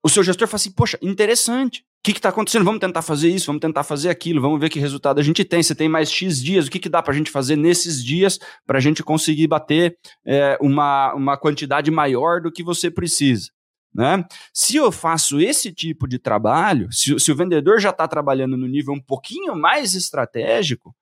O 0.00 0.08
seu 0.08 0.22
gestor 0.22 0.46
fala 0.46 0.58
assim, 0.58 0.70
poxa, 0.70 0.96
interessante. 1.02 1.80
O 1.80 1.84
que 2.04 2.12
está 2.12 2.28
acontecendo? 2.28 2.64
Vamos 2.64 2.78
tentar 2.78 3.02
fazer 3.02 3.30
isso, 3.30 3.46
vamos 3.46 3.58
tentar 3.58 3.82
fazer 3.82 4.10
aquilo, 4.10 4.40
vamos 4.40 4.60
ver 4.60 4.68
que 4.68 4.78
resultado 4.78 5.18
a 5.18 5.24
gente 5.24 5.44
tem. 5.44 5.60
Você 5.60 5.74
tem 5.74 5.88
mais 5.88 6.08
X 6.08 6.40
dias, 6.40 6.68
o 6.68 6.70
que, 6.70 6.78
que 6.78 6.88
dá 6.88 7.02
para 7.02 7.12
a 7.12 7.16
gente 7.16 7.32
fazer 7.32 7.56
nesses 7.56 8.00
dias 8.04 8.38
para 8.64 8.78
a 8.78 8.80
gente 8.80 9.02
conseguir 9.02 9.48
bater 9.48 9.98
é, 10.24 10.56
uma, 10.60 11.12
uma 11.14 11.36
quantidade 11.36 11.90
maior 11.90 12.40
do 12.40 12.52
que 12.52 12.62
você 12.62 12.92
precisa? 12.92 13.50
Né? 13.92 14.24
Se 14.54 14.76
eu 14.76 14.92
faço 14.92 15.40
esse 15.40 15.72
tipo 15.72 16.06
de 16.06 16.20
trabalho, 16.20 16.86
se, 16.92 17.18
se 17.18 17.32
o 17.32 17.34
vendedor 17.34 17.80
já 17.80 17.90
está 17.90 18.06
trabalhando 18.06 18.56
no 18.56 18.68
nível 18.68 18.94
um 18.94 19.02
pouquinho 19.02 19.56
mais 19.56 19.96
estratégico, 19.96 20.94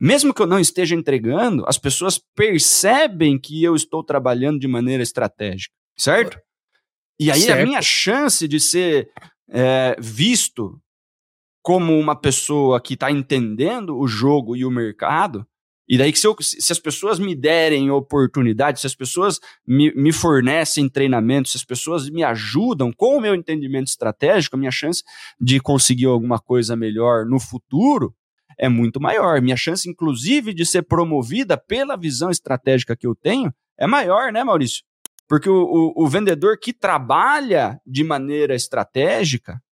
mesmo 0.00 0.32
que 0.32 0.40
eu 0.40 0.46
não 0.46 0.58
esteja 0.58 0.94
entregando, 0.94 1.64
as 1.66 1.76
pessoas 1.76 2.18
percebem 2.34 3.38
que 3.38 3.62
eu 3.62 3.76
estou 3.76 4.02
trabalhando 4.02 4.58
de 4.58 4.66
maneira 4.66 5.02
estratégica, 5.02 5.74
certo? 5.96 6.38
E 7.18 7.30
aí 7.30 7.42
certo. 7.42 7.60
a 7.60 7.66
minha 7.66 7.82
chance 7.82 8.48
de 8.48 8.58
ser 8.58 9.10
é, 9.50 9.94
visto 10.00 10.80
como 11.62 11.98
uma 11.98 12.16
pessoa 12.16 12.80
que 12.80 12.94
está 12.94 13.10
entendendo 13.10 13.98
o 13.98 14.06
jogo 14.06 14.56
e 14.56 14.64
o 14.64 14.70
mercado, 14.70 15.46
e 15.86 15.98
daí 15.98 16.12
que 16.12 16.18
se, 16.18 16.26
eu, 16.26 16.36
se, 16.40 16.72
as 16.72 16.78
pessoas 16.78 17.18
me 17.18 17.34
derem 17.34 17.90
oportunidade, 17.90 18.80
se 18.80 18.86
as 18.86 18.94
pessoas 18.94 19.40
me, 19.66 19.92
me, 19.94 20.12
fornecem 20.12 20.88
treinamento, 20.88 21.48
se 21.48 21.56
as 21.56 21.64
pessoas 21.64 22.08
me 22.08 22.22
ajudam 22.22 22.92
com 22.92 23.16
o 23.16 23.20
meu 23.20 23.34
entendimento 23.34 23.88
estratégico, 23.88 24.54
a 24.54 24.58
minha 24.58 24.70
chance 24.70 25.02
de 25.38 25.58
conseguir 25.60 26.06
alguma 26.06 26.38
coisa 26.38 26.76
melhor 26.76 27.26
no 27.26 27.40
futuro 27.40 28.14
é 28.60 28.68
muito 28.68 29.00
maior. 29.00 29.40
Minha 29.40 29.56
chance, 29.56 29.88
inclusive, 29.88 30.52
de 30.52 30.66
ser 30.66 30.82
promovida 30.82 31.56
pela 31.56 31.96
visão 31.96 32.30
estratégica 32.30 32.94
que 32.94 33.06
eu 33.06 33.14
tenho 33.14 33.52
é 33.78 33.86
maior, 33.86 34.30
né, 34.30 34.44
Maurício? 34.44 34.84
Porque 35.26 35.48
o, 35.48 35.94
o, 35.96 36.04
o 36.04 36.08
vendedor 36.08 36.58
que 36.60 36.72
trabalha 36.72 37.80
de 37.86 38.04
maneira 38.04 38.54
estratégica, 38.54 39.62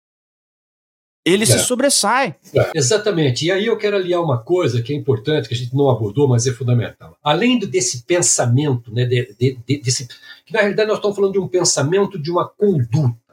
ele 1.22 1.42
é. 1.42 1.46
se 1.46 1.58
sobressai. 1.58 2.36
É. 2.54 2.70
Exatamente. 2.74 3.44
E 3.44 3.52
aí 3.52 3.66
eu 3.66 3.76
quero 3.76 3.96
aliar 3.96 4.22
uma 4.22 4.42
coisa 4.42 4.80
que 4.80 4.94
é 4.94 4.96
importante, 4.96 5.48
que 5.48 5.54
a 5.54 5.56
gente 5.56 5.76
não 5.76 5.90
abordou, 5.90 6.26
mas 6.26 6.46
é 6.46 6.52
fundamental. 6.52 7.14
Além 7.22 7.58
desse 7.58 8.04
pensamento, 8.04 8.90
né, 8.90 9.04
de, 9.04 9.34
de, 9.38 9.58
de, 9.66 9.78
desse, 9.82 10.08
que 10.46 10.52
na 10.54 10.60
realidade 10.60 10.88
nós 10.88 10.96
estamos 10.96 11.14
falando 11.14 11.34
de 11.34 11.38
um 11.38 11.48
pensamento 11.48 12.18
de 12.18 12.30
uma 12.30 12.48
conduta, 12.48 13.27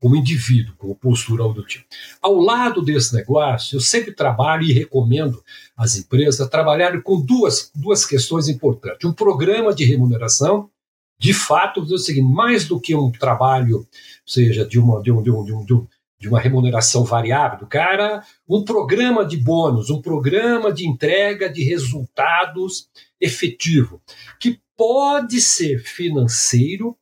como 0.00 0.16
indivíduo, 0.16 0.74
como 0.76 0.94
postura 0.94 1.42
do 1.44 1.64
tipo. 1.64 1.84
Ao 2.22 2.36
lado 2.36 2.82
desse 2.82 3.14
negócio, 3.14 3.76
eu 3.76 3.80
sempre 3.80 4.12
trabalho 4.12 4.62
e 4.62 4.72
recomendo 4.72 5.42
às 5.76 5.96
empresas 5.96 6.48
trabalharem 6.48 7.00
com 7.00 7.20
duas, 7.20 7.70
duas 7.74 8.06
questões 8.06 8.48
importantes. 8.48 9.08
Um 9.08 9.12
programa 9.12 9.74
de 9.74 9.84
remuneração 9.84 10.70
de 11.18 11.34
fato, 11.34 11.80
o 11.80 11.98
seguinte, 11.98 12.32
mais 12.32 12.64
do 12.64 12.80
que 12.80 12.94
um 12.94 13.10
trabalho, 13.10 13.86
seja 14.24 14.64
de 14.64 14.78
uma, 14.78 15.02
de, 15.02 15.10
um, 15.10 15.20
de, 15.20 15.30
um, 15.32 15.44
de, 15.44 15.74
um, 15.74 15.86
de 16.18 16.28
uma 16.28 16.38
remuneração 16.38 17.04
variável 17.04 17.58
do 17.58 17.66
cara, 17.66 18.22
um 18.48 18.64
programa 18.64 19.24
de 19.24 19.36
bônus, 19.36 19.90
um 19.90 20.00
programa 20.00 20.72
de 20.72 20.86
entrega 20.86 21.50
de 21.50 21.64
resultados 21.64 22.88
efetivo, 23.20 24.00
que 24.38 24.60
pode 24.76 25.40
ser 25.40 25.80
financeiro, 25.80 26.96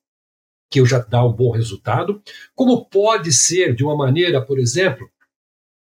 que 0.70 0.84
já 0.84 0.98
dá 0.98 1.24
um 1.24 1.32
bom 1.32 1.50
resultado, 1.50 2.22
como 2.54 2.84
pode 2.84 3.32
ser 3.32 3.74
de 3.74 3.84
uma 3.84 3.96
maneira, 3.96 4.44
por 4.44 4.58
exemplo, 4.58 5.08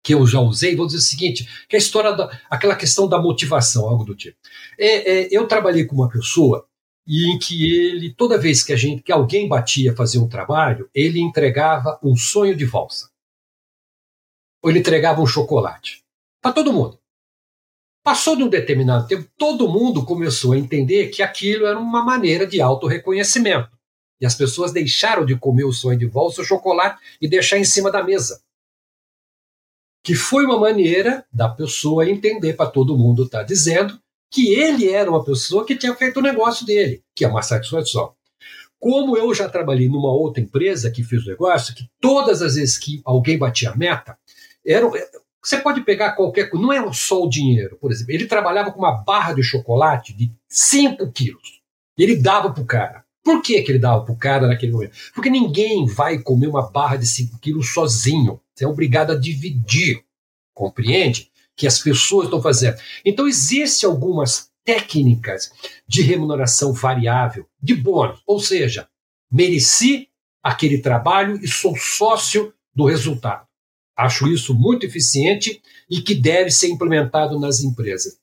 que 0.03 0.13
eu 0.13 0.25
já 0.25 0.39
usei, 0.39 0.75
vou 0.75 0.85
dizer 0.85 0.99
o 0.99 1.01
seguinte, 1.01 1.65
que 1.67 1.75
a 1.75 1.79
história 1.79 2.13
da, 2.13 2.39
aquela 2.49 2.75
questão 2.75 3.07
da 3.07 3.21
motivação, 3.21 3.87
algo 3.87 4.03
do 4.03 4.15
tipo. 4.15 4.37
É, 4.77 5.11
é, 5.11 5.27
eu 5.31 5.47
trabalhei 5.47 5.85
com 5.85 5.95
uma 5.95 6.09
pessoa 6.09 6.65
em 7.07 7.37
que 7.39 7.71
ele, 7.71 8.13
toda 8.13 8.37
vez 8.37 8.63
que 8.63 8.71
a 8.71 8.75
gente, 8.75 9.01
que 9.01 9.11
alguém 9.11 9.47
batia 9.47 9.95
fazer 9.95 10.19
um 10.19 10.29
trabalho, 10.29 10.89
ele 10.93 11.19
entregava 11.19 11.99
um 12.03 12.15
sonho 12.15 12.55
de 12.55 12.65
valsa. 12.65 13.09
Ou 14.63 14.69
ele 14.69 14.79
entregava 14.79 15.21
um 15.21 15.25
chocolate. 15.25 16.03
Para 16.41 16.53
todo 16.53 16.73
mundo. 16.73 16.99
Passou 18.03 18.35
de 18.35 18.43
um 18.43 18.49
determinado 18.49 19.07
tempo, 19.07 19.29
todo 19.37 19.67
mundo 19.67 20.05
começou 20.05 20.53
a 20.53 20.57
entender 20.57 21.09
que 21.09 21.21
aquilo 21.21 21.65
era 21.65 21.77
uma 21.77 22.03
maneira 22.03 22.47
de 22.47 22.61
autorreconhecimento. 22.61 23.78
E 24.19 24.25
as 24.25 24.35
pessoas 24.35 24.71
deixaram 24.71 25.25
de 25.25 25.37
comer 25.37 25.63
o 25.63 25.71
sonho 25.71 25.97
de 25.97 26.05
valsa, 26.05 26.41
o 26.41 26.45
chocolate, 26.45 26.99
e 27.21 27.27
deixar 27.27 27.57
em 27.57 27.63
cima 27.63 27.91
da 27.91 28.03
mesa. 28.03 28.41
Que 30.03 30.15
foi 30.15 30.45
uma 30.45 30.59
maneira 30.59 31.25
da 31.31 31.47
pessoa 31.49 32.09
entender 32.09 32.53
para 32.53 32.69
todo 32.69 32.97
mundo 32.97 33.23
estar 33.23 33.39
tá 33.39 33.43
dizendo 33.43 33.99
que 34.31 34.53
ele 34.53 34.89
era 34.89 35.09
uma 35.09 35.23
pessoa 35.23 35.65
que 35.65 35.75
tinha 35.75 35.95
feito 35.95 36.17
o 36.17 36.23
negócio 36.23 36.65
dele, 36.65 37.03
que 37.15 37.25
é 37.25 37.27
uma 37.27 37.41
satisfação. 37.41 38.13
Como 38.79 39.17
eu 39.17 39.33
já 39.33 39.49
trabalhei 39.49 39.89
numa 39.89 40.11
outra 40.11 40.41
empresa 40.41 40.91
que 40.91 41.03
fez 41.03 41.25
o 41.25 41.29
negócio, 41.29 41.75
que 41.75 41.89
todas 41.99 42.41
as 42.41 42.55
vezes 42.55 42.77
que 42.77 43.01
alguém 43.03 43.37
batia 43.37 43.71
a 43.71 43.75
meta, 43.75 44.17
era, 44.65 44.89
você 45.43 45.57
pode 45.57 45.81
pegar 45.81 46.13
qualquer 46.13 46.49
coisa, 46.49 46.65
não 46.65 46.71
era 46.71 46.91
só 46.93 47.21
o 47.21 47.29
dinheiro, 47.29 47.77
por 47.77 47.91
exemplo. 47.91 48.13
Ele 48.13 48.25
trabalhava 48.25 48.71
com 48.71 48.79
uma 48.79 49.03
barra 49.03 49.33
de 49.33 49.43
chocolate 49.43 50.13
de 50.13 50.31
5 50.47 51.11
quilos. 51.11 51.61
Ele 51.97 52.15
dava 52.15 52.51
para 52.53 52.63
o 52.63 52.65
cara. 52.65 53.03
Por 53.29 53.41
que, 53.41 53.61
que 53.61 53.71
ele 53.71 53.79
dava 53.79 54.03
para 54.03 54.13
o 54.13 54.17
cara 54.17 54.47
naquele 54.47 54.71
momento? 54.71 54.95
Porque 55.13 55.29
ninguém 55.29 55.85
vai 55.85 56.17
comer 56.19 56.47
uma 56.47 56.69
barra 56.69 56.95
de 56.95 57.05
5 57.05 57.37
quilos 57.39 57.73
sozinho. 57.73 58.39
Você 58.55 58.65
é 58.65 58.67
obrigado 58.67 59.11
a 59.11 59.15
dividir. 59.15 60.03
Compreende? 60.53 61.29
que 61.59 61.67
as 61.67 61.77
pessoas 61.77 62.25
estão 62.25 62.41
fazendo. 62.41 62.77
Então, 63.03 63.27
existem 63.27 63.87
algumas 63.87 64.49
técnicas 64.63 65.51
de 65.85 66.01
remuneração 66.01 66.71
variável, 66.71 67.45
de 67.61 67.75
bônus, 67.75 68.21
ou 68.25 68.39
seja, 68.39 68.87
mereci 69.29 70.07
aquele 70.41 70.77
trabalho 70.77 71.37
e 71.43 71.47
sou 71.49 71.75
sócio 71.75 72.53
do 72.73 72.85
resultado. 72.85 73.45
Acho 73.97 74.29
isso 74.29 74.55
muito 74.55 74.85
eficiente 74.85 75.61
e 75.89 76.01
que 76.01 76.15
deve 76.15 76.49
ser 76.49 76.69
implementado 76.69 77.37
nas 77.37 77.59
empresas. 77.59 78.17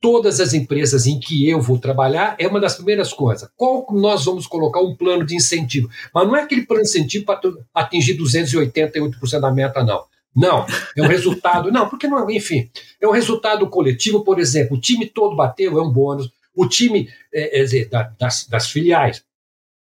Todas 0.00 0.38
as 0.38 0.54
empresas 0.54 1.06
em 1.06 1.18
que 1.18 1.48
eu 1.48 1.60
vou 1.60 1.78
trabalhar 1.78 2.36
é 2.38 2.46
uma 2.46 2.60
das 2.60 2.76
primeiras 2.76 3.12
coisas. 3.12 3.48
Qual 3.56 3.86
nós 3.92 4.24
vamos 4.24 4.46
colocar 4.46 4.80
um 4.80 4.94
plano 4.94 5.26
de 5.26 5.34
incentivo? 5.34 5.90
Mas 6.14 6.26
não 6.26 6.36
é 6.36 6.42
aquele 6.42 6.64
plano 6.64 6.82
de 6.82 6.88
incentivo 6.88 7.24
para 7.24 7.40
atingir 7.74 8.16
288% 8.16 9.40
da 9.40 9.50
meta, 9.50 9.82
não. 9.82 10.04
Não, 10.36 10.64
é 10.96 11.02
um 11.02 11.08
resultado. 11.08 11.72
Não, 11.72 11.88
porque 11.88 12.06
não, 12.06 12.30
enfim, 12.30 12.70
é 13.00 13.08
um 13.08 13.10
resultado 13.10 13.68
coletivo, 13.68 14.22
por 14.22 14.38
exemplo, 14.38 14.76
o 14.76 14.80
time 14.80 15.06
todo 15.06 15.34
bateu, 15.34 15.76
é 15.78 15.82
um 15.82 15.90
bônus. 15.90 16.30
O 16.54 16.68
time 16.68 17.08
é, 17.34 17.62
é, 17.62 17.88
das, 18.18 18.46
das 18.46 18.70
filiais, 18.70 19.24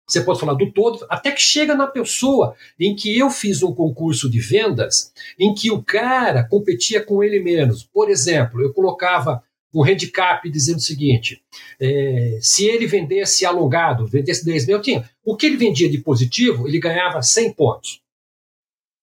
você 0.07 0.21
pode 0.21 0.39
falar 0.39 0.53
do 0.53 0.71
todo, 0.71 1.05
até 1.09 1.31
que 1.31 1.41
chega 1.41 1.75
na 1.75 1.85
pessoa 1.85 2.55
em 2.79 2.95
que 2.95 3.17
eu 3.17 3.29
fiz 3.29 3.61
um 3.61 3.75
concurso 3.75 4.29
de 4.29 4.39
vendas 4.39 5.11
em 5.37 5.53
que 5.53 5.69
o 5.69 5.83
cara 5.83 6.45
competia 6.45 7.03
com 7.03 7.21
ele 7.21 7.41
menos. 7.41 7.83
Por 7.83 8.09
exemplo, 8.09 8.61
eu 8.61 8.73
colocava 8.73 9.43
um 9.73 9.83
handicap 9.83 10.49
dizendo 10.49 10.77
o 10.77 10.81
seguinte: 10.81 11.41
é, 11.79 12.39
se 12.41 12.65
ele 12.65 12.87
vendesse 12.87 13.45
alongado, 13.45 14.07
vendesse 14.07 14.45
10 14.45 14.67
mil, 14.67 14.81
tinha. 14.81 15.09
O 15.23 15.35
que 15.35 15.45
ele 15.45 15.57
vendia 15.57 15.89
de 15.89 15.99
positivo, 15.99 16.67
ele 16.67 16.79
ganhava 16.79 17.21
100 17.21 17.53
pontos. 17.53 18.01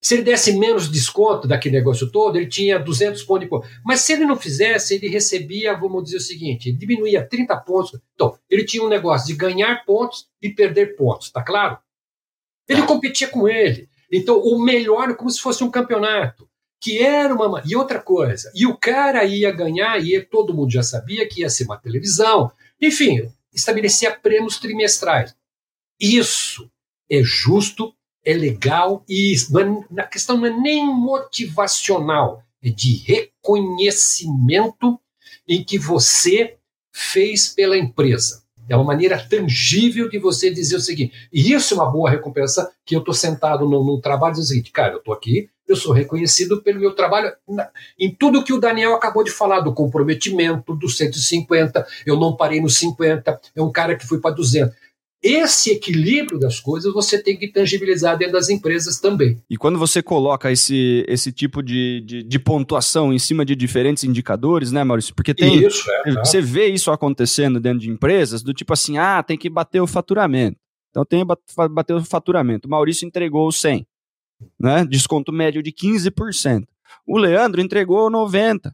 Se 0.04 0.16
ele 0.16 0.22
desse 0.22 0.52
menos 0.52 0.90
desconto 0.90 1.48
daquele 1.48 1.78
negócio 1.78 2.10
todo, 2.10 2.36
ele 2.36 2.46
tinha 2.46 2.78
200 2.78 3.22
pontos 3.22 3.44
de 3.44 3.48
ponto. 3.48 3.66
Mas 3.82 4.00
se 4.00 4.12
ele 4.12 4.26
não 4.26 4.36
fizesse, 4.36 4.94
ele 4.94 5.08
recebia, 5.08 5.72
vamos 5.72 6.04
dizer 6.04 6.18
o 6.18 6.20
seguinte, 6.20 6.68
ele 6.68 6.76
diminuía 6.76 7.26
30 7.26 7.56
pontos. 7.58 7.98
Então, 8.14 8.38
ele 8.50 8.64
tinha 8.64 8.82
um 8.84 8.88
negócio 8.88 9.26
de 9.26 9.34
ganhar 9.34 9.82
pontos 9.86 10.28
e 10.42 10.50
perder 10.50 10.94
pontos, 10.94 11.30
tá 11.30 11.42
claro? 11.42 11.78
Ele 12.68 12.82
tá. 12.82 12.86
competia 12.86 13.28
com 13.28 13.48
ele. 13.48 13.88
Então, 14.12 14.38
o 14.38 14.62
melhor 14.62 15.16
como 15.16 15.30
se 15.30 15.40
fosse 15.40 15.64
um 15.64 15.70
campeonato. 15.70 16.46
Que 16.80 16.98
era 16.98 17.34
uma. 17.34 17.62
E 17.64 17.74
outra 17.74 18.00
coisa, 18.00 18.52
e 18.54 18.66
o 18.66 18.76
cara 18.76 19.24
ia 19.24 19.50
ganhar, 19.50 19.98
e 20.04 20.20
todo 20.20 20.54
mundo 20.54 20.70
já 20.70 20.82
sabia 20.82 21.26
que 21.26 21.40
ia 21.40 21.50
ser 21.50 21.64
uma 21.64 21.78
televisão. 21.78 22.52
Enfim, 22.80 23.30
estabelecia 23.52 24.10
prêmios 24.10 24.58
trimestrais. 24.58 25.34
Isso 25.98 26.70
é 27.10 27.22
justo, 27.22 27.94
é 28.24 28.34
legal 28.34 29.04
e 29.08 29.34
é, 29.34 30.00
a 30.00 30.06
questão 30.06 30.38
não 30.38 30.46
é 30.46 30.50
nem 30.50 30.86
motivacional, 30.86 32.44
é 32.62 32.70
de 32.70 32.94
reconhecimento 32.96 34.98
em 35.46 35.62
que 35.62 35.78
você 35.78 36.56
fez 36.92 37.48
pela 37.48 37.76
empresa. 37.76 38.43
É 38.68 38.76
uma 38.76 38.84
maneira 38.84 39.18
tangível 39.18 40.08
de 40.08 40.18
você 40.18 40.50
dizer 40.50 40.76
o 40.76 40.80
seguinte, 40.80 41.28
e 41.32 41.52
isso 41.52 41.74
é 41.74 41.76
uma 41.76 41.90
boa 41.90 42.10
recompensa, 42.10 42.70
que 42.84 42.94
eu 42.94 43.00
estou 43.00 43.14
sentado 43.14 43.68
num, 43.68 43.84
num 43.84 44.00
trabalho 44.00 44.34
dizer 44.34 44.44
o 44.44 44.48
seguinte, 44.48 44.72
cara, 44.72 44.94
eu 44.94 44.98
estou 44.98 45.14
aqui, 45.14 45.48
eu 45.66 45.76
sou 45.76 45.92
reconhecido 45.92 46.62
pelo 46.62 46.80
meu 46.80 46.94
trabalho 46.94 47.32
na, 47.48 47.68
em 47.98 48.14
tudo 48.14 48.44
que 48.44 48.52
o 48.52 48.60
Daniel 48.60 48.94
acabou 48.94 49.24
de 49.24 49.30
falar, 49.30 49.60
do 49.60 49.72
comprometimento, 49.72 50.74
do 50.74 50.88
150, 50.88 51.86
eu 52.04 52.18
não 52.18 52.36
parei 52.36 52.60
no 52.60 52.68
50, 52.68 53.40
é 53.56 53.62
um 53.62 53.72
cara 53.72 53.96
que 53.96 54.06
foi 54.06 54.20
para 54.20 54.34
200. 54.34 54.74
Esse 55.24 55.70
equilíbrio 55.70 56.38
das 56.38 56.60
coisas 56.60 56.92
você 56.92 57.20
tem 57.20 57.34
que 57.34 57.48
tangibilizar 57.48 58.18
dentro 58.18 58.34
das 58.34 58.50
empresas 58.50 59.00
também. 59.00 59.40
E 59.48 59.56
quando 59.56 59.78
você 59.78 60.02
coloca 60.02 60.52
esse, 60.52 61.02
esse 61.08 61.32
tipo 61.32 61.62
de, 61.62 62.02
de, 62.02 62.22
de 62.22 62.38
pontuação 62.38 63.10
em 63.10 63.18
cima 63.18 63.42
de 63.42 63.56
diferentes 63.56 64.04
indicadores, 64.04 64.70
né, 64.70 64.84
Maurício? 64.84 65.14
Porque 65.14 65.32
tem. 65.32 65.64
Isso, 65.64 65.82
é. 66.04 66.12
Você 66.16 66.42
vê 66.42 66.66
isso 66.66 66.90
acontecendo 66.90 67.58
dentro 67.58 67.78
de 67.78 67.88
empresas, 67.90 68.42
do 68.42 68.52
tipo 68.52 68.74
assim, 68.74 68.98
ah, 68.98 69.22
tem 69.22 69.38
que 69.38 69.48
bater 69.48 69.80
o 69.80 69.86
faturamento. 69.86 70.58
Então 70.90 71.06
tem 71.06 71.26
que 71.26 71.68
bater 71.70 71.94
o 71.94 72.04
faturamento. 72.04 72.68
O 72.68 72.70
Maurício 72.70 73.06
entregou 73.06 73.50
100, 73.50 73.86
né? 74.60 74.84
Desconto 74.84 75.32
médio 75.32 75.62
de 75.62 75.72
15%. 75.72 76.64
O 77.06 77.16
Leandro 77.16 77.62
entregou 77.62 78.10
90% 78.10 78.72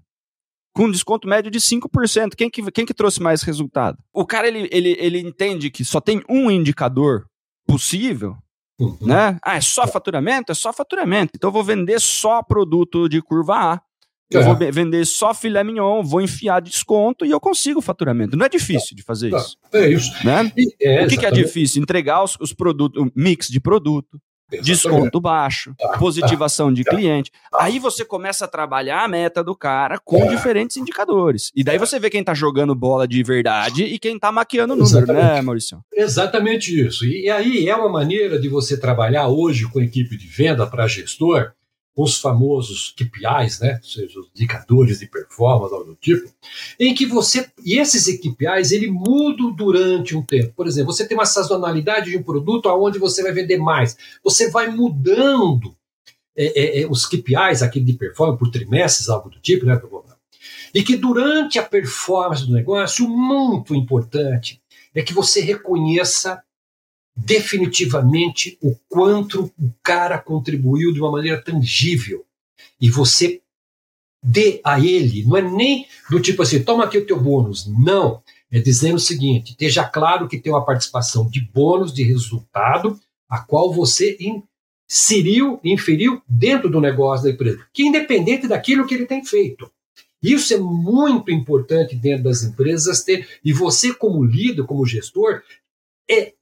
com 0.72 0.90
desconto 0.90 1.28
médio 1.28 1.50
de 1.50 1.58
5%. 1.58 2.34
Quem 2.36 2.50
que, 2.50 2.70
quem 2.70 2.86
que 2.86 2.94
trouxe 2.94 3.20
mais 3.20 3.42
resultado? 3.42 3.98
O 4.12 4.24
cara, 4.24 4.48
ele, 4.48 4.68
ele, 4.70 4.96
ele 4.98 5.18
entende 5.18 5.70
que 5.70 5.84
só 5.84 6.00
tem 6.00 6.22
um 6.28 6.50
indicador 6.50 7.26
possível, 7.66 8.36
uhum. 8.78 8.96
né? 9.00 9.38
Ah, 9.42 9.56
é 9.56 9.60
só 9.60 9.86
faturamento? 9.86 10.52
É 10.52 10.54
só 10.54 10.72
faturamento. 10.72 11.32
Então 11.34 11.48
eu 11.48 11.52
vou 11.52 11.64
vender 11.64 12.00
só 12.00 12.42
produto 12.42 13.08
de 13.08 13.20
curva 13.20 13.74
A. 13.74 13.80
Eu 14.30 14.42
é. 14.42 14.44
vou 14.44 14.56
vender 14.56 15.04
só 15.06 15.34
filé 15.34 15.64
mignon, 15.64 16.04
vou 16.04 16.20
enfiar 16.20 16.60
desconto 16.60 17.26
e 17.26 17.30
eu 17.30 17.40
consigo 17.40 17.80
faturamento. 17.80 18.36
Não 18.36 18.46
é 18.46 18.48
difícil 18.48 18.96
de 18.96 19.02
fazer 19.02 19.34
isso. 19.34 19.56
É 19.72 19.88
isso. 19.88 20.12
Né? 20.24 20.52
É, 20.80 21.04
o 21.04 21.08
que, 21.08 21.16
que, 21.16 21.26
é 21.26 21.32
difícil? 21.32 21.82
Entregar 21.82 22.22
os, 22.22 22.36
os 22.40 22.52
produtos, 22.52 23.02
o 23.02 23.10
mix 23.16 23.48
de 23.48 23.58
produto, 23.58 24.20
desconto 24.62 25.20
baixo, 25.20 25.74
tá, 25.78 25.98
positivação 25.98 26.68
tá, 26.68 26.74
de 26.74 26.84
tá, 26.84 26.90
cliente. 26.90 27.30
Aí 27.54 27.78
você 27.78 28.04
começa 28.04 28.44
a 28.44 28.48
trabalhar 28.48 29.04
a 29.04 29.08
meta 29.08 29.42
do 29.42 29.54
cara 29.54 29.98
com 29.98 30.24
é. 30.24 30.28
diferentes 30.28 30.76
indicadores. 30.76 31.50
E 31.54 31.62
daí 31.62 31.78
você 31.78 31.98
vê 31.98 32.10
quem 32.10 32.24
tá 32.24 32.34
jogando 32.34 32.74
bola 32.74 33.06
de 33.06 33.22
verdade 33.22 33.84
e 33.84 33.98
quem 33.98 34.18
tá 34.18 34.32
maquiando 34.32 34.74
o 34.74 34.76
número, 34.76 35.06
né, 35.06 35.12
Exatamente. 35.12 35.34
né, 35.34 35.42
Maurício? 35.42 35.84
Exatamente 35.92 36.86
isso. 36.86 37.04
E 37.04 37.30
aí 37.30 37.68
é 37.68 37.76
uma 37.76 37.88
maneira 37.88 38.38
de 38.40 38.48
você 38.48 38.78
trabalhar 38.78 39.28
hoje 39.28 39.68
com 39.70 39.80
equipe 39.80 40.16
de 40.16 40.26
venda 40.26 40.66
para 40.66 40.86
gestor 40.86 41.52
os 41.96 42.18
famosos 42.18 42.94
KPIs, 42.96 43.60
né, 43.60 43.78
ou 43.82 43.88
seja, 43.88 44.20
os 44.20 44.28
indicadores 44.34 45.00
de 45.00 45.06
performance, 45.06 45.74
algo 45.74 45.90
do 45.90 45.96
tipo, 45.96 46.32
em 46.78 46.94
que 46.94 47.04
você, 47.04 47.50
e 47.64 47.78
esses 47.78 48.06
KPIs, 48.18 48.72
ele 48.72 48.90
mudam 48.90 49.52
durante 49.52 50.16
um 50.16 50.22
tempo. 50.22 50.52
Por 50.54 50.66
exemplo, 50.66 50.92
você 50.92 51.06
tem 51.06 51.16
uma 51.16 51.26
sazonalidade 51.26 52.10
de 52.10 52.16
um 52.16 52.22
produto 52.22 52.68
aonde 52.68 52.98
você 52.98 53.22
vai 53.22 53.32
vender 53.32 53.58
mais. 53.58 53.96
Você 54.24 54.50
vai 54.50 54.68
mudando 54.68 55.76
é, 56.36 56.78
é, 56.78 56.82
é 56.82 56.86
os 56.86 57.04
KPIs, 57.06 57.62
aqui 57.62 57.80
de 57.80 57.92
performance, 57.94 58.38
por 58.38 58.50
trimestres, 58.50 59.08
algo 59.08 59.28
do 59.28 59.40
tipo, 59.40 59.66
né, 59.66 59.78
e 60.74 60.82
que 60.82 60.96
durante 60.96 61.58
a 61.58 61.62
performance 61.62 62.46
do 62.46 62.52
negócio, 62.52 63.08
muito 63.08 63.74
importante 63.74 64.62
é 64.94 65.02
que 65.02 65.12
você 65.12 65.40
reconheça 65.40 66.42
definitivamente 67.24 68.58
o 68.62 68.74
quanto 68.88 69.52
o 69.58 69.72
cara 69.82 70.18
contribuiu 70.18 70.92
de 70.92 71.00
uma 71.00 71.12
maneira 71.12 71.42
tangível. 71.42 72.24
E 72.80 72.90
você 72.90 73.40
dê 74.22 74.60
a 74.64 74.78
ele, 74.78 75.24
não 75.24 75.36
é 75.36 75.42
nem 75.42 75.86
do 76.10 76.20
tipo 76.20 76.42
assim, 76.42 76.62
toma 76.62 76.84
aqui 76.84 76.98
o 76.98 77.06
teu 77.06 77.20
bônus. 77.20 77.66
Não. 77.66 78.22
É 78.50 78.58
dizendo 78.58 78.96
o 78.96 79.00
seguinte: 79.00 79.50
esteja 79.50 79.84
claro 79.84 80.28
que 80.28 80.38
tem 80.38 80.52
uma 80.52 80.64
participação 80.64 81.28
de 81.28 81.40
bônus, 81.40 81.92
de 81.92 82.02
resultado, 82.02 82.98
a 83.28 83.38
qual 83.38 83.72
você 83.72 84.18
inseriu, 84.18 85.60
inferiu 85.62 86.20
dentro 86.28 86.68
do 86.68 86.80
negócio 86.80 87.24
da 87.24 87.30
empresa, 87.30 87.64
que 87.72 87.82
é 87.82 87.86
independente 87.86 88.48
daquilo 88.48 88.86
que 88.86 88.94
ele 88.94 89.06
tem 89.06 89.24
feito. 89.24 89.70
Isso 90.22 90.52
é 90.52 90.58
muito 90.58 91.30
importante 91.30 91.94
dentro 91.94 92.24
das 92.24 92.42
empresas 92.42 93.02
ter, 93.02 93.26
e 93.42 93.52
você, 93.52 93.94
como 93.94 94.24
líder, 94.24 94.64
como 94.64 94.84
gestor, 94.84 95.42
é 96.10 96.34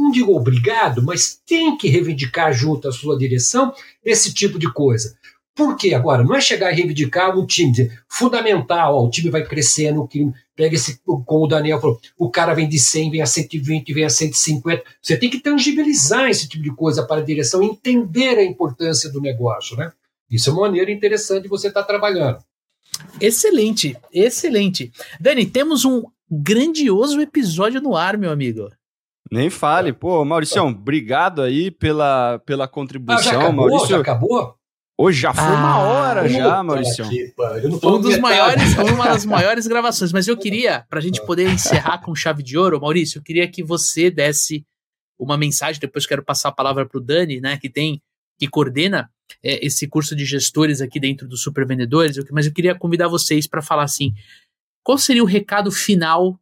não 0.00 0.10
digo 0.10 0.34
obrigado, 0.34 1.02
mas 1.02 1.40
tem 1.46 1.76
que 1.76 1.88
reivindicar 1.88 2.52
junto 2.52 2.88
à 2.88 2.92
sua 2.92 3.18
direção 3.18 3.72
esse 4.04 4.32
tipo 4.32 4.58
de 4.58 4.72
coisa. 4.72 5.16
Por 5.54 5.76
quê 5.76 5.94
agora? 5.94 6.24
Não 6.24 6.34
é 6.34 6.40
chegar 6.40 6.72
e 6.72 6.76
reivindicar 6.76 7.36
um 7.36 7.44
time, 7.44 7.70
dizer, 7.70 8.02
fundamental, 8.08 8.94
ó, 8.94 9.04
o 9.04 9.10
time 9.10 9.30
vai 9.30 9.44
crescendo, 9.44 10.06
que 10.06 10.30
pega 10.56 10.74
esse, 10.74 11.00
como 11.04 11.44
o 11.44 11.46
Daniel 11.46 11.80
falou, 11.80 12.00
o 12.16 12.30
cara 12.30 12.54
vem 12.54 12.68
de 12.68 12.78
100, 12.78 13.10
vem 13.10 13.22
a 13.22 13.26
120, 13.26 13.92
vem 13.92 14.04
a 14.04 14.10
150. 14.10 14.82
Você 15.02 15.16
tem 15.16 15.28
que 15.28 15.40
tangibilizar 15.40 16.30
esse 16.30 16.48
tipo 16.48 16.62
de 16.62 16.74
coisa 16.74 17.06
para 17.06 17.20
a 17.20 17.24
direção, 17.24 17.62
entender 17.62 18.38
a 18.38 18.44
importância 18.44 19.10
do 19.10 19.20
negócio, 19.20 19.76
né? 19.76 19.92
Isso 20.30 20.48
é 20.48 20.52
uma 20.52 20.62
maneira 20.62 20.90
interessante 20.90 21.42
de 21.42 21.48
você 21.48 21.68
estar 21.68 21.82
tá 21.82 21.86
trabalhando. 21.86 22.38
Excelente, 23.20 23.96
excelente. 24.12 24.92
Dani, 25.20 25.44
temos 25.44 25.84
um 25.84 26.04
grandioso 26.30 27.20
episódio 27.20 27.80
no 27.80 27.96
ar, 27.96 28.16
meu 28.16 28.30
amigo. 28.30 28.70
Nem 29.30 29.50
fale. 29.50 29.92
Pô, 29.92 30.24
Maurício, 30.24 30.62
obrigado 30.62 31.42
aí 31.42 31.70
pela, 31.70 32.38
pela 32.40 32.68
contribuição. 32.68 33.30
Ah, 33.30 33.34
já 33.34 33.40
acabou? 33.40 33.68
Maurício, 33.68 33.88
já 33.88 33.98
acabou? 34.00 34.60
Hoje 35.02 35.20
já 35.22 35.32
foi 35.32 35.44
ah, 35.44 35.54
uma 35.54 35.78
hora 35.78 36.28
já, 36.28 36.62
Maurício. 36.62 37.06
Um 37.82 37.98
dos 37.98 38.18
maiores, 38.18 38.76
uma 38.76 39.06
das 39.06 39.24
maiores 39.24 39.64
gravações. 39.68 40.12
Mas 40.12 40.28
eu 40.28 40.36
queria, 40.36 40.84
para 40.90 40.98
a 40.98 41.02
gente 41.02 41.24
poder 41.24 41.48
encerrar 41.48 42.02
com 42.02 42.14
chave 42.14 42.42
de 42.42 42.58
ouro, 42.58 42.78
Maurício, 42.78 43.18
eu 43.18 43.22
queria 43.22 43.48
que 43.48 43.62
você 43.62 44.10
desse 44.10 44.62
uma 45.18 45.38
mensagem. 45.38 45.80
Depois 45.80 46.06
quero 46.06 46.22
passar 46.22 46.50
a 46.50 46.52
palavra 46.52 46.84
para 46.84 46.98
o 46.98 47.00
Dani, 47.00 47.40
né, 47.40 47.56
que 47.56 47.70
tem 47.70 48.02
que 48.38 48.46
coordena 48.46 49.10
é, 49.42 49.64
esse 49.64 49.88
curso 49.88 50.14
de 50.14 50.26
gestores 50.26 50.82
aqui 50.82 51.00
dentro 51.00 51.26
dos 51.26 51.42
supervendedores. 51.42 52.16
Mas 52.30 52.44
eu 52.44 52.52
queria 52.52 52.74
convidar 52.74 53.08
vocês 53.08 53.46
para 53.46 53.62
falar 53.62 53.84
assim: 53.84 54.12
qual 54.82 54.98
seria 54.98 55.22
o 55.22 55.26
recado 55.26 55.70
final 55.72 56.38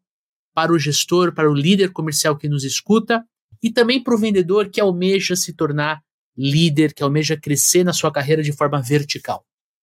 para 0.54 0.72
o 0.72 0.78
gestor, 0.78 1.32
para 1.32 1.50
o 1.50 1.54
líder 1.54 1.92
comercial 1.92 2.36
que 2.36 2.48
nos 2.48 2.64
escuta 2.64 3.24
e 3.62 3.70
também 3.70 4.02
para 4.02 4.14
o 4.14 4.18
vendedor 4.18 4.68
que 4.68 4.80
almeja 4.80 5.36
se 5.36 5.52
tornar 5.52 6.00
líder, 6.36 6.94
que 6.94 7.02
almeja 7.02 7.36
crescer 7.36 7.84
na 7.84 7.92
sua 7.92 8.12
carreira 8.12 8.42
de 8.42 8.52
forma 8.52 8.80
vertical? 8.80 9.44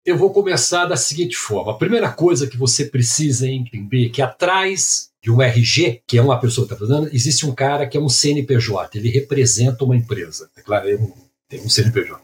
Eu 0.05 0.17
vou 0.17 0.33
começar 0.33 0.87
da 0.87 0.97
seguinte 0.97 1.37
forma. 1.37 1.73
A 1.73 1.77
primeira 1.77 2.11
coisa 2.11 2.47
que 2.47 2.57
você 2.57 2.87
precisa 2.87 3.47
entender 3.47 4.07
é 4.07 4.09
que 4.09 4.23
atrás 4.23 5.11
de 5.23 5.31
um 5.31 5.43
RG, 5.43 6.03
que 6.07 6.17
é 6.17 6.23
uma 6.23 6.41
pessoa 6.41 6.67
que 6.67 6.73
está 6.73 6.87
fazendo, 6.87 7.11
existe 7.13 7.45
um 7.45 7.55
cara 7.55 7.87
que 7.87 7.97
é 7.97 8.01
um 8.01 8.09
CNPJ, 8.09 8.97
ele 8.97 9.11
representa 9.11 9.85
uma 9.85 9.97
empresa. 9.97 10.49
É 10.57 10.63
claro, 10.63 10.89
é 10.89 10.95
um, 10.95 11.13
tem 11.49 11.61
um 11.61 11.69
CNPJ. 11.69 12.19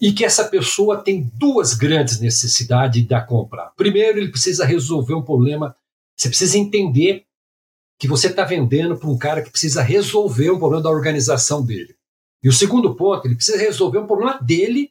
E 0.00 0.12
que 0.12 0.24
essa 0.24 0.44
pessoa 0.44 1.02
tem 1.02 1.30
duas 1.34 1.74
grandes 1.74 2.20
necessidades 2.20 3.06
da 3.06 3.20
compra. 3.20 3.70
Primeiro, 3.76 4.18
ele 4.18 4.30
precisa 4.30 4.64
resolver 4.64 5.14
um 5.14 5.22
problema. 5.22 5.76
Você 6.16 6.28
precisa 6.28 6.56
entender 6.56 7.24
que 8.00 8.08
você 8.08 8.28
está 8.28 8.44
vendendo 8.44 8.96
para 8.96 9.10
um 9.10 9.18
cara 9.18 9.42
que 9.42 9.50
precisa 9.50 9.82
resolver 9.82 10.50
um 10.50 10.58
problema 10.58 10.82
da 10.82 10.88
organização 10.88 11.62
dele. 11.62 11.94
E 12.42 12.48
o 12.48 12.52
segundo 12.52 12.96
ponto, 12.96 13.26
ele 13.26 13.34
precisa 13.34 13.58
resolver 13.58 13.98
um 13.98 14.06
problema 14.06 14.38
dele 14.40 14.90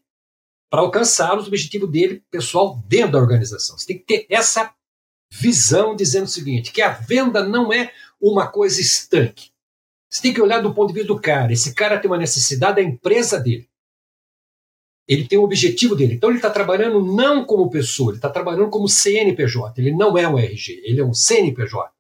para 0.70 0.82
alcançar 0.82 1.36
os 1.36 1.48
objetivos 1.48 1.90
dele 1.90 2.24
pessoal 2.30 2.80
dentro 2.88 3.14
da 3.14 3.18
organização. 3.18 3.76
Você 3.76 3.88
tem 3.88 3.98
que 3.98 4.06
ter 4.06 4.28
essa 4.30 4.72
visão 5.32 5.96
dizendo 5.96 6.26
o 6.26 6.30
seguinte, 6.30 6.72
que 6.72 6.84
a 6.84 6.90
venda 6.90 7.44
não 7.44 7.74
é 7.74 7.92
uma 8.22 8.48
coisa 8.48 8.80
estanque. 8.80 9.50
Você 10.08 10.22
tem 10.22 10.34
que 10.34 10.42
olhar 10.42 10.62
do 10.62 10.72
ponto 10.72 10.90
de 10.90 10.94
vista 10.94 11.08
do 11.08 11.20
cara. 11.20 11.52
Esse 11.52 11.74
cara 11.74 11.98
tem 11.98 12.10
uma 12.10 12.18
necessidade 12.18 12.76
da 12.76 12.84
empresa 12.84 13.40
dele. 13.40 13.68
Ele 15.08 15.28
tem 15.28 15.40
um 15.40 15.44
objetivo 15.44 15.96
dele. 15.96 16.14
Então 16.14 16.30
ele 16.30 16.38
está 16.38 16.52
trabalhando 16.52 17.04
não 17.04 17.44
como 17.44 17.72
pessoa, 17.72 18.12
ele 18.12 18.20
está 18.20 18.30
trabalhando 18.30 18.70
como 18.70 18.88
CNPJ. 18.88 19.82
Ele 19.82 19.96
não 19.96 20.16
é 20.16 20.28
um 20.28 20.38
RG, 20.38 20.84
ele 20.86 21.00
é 21.02 21.04
um 21.04 21.14
CNPJ 21.16 21.92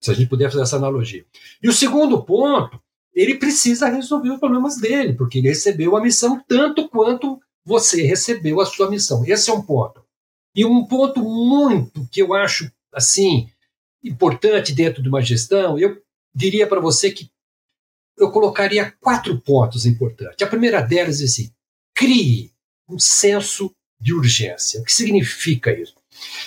se 0.00 0.10
a 0.10 0.14
gente 0.14 0.28
puder 0.28 0.50
fazer 0.50 0.62
essa 0.62 0.76
analogia. 0.76 1.24
E 1.62 1.68
o 1.68 1.72
segundo 1.72 2.22
ponto, 2.22 2.80
ele 3.14 3.34
precisa 3.34 3.88
resolver 3.88 4.30
os 4.30 4.38
problemas 4.38 4.76
dele, 4.78 5.14
porque 5.14 5.38
ele 5.38 5.48
recebeu 5.48 5.96
a 5.96 6.00
missão 6.00 6.42
tanto 6.46 6.88
quanto 6.88 7.40
você 7.64 8.02
recebeu 8.02 8.60
a 8.60 8.66
sua 8.66 8.90
missão. 8.90 9.24
Esse 9.26 9.50
é 9.50 9.52
um 9.52 9.62
ponto. 9.62 10.02
E 10.54 10.64
um 10.64 10.86
ponto 10.86 11.22
muito 11.22 12.08
que 12.10 12.22
eu 12.22 12.34
acho 12.34 12.70
assim 12.92 13.48
importante 14.02 14.72
dentro 14.72 15.02
de 15.02 15.08
uma 15.08 15.20
gestão, 15.20 15.78
eu 15.78 16.00
diria 16.34 16.66
para 16.66 16.80
você 16.80 17.10
que 17.10 17.30
eu 18.16 18.30
colocaria 18.30 18.92
quatro 19.00 19.38
pontos 19.40 19.86
importantes. 19.86 20.42
A 20.42 20.48
primeira 20.48 20.80
delas 20.80 21.20
é 21.20 21.24
assim: 21.24 21.52
crie 21.94 22.52
um 22.88 22.98
senso 22.98 23.70
de 24.00 24.14
urgência. 24.14 24.80
O 24.80 24.84
que 24.84 24.92
significa 24.92 25.72
isso? 25.72 25.94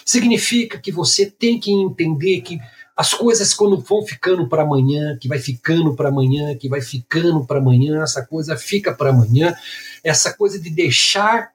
Significa 0.05 0.79
que 0.79 0.91
você 0.91 1.29
tem 1.29 1.59
que 1.59 1.71
entender 1.71 2.41
que 2.41 2.59
as 3.01 3.15
coisas 3.15 3.51
quando 3.51 3.79
vão 3.79 4.05
ficando 4.05 4.47
para 4.47 4.61
amanhã, 4.61 5.17
que 5.19 5.27
vai 5.27 5.39
ficando 5.39 5.95
para 5.95 6.09
amanhã, 6.09 6.55
que 6.55 6.69
vai 6.69 6.81
ficando 6.81 7.43
para 7.47 7.57
amanhã, 7.57 8.03
essa 8.03 8.23
coisa 8.23 8.55
fica 8.55 8.93
para 8.93 9.09
amanhã, 9.09 9.55
essa 10.03 10.31
coisa 10.31 10.59
de 10.59 10.69
deixar 10.69 11.51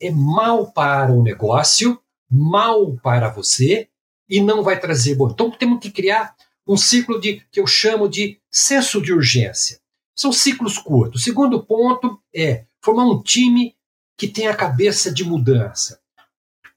é 0.00 0.08
mal 0.12 0.70
para 0.70 1.12
o 1.12 1.20
negócio, 1.20 2.00
mal 2.30 2.92
para 3.02 3.28
você 3.28 3.88
e 4.30 4.40
não 4.40 4.62
vai 4.62 4.78
trazer 4.78 5.16
bom. 5.16 5.28
Então 5.28 5.50
temos 5.50 5.80
que 5.80 5.90
criar 5.90 6.36
um 6.64 6.76
ciclo 6.76 7.20
de 7.20 7.42
que 7.50 7.58
eu 7.58 7.66
chamo 7.66 8.08
de 8.08 8.38
senso 8.48 9.02
de 9.02 9.12
urgência. 9.12 9.80
São 10.14 10.32
ciclos 10.32 10.78
curtos. 10.78 11.22
O 11.22 11.24
segundo 11.24 11.60
ponto 11.64 12.20
é 12.32 12.66
formar 12.80 13.06
um 13.06 13.20
time 13.20 13.74
que 14.16 14.28
tenha 14.28 14.52
a 14.52 14.56
cabeça 14.56 15.12
de 15.12 15.24
mudança. 15.24 15.98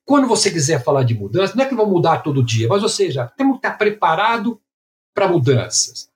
Quando 0.07 0.25
você 0.25 0.49
quiser 0.49 0.81
falar 0.81 1.03
de 1.03 1.13
mudança, 1.13 1.53
não 1.53 1.65
é 1.65 1.67
que 1.67 1.75
vão 1.75 1.85
mudar 1.85 2.19
todo 2.19 2.41
dia, 2.41 2.69
mas 2.69 2.81
ou 2.81 2.87
seja, 2.87 3.27
temos 3.35 3.59
que 3.59 3.67
estar 3.67 3.77
preparado 3.77 4.57
para 5.13 5.27
mudanças. 5.27 6.09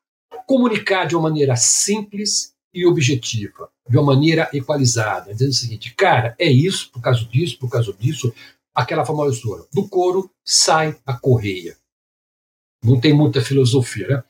Comunicar 0.47 1.05
de 1.05 1.13
uma 1.13 1.23
maneira 1.23 1.57
simples 1.57 2.55
e 2.73 2.85
objetiva, 2.85 3.69
de 3.89 3.97
uma 3.97 4.15
maneira 4.15 4.49
equalizada, 4.53 5.33
dizendo 5.33 5.49
o 5.49 5.55
seguinte, 5.55 5.93
cara, 5.93 6.33
é 6.39 6.49
isso, 6.49 6.89
por 6.89 7.01
causa 7.01 7.25
disso, 7.25 7.59
por 7.59 7.69
causa 7.69 7.91
disso, 7.91 8.33
aquela 8.73 9.03
famosa 9.03 9.35
história, 9.35 9.65
do 9.73 9.85
couro 9.89 10.31
sai 10.41 10.97
a 11.05 11.13
correia. 11.13 11.75
Não 12.81 12.97
tem 12.97 13.13
muita 13.13 13.41
filosofia, 13.41 14.07
né? 14.07 14.23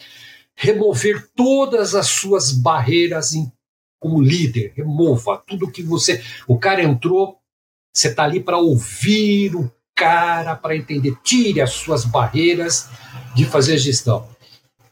Remover 0.55 1.29
todas 1.35 1.93
as 1.93 2.07
suas 2.07 2.51
barreiras 2.51 3.33
em, 3.33 3.51
como 3.99 4.19
líder, 4.19 4.73
remova 4.75 5.37
tudo 5.45 5.71
que 5.71 5.83
você. 5.83 6.23
O 6.47 6.57
cara 6.57 6.83
entrou, 6.83 7.40
você 7.93 8.07
está 8.09 8.23
ali 8.23 8.41
para 8.41 8.57
ouvir 8.57 9.55
o 9.55 9.71
cara, 9.95 10.55
para 10.55 10.75
entender, 10.75 11.15
tire 11.23 11.61
as 11.61 11.73
suas 11.73 12.05
barreiras 12.05 12.89
de 13.35 13.45
fazer 13.45 13.77
gestão. 13.77 14.29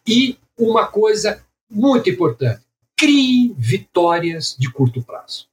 E 0.06 0.38
uma 0.58 0.88
coisa 0.88 1.44
muito 1.70 2.10
importante: 2.10 2.62
crie 2.98 3.54
vitórias 3.58 4.56
de 4.58 4.72
curto 4.72 5.02
prazo. 5.02 5.48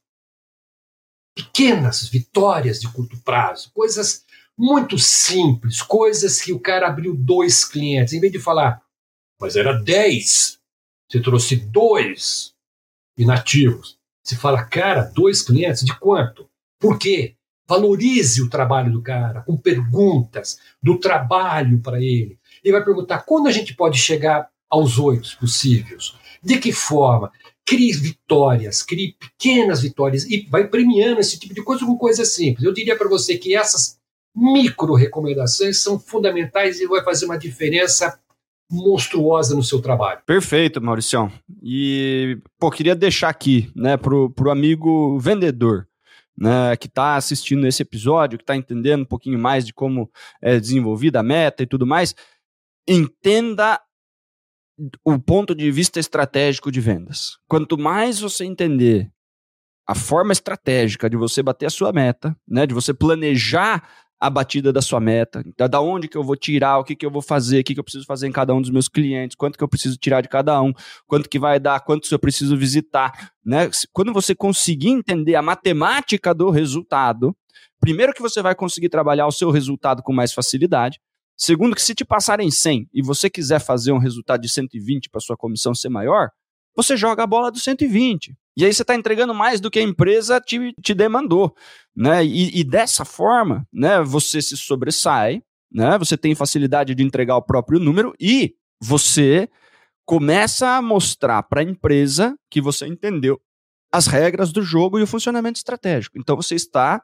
Pequenas 1.35 2.07
vitórias 2.07 2.79
de 2.79 2.91
curto 2.91 3.17
prazo, 3.23 3.71
coisas 3.73 4.25
muito 4.57 4.97
simples, 4.97 5.81
coisas 5.81 6.41
que 6.41 6.51
o 6.51 6.59
cara 6.59 6.87
abriu 6.87 7.15
dois 7.15 7.63
clientes, 7.63 8.13
em 8.13 8.19
vez 8.19 8.33
de 8.33 8.39
falar, 8.39 8.81
mas 9.39 9.55
era 9.55 9.73
dez, 9.73 10.59
você 11.07 11.21
trouxe 11.21 11.55
dois 11.55 12.55
inativos. 13.15 13.97
Você 14.23 14.35
fala, 14.35 14.65
cara, 14.65 15.03
dois 15.03 15.41
clientes, 15.41 15.85
de 15.85 15.97
quanto? 15.97 16.49
Por 16.79 16.97
quê? 16.97 17.36
Valorize 17.67 18.41
o 18.41 18.49
trabalho 18.49 18.91
do 18.91 19.01
cara, 19.01 19.41
com 19.41 19.57
perguntas 19.57 20.57
do 20.81 20.99
trabalho 20.99 21.79
para 21.81 22.01
ele. 22.01 22.39
Ele 22.63 22.71
vai 22.71 22.83
perguntar 22.83 23.19
quando 23.19 23.47
a 23.47 23.51
gente 23.51 23.75
pode 23.75 23.97
chegar 23.97 24.47
aos 24.69 24.97
oito 24.97 25.37
possíveis. 25.39 26.13
De 26.43 26.57
que 26.57 26.71
forma? 26.71 27.31
Crie 27.65 27.91
vitórias, 27.91 28.81
crie 28.81 29.15
pequenas 29.19 29.81
vitórias 29.81 30.23
e 30.25 30.47
vai 30.49 30.67
premiando 30.67 31.19
esse 31.19 31.37
tipo 31.37 31.53
de 31.53 31.63
coisa 31.63 31.85
com 31.85 31.97
coisas 31.97 32.33
simples. 32.33 32.63
Eu 32.63 32.73
diria 32.73 32.95
para 32.95 33.09
você 33.09 33.37
que 33.37 33.55
essas 33.55 33.97
micro 34.35 34.93
recomendações 34.93 35.81
são 35.81 35.99
fundamentais 35.99 36.79
e 36.79 36.87
vai 36.87 37.03
fazer 37.03 37.25
uma 37.25 37.37
diferença 37.37 38.17
monstruosa 38.69 39.55
no 39.55 39.63
seu 39.63 39.81
trabalho. 39.81 40.21
Perfeito, 40.25 40.81
Mauricião. 40.81 41.31
E, 41.63 42.37
pô, 42.59 42.69
queria 42.69 42.95
deixar 42.95 43.29
aqui, 43.29 43.71
né, 43.75 43.97
pro, 43.97 44.29
pro 44.29 44.51
amigo 44.51 45.17
vendedor, 45.19 45.87
né, 46.37 46.75
que 46.77 46.87
está 46.87 47.15
assistindo 47.15 47.65
esse 47.65 47.81
episódio, 47.81 48.37
que 48.37 48.43
está 48.43 48.55
entendendo 48.55 49.01
um 49.01 49.05
pouquinho 49.05 49.39
mais 49.39 49.65
de 49.65 49.73
como 49.73 50.09
é 50.41 50.59
desenvolvida 50.59 51.19
a 51.19 51.23
meta 51.23 51.63
e 51.63 51.67
tudo 51.67 51.85
mais, 51.85 52.13
entenda 52.87 53.81
o 55.03 55.17
ponto 55.17 55.55
de 55.55 55.71
vista 55.71 55.99
estratégico 55.99 56.71
de 56.71 56.79
vendas. 56.79 57.37
Quanto 57.47 57.77
mais 57.77 58.19
você 58.19 58.45
entender 58.45 59.11
a 59.87 59.95
forma 59.95 60.31
estratégica 60.31 61.09
de 61.09 61.17
você 61.17 61.41
bater 61.41 61.65
a 61.65 61.71
sua 61.71 61.91
meta, 61.91 62.35
né, 62.47 62.67
de 62.67 62.73
você 62.73 62.93
planejar 62.93 63.89
a 64.19 64.29
batida 64.29 64.73
da 64.73 64.81
sua 64.81 64.99
meta, 64.99 65.43
então, 65.45 65.69
da 65.69 65.79
onde 65.79 66.07
que 66.07 66.17
eu 66.17 66.23
vou 66.23 66.35
tirar, 66.35 66.79
o 66.79 66.83
que 66.83 66.95
que 66.95 67.05
eu 67.05 67.11
vou 67.11 67.21
fazer, 67.21 67.59
o 67.59 67.63
que 67.63 67.73
que 67.75 67.79
eu 67.79 67.83
preciso 67.83 68.05
fazer 68.05 68.27
em 68.27 68.31
cada 68.31 68.53
um 68.53 68.61
dos 68.61 68.71
meus 68.71 68.87
clientes, 68.87 69.35
quanto 69.35 69.57
que 69.57 69.63
eu 69.63 69.67
preciso 69.67 69.95
tirar 69.97 70.21
de 70.21 70.27
cada 70.27 70.59
um, 70.61 70.73
quanto 71.05 71.29
que 71.29 71.37
vai 71.37 71.59
dar, 71.59 71.79
quantos 71.81 72.11
eu 72.11 72.17
preciso 72.17 72.57
visitar, 72.57 73.31
né? 73.45 73.69
Quando 73.93 74.11
você 74.11 74.33
conseguir 74.33 74.89
entender 74.89 75.35
a 75.35 75.41
matemática 75.41 76.33
do 76.33 76.49
resultado, 76.49 77.35
primeiro 77.79 78.11
que 78.11 78.21
você 78.21 78.41
vai 78.41 78.55
conseguir 78.55 78.89
trabalhar 78.89 79.27
o 79.27 79.31
seu 79.31 79.51
resultado 79.51 80.01
com 80.01 80.11
mais 80.11 80.33
facilidade, 80.33 80.99
segundo 81.37 81.75
que 81.75 81.81
se 81.81 81.93
te 81.93 82.03
passarem 82.03 82.49
100 82.49 82.89
e 82.91 83.03
você 83.03 83.29
quiser 83.29 83.59
fazer 83.59 83.91
um 83.91 83.99
resultado 83.99 84.41
de 84.41 84.49
120 84.49 85.09
para 85.11 85.21
sua 85.21 85.37
comissão 85.37 85.75
ser 85.75 85.89
maior, 85.89 86.29
você 86.75 86.97
joga 86.97 87.23
a 87.23 87.27
bola 87.27 87.51
do 87.51 87.59
120. 87.59 88.35
E 88.57 88.65
aí 88.65 88.73
você 88.73 88.81
está 88.81 88.95
entregando 88.95 89.35
mais 89.35 89.61
do 89.61 89.69
que 89.69 89.77
a 89.77 89.83
empresa 89.83 90.41
te, 90.41 90.73
te 90.81 90.95
demandou. 90.95 91.55
Né? 91.95 92.25
E, 92.25 92.59
e, 92.59 92.63
dessa 92.63 93.05
forma, 93.05 93.67
né, 93.71 94.01
você 94.01 94.41
se 94.41 94.57
sobressai, 94.57 95.43
né? 95.71 95.95
você 95.99 96.17
tem 96.17 96.33
facilidade 96.33 96.95
de 96.95 97.03
entregar 97.03 97.35
o 97.35 97.41
próprio 97.43 97.79
número 97.79 98.15
e 98.19 98.55
você 98.81 99.47
começa 100.03 100.69
a 100.69 100.81
mostrar 100.81 101.43
para 101.43 101.61
a 101.61 101.63
empresa 101.63 102.35
que 102.49 102.59
você 102.59 102.87
entendeu 102.87 103.39
as 103.91 104.07
regras 104.07 104.51
do 104.51 104.63
jogo 104.63 104.97
e 104.97 105.03
o 105.03 105.07
funcionamento 105.07 105.57
estratégico. 105.57 106.17
Então 106.17 106.35
você 106.35 106.55
está 106.55 106.99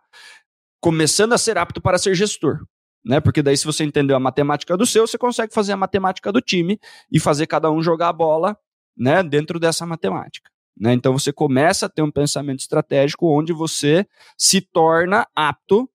começando 0.81 1.33
a 1.33 1.37
ser 1.37 1.57
apto 1.59 1.79
para 1.79 1.99
ser 1.99 2.15
gestor. 2.15 2.65
Né? 3.05 3.19
Porque 3.19 3.43
daí, 3.43 3.55
se 3.55 3.65
você 3.65 3.83
entendeu 3.83 4.15
a 4.15 4.19
matemática 4.19 4.75
do 4.75 4.87
seu, 4.87 5.05
você 5.05 5.19
consegue 5.19 5.53
fazer 5.53 5.73
a 5.73 5.77
matemática 5.77 6.31
do 6.31 6.41
time 6.41 6.79
e 7.11 7.19
fazer 7.19 7.45
cada 7.45 7.69
um 7.69 7.81
jogar 7.81 8.09
a 8.09 8.13
bola 8.13 8.57
né, 8.97 9.21
dentro 9.21 9.59
dessa 9.59 9.85
matemática. 9.85 10.52
Né? 10.77 10.93
Então 10.93 11.13
você 11.13 11.31
começa 11.31 11.85
a 11.85 11.89
ter 11.89 12.01
um 12.01 12.11
pensamento 12.11 12.59
estratégico 12.59 13.27
onde 13.27 13.53
você 13.53 14.07
se 14.37 14.61
torna 14.61 15.27
apto 15.35 15.89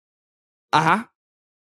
a 0.73 1.09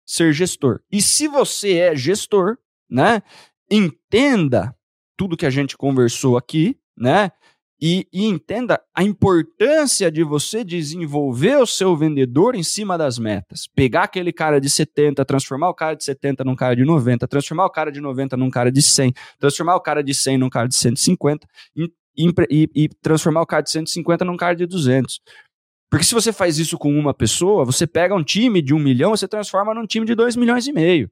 ser 0.05 0.33
gestor. 0.33 0.81
E 0.91 1.01
se 1.01 1.27
você 1.27 1.77
é 1.77 1.95
gestor, 1.95 2.57
né, 2.89 3.21
entenda 3.69 4.75
tudo 5.17 5.37
que 5.37 5.45
a 5.45 5.49
gente 5.49 5.77
conversou 5.77 6.37
aqui, 6.37 6.77
né? 6.97 7.31
E, 7.81 8.07
e, 8.11 8.25
entenda 8.25 8.81
a 8.95 9.03
importância 9.03 10.09
de 10.09 10.23
você 10.23 10.63
desenvolver 10.63 11.57
o 11.57 11.65
seu 11.65 11.95
vendedor 11.95 12.55
em 12.55 12.63
cima 12.63 12.97
das 12.97 13.19
metas. 13.19 13.67
Pegar 13.75 14.03
aquele 14.03 14.31
cara 14.31 14.61
de 14.61 14.69
70, 14.69 15.25
transformar 15.25 15.69
o 15.69 15.73
cara 15.73 15.93
de 15.93 16.05
70 16.05 16.45
num 16.45 16.55
cara 16.55 16.73
de 16.73 16.85
90, 16.85 17.27
transformar 17.27 17.65
o 17.65 17.69
cara 17.69 17.91
de 17.91 17.99
90 17.99 18.37
num 18.37 18.49
cara 18.49 18.71
de 18.71 18.81
100, 18.81 19.13
transformar 19.37 19.75
o 19.75 19.81
cara 19.81 20.01
de 20.01 20.13
100 20.13 20.37
num 20.37 20.49
cara 20.49 20.69
de 20.69 20.75
150, 20.75 21.45
e, 22.17 22.69
e, 22.75 22.89
transformar 23.01 23.41
o 23.41 23.45
card 23.45 23.65
de 23.65 23.71
150 23.71 24.25
num 24.25 24.37
card 24.37 24.59
de 24.59 24.65
200. 24.65 25.19
Porque 25.89 26.05
se 26.05 26.13
você 26.13 26.33
faz 26.33 26.57
isso 26.57 26.77
com 26.77 26.91
uma 26.97 27.13
pessoa, 27.13 27.63
você 27.63 27.85
pega 27.85 28.15
um 28.15 28.23
time 28.23 28.61
de 28.61 28.73
um 28.73 28.79
milhão, 28.79 29.11
você 29.11 29.27
transforma 29.27 29.73
num 29.73 29.85
time 29.85 30.05
de 30.05 30.15
dois 30.15 30.35
milhões 30.35 30.67
e 30.67 30.73
meio. 30.73 31.09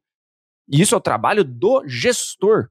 E 0.68 0.82
isso 0.82 0.96
é 0.96 0.98
o 0.98 1.02
trabalho 1.02 1.44
do 1.44 1.84
gestor. 1.88 2.70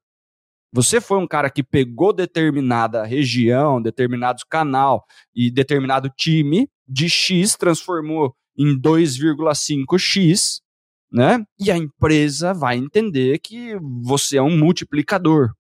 Você 0.74 1.01
foi 1.01 1.18
um 1.18 1.26
cara 1.26 1.51
que 1.51 1.62
pegou 1.62 2.12
determinada 2.12 3.05
região, 3.05 3.80
determinado 3.80 4.43
canal 4.49 5.05
e 5.35 5.51
determinado 5.51 6.09
time 6.09 6.68
de 6.89 7.09
X, 7.11 7.57
transformou 7.57 8.35
em 8.57 8.78
2,5x, 8.80 10.61
né? 11.11 11.45
E 11.59 11.70
a 11.70 11.76
empresa 11.76 12.55
vai 12.55 12.76
entender 12.76 13.39
que 13.39 13.76
você 14.03 14.39
é 14.39 14.43
um 14.43 14.57
multiplicador, 14.57 15.53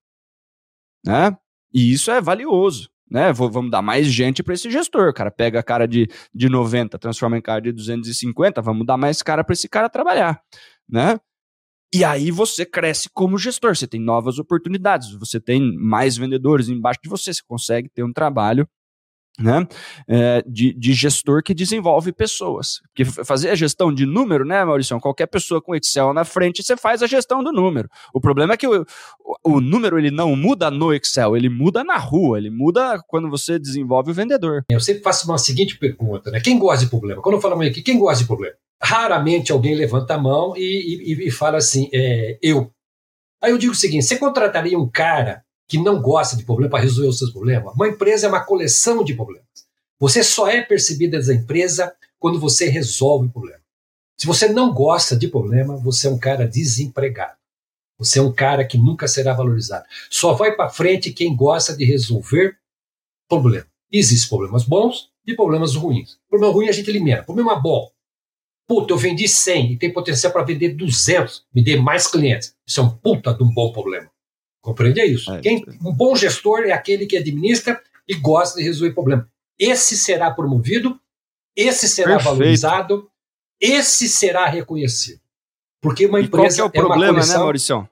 né? 1.04 1.36
E 1.72 1.92
isso 1.92 2.10
é 2.10 2.20
valioso. 2.20 2.90
Né? 3.10 3.30
vamos 3.30 3.70
dar 3.70 3.82
mais 3.82 4.06
gente 4.06 4.42
para 4.42 4.54
esse 4.54 4.70
gestor. 4.70 5.12
Cara 5.12 5.30
pega 5.30 5.60
a 5.60 5.62
cara 5.62 5.86
de, 5.86 6.08
de 6.34 6.48
90, 6.48 6.98
transforma 6.98 7.36
em 7.36 7.42
cara 7.42 7.60
de 7.60 7.70
250, 7.70 8.62
vamos 8.62 8.86
dar 8.86 8.96
mais 8.96 9.22
cara 9.22 9.44
para 9.44 9.52
esse 9.52 9.68
cara 9.68 9.90
trabalhar. 9.90 10.40
Né? 10.88 11.20
E 11.94 12.04
aí 12.04 12.30
você 12.30 12.64
cresce 12.64 13.10
como 13.12 13.36
gestor, 13.36 13.76
você 13.76 13.86
tem 13.86 14.00
novas 14.00 14.38
oportunidades, 14.38 15.12
você 15.12 15.38
tem 15.38 15.76
mais 15.76 16.16
vendedores 16.16 16.70
embaixo 16.70 17.00
de 17.02 17.10
você, 17.10 17.34
você 17.34 17.42
consegue 17.46 17.90
ter 17.90 18.02
um 18.02 18.12
trabalho 18.14 18.66
né, 19.38 19.66
é, 20.06 20.42
de, 20.46 20.72
de, 20.74 20.92
gestor 20.92 21.42
que 21.42 21.54
desenvolve 21.54 22.12
pessoas. 22.12 22.80
Porque 22.88 23.04
fazer 23.04 23.50
a 23.50 23.54
gestão 23.54 23.92
de 23.92 24.04
número, 24.04 24.44
né, 24.44 24.64
Maurício? 24.64 24.98
Qualquer 25.00 25.26
pessoa 25.26 25.60
com 25.60 25.74
Excel 25.74 26.12
na 26.12 26.24
frente, 26.24 26.62
você 26.62 26.76
faz 26.76 27.02
a 27.02 27.06
gestão 27.06 27.42
do 27.42 27.52
número. 27.52 27.88
O 28.12 28.20
problema 28.20 28.54
é 28.54 28.56
que 28.56 28.66
o, 28.66 28.84
o, 29.42 29.60
número 29.60 29.98
ele 29.98 30.10
não 30.10 30.36
muda 30.36 30.70
no 30.70 30.92
Excel, 30.92 31.36
ele 31.36 31.48
muda 31.48 31.82
na 31.82 31.96
rua, 31.96 32.38
ele 32.38 32.50
muda 32.50 33.02
quando 33.08 33.30
você 33.30 33.58
desenvolve 33.58 34.10
o 34.10 34.14
vendedor. 34.14 34.64
Eu 34.70 34.80
sempre 34.80 35.02
faço 35.02 35.26
uma 35.26 35.38
seguinte 35.38 35.78
pergunta, 35.78 36.30
né? 36.30 36.40
Quem 36.40 36.58
gosta 36.58 36.84
de 36.84 36.90
problema? 36.90 37.22
Quando 37.22 37.36
eu 37.36 37.40
falo 37.40 37.60
aqui, 37.62 37.82
quem 37.82 37.98
gosta 37.98 38.22
de 38.22 38.26
problema? 38.26 38.54
Raramente 38.82 39.52
alguém 39.52 39.74
levanta 39.74 40.14
a 40.14 40.18
mão 40.18 40.54
e, 40.56 41.14
e, 41.14 41.28
e 41.28 41.30
fala 41.30 41.56
assim, 41.56 41.88
é, 41.92 42.38
eu. 42.42 42.70
Aí 43.40 43.50
eu 43.50 43.58
digo 43.58 43.72
o 43.72 43.76
seguinte: 43.76 44.04
você 44.04 44.18
contrataria 44.18 44.78
um 44.78 44.88
cara 44.88 45.42
que 45.72 45.78
não 45.78 46.02
gosta 46.02 46.36
de 46.36 46.44
problema 46.44 46.72
para 46.72 46.82
resolver 46.82 47.08
os 47.08 47.16
seus 47.16 47.30
problemas. 47.30 47.72
Uma 47.74 47.88
empresa 47.88 48.26
é 48.26 48.28
uma 48.28 48.44
coleção 48.44 49.02
de 49.02 49.14
problemas. 49.14 49.46
Você 49.98 50.22
só 50.22 50.46
é 50.46 50.60
percebida 50.60 51.18
da 51.18 51.32
empresa 51.32 51.94
quando 52.18 52.38
você 52.38 52.68
resolve 52.68 53.28
o 53.28 53.30
problema. 53.30 53.62
Se 54.20 54.26
você 54.26 54.50
não 54.50 54.70
gosta 54.74 55.16
de 55.16 55.28
problema, 55.28 55.74
você 55.78 56.08
é 56.08 56.10
um 56.10 56.18
cara 56.18 56.46
desempregado. 56.46 57.38
Você 57.98 58.18
é 58.18 58.22
um 58.22 58.30
cara 58.30 58.66
que 58.66 58.76
nunca 58.76 59.08
será 59.08 59.32
valorizado. 59.32 59.86
Só 60.10 60.34
vai 60.34 60.54
para 60.54 60.68
frente 60.68 61.10
quem 61.10 61.34
gosta 61.34 61.74
de 61.74 61.86
resolver 61.86 62.58
problema. 63.26 63.66
Existem 63.90 64.28
problemas 64.28 64.64
bons 64.64 65.08
e 65.26 65.34
problemas 65.34 65.74
ruins. 65.74 66.18
Problema 66.28 66.52
ruim 66.52 66.68
a 66.68 66.72
gente 66.72 66.90
elimina. 66.90 67.22
Problema 67.22 67.58
bom. 67.58 67.90
Puta, 68.68 68.92
eu 68.92 68.98
vendi 68.98 69.26
100 69.26 69.72
e 69.72 69.78
tem 69.78 69.90
potencial 69.90 70.34
para 70.34 70.44
vender 70.44 70.74
200. 70.74 71.46
Me 71.54 71.64
dê 71.64 71.78
mais 71.78 72.06
clientes. 72.06 72.54
Isso 72.66 72.78
é 72.78 72.82
um 72.82 72.90
puta 72.90 73.32
de 73.32 73.42
um 73.42 73.50
bom 73.50 73.72
problema. 73.72 74.11
Compreende 74.62 75.00
é 75.00 75.06
isso? 75.06 75.30
É, 75.32 75.40
Quem, 75.40 75.64
um 75.84 75.92
bom 75.92 76.14
gestor 76.14 76.60
é 76.60 76.70
aquele 76.70 77.04
que 77.04 77.18
administra 77.18 77.82
e 78.08 78.14
gosta 78.14 78.58
de 78.58 78.64
resolver 78.64 78.94
problema. 78.94 79.28
Esse 79.58 79.96
será 79.96 80.30
promovido, 80.30 80.98
esse 81.54 81.88
será 81.88 82.16
Perfeito. 82.16 82.38
valorizado, 82.38 83.10
esse 83.60 84.08
será 84.08 84.46
reconhecido. 84.46 85.20
Porque 85.80 86.06
uma 86.06 86.20
empresa. 86.20 86.56
E 86.56 86.60
qual 86.60 86.70
que 86.70 86.78
é 86.78 86.80
o 86.80 86.84
é 86.84 86.88
problema, 86.88 87.26
né, 87.26 87.36
Maurício? 87.36 87.88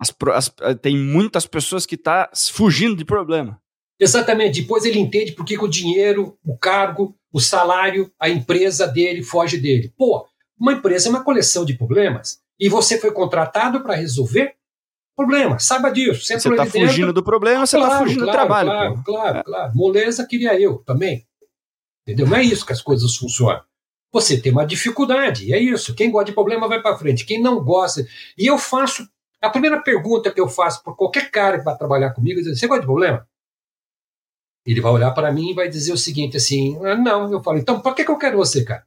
As, 0.00 0.14
as, 0.34 0.52
eh, 0.62 0.74
tem 0.74 0.96
muitas 0.96 1.46
pessoas 1.46 1.84
que 1.84 1.94
estão 1.94 2.12
tá 2.12 2.30
fugindo 2.34 2.96
de 2.96 3.04
problema. 3.04 3.60
Exatamente. 4.00 4.62
Depois 4.62 4.84
ele 4.84 4.98
entende 4.98 5.32
por 5.32 5.44
que, 5.44 5.56
o 5.56 5.68
dinheiro, 5.68 6.36
o 6.44 6.56
cargo, 6.56 7.14
o 7.30 7.38
salário, 7.38 8.10
a 8.18 8.28
empresa 8.28 8.86
dele 8.86 9.22
foge 9.22 9.58
dele. 9.58 9.92
Pô, 9.96 10.26
uma 10.58 10.72
empresa 10.72 11.08
é 11.08 11.10
uma 11.10 11.22
coleção 11.22 11.64
de 11.64 11.74
problemas 11.74 12.40
e 12.58 12.68
você 12.68 12.98
foi 12.98 13.12
contratado 13.12 13.82
para 13.82 13.94
resolver 13.94 14.54
problemas. 15.16 15.64
Saiba 15.64 15.90
disso. 15.90 16.24
Você 16.24 16.34
está 16.34 16.66
fugindo 16.66 17.12
do 17.12 17.22
problema, 17.22 17.66
você 17.66 17.76
está 17.76 17.88
claro, 17.88 18.04
fugindo 18.04 18.24
claro, 18.24 18.30
do 18.30 18.40
trabalho. 18.40 18.70
Claro, 18.70 18.94
pô. 18.94 19.02
claro, 19.04 19.38
é. 19.38 19.42
claro. 19.42 19.72
Moleza 19.74 20.26
queria 20.26 20.58
eu 20.60 20.78
também. 20.78 21.26
Entendeu? 22.02 22.26
Não 22.26 22.36
é 22.36 22.42
isso 22.42 22.66
que 22.66 22.72
as 22.72 22.82
coisas 22.82 23.16
funcionam. 23.16 23.62
Você 24.12 24.38
tem 24.40 24.52
uma 24.52 24.66
dificuldade, 24.66 25.54
é 25.54 25.58
isso. 25.58 25.94
Quem 25.94 26.10
gosta 26.10 26.26
de 26.26 26.32
problema 26.32 26.68
vai 26.68 26.82
para 26.82 26.98
frente. 26.98 27.24
Quem 27.24 27.40
não 27.40 27.62
gosta. 27.62 28.06
E 28.36 28.46
eu 28.46 28.58
faço. 28.58 29.08
A 29.40 29.48
primeira 29.48 29.80
pergunta 29.80 30.30
que 30.30 30.40
eu 30.40 30.48
faço 30.48 30.82
para 30.84 30.92
qualquer 30.92 31.30
cara 31.30 31.58
que 31.58 31.64
vai 31.64 31.76
trabalhar 31.76 32.12
comigo 32.12 32.40
é: 32.40 32.42
você 32.42 32.66
gosta 32.66 32.82
de 32.82 32.86
problema? 32.86 33.26
Ele 34.66 34.80
vai 34.80 34.92
olhar 34.92 35.10
para 35.12 35.32
mim 35.32 35.50
e 35.50 35.54
vai 35.54 35.68
dizer 35.68 35.92
o 35.92 35.96
seguinte 35.96 36.36
assim: 36.36 36.78
ah, 36.84 36.94
não. 36.94 37.32
Eu 37.32 37.42
falo, 37.42 37.58
então, 37.58 37.80
para 37.80 37.94
que, 37.94 38.04
que 38.04 38.10
eu 38.10 38.18
quero 38.18 38.36
você, 38.36 38.64
cara? 38.64 38.86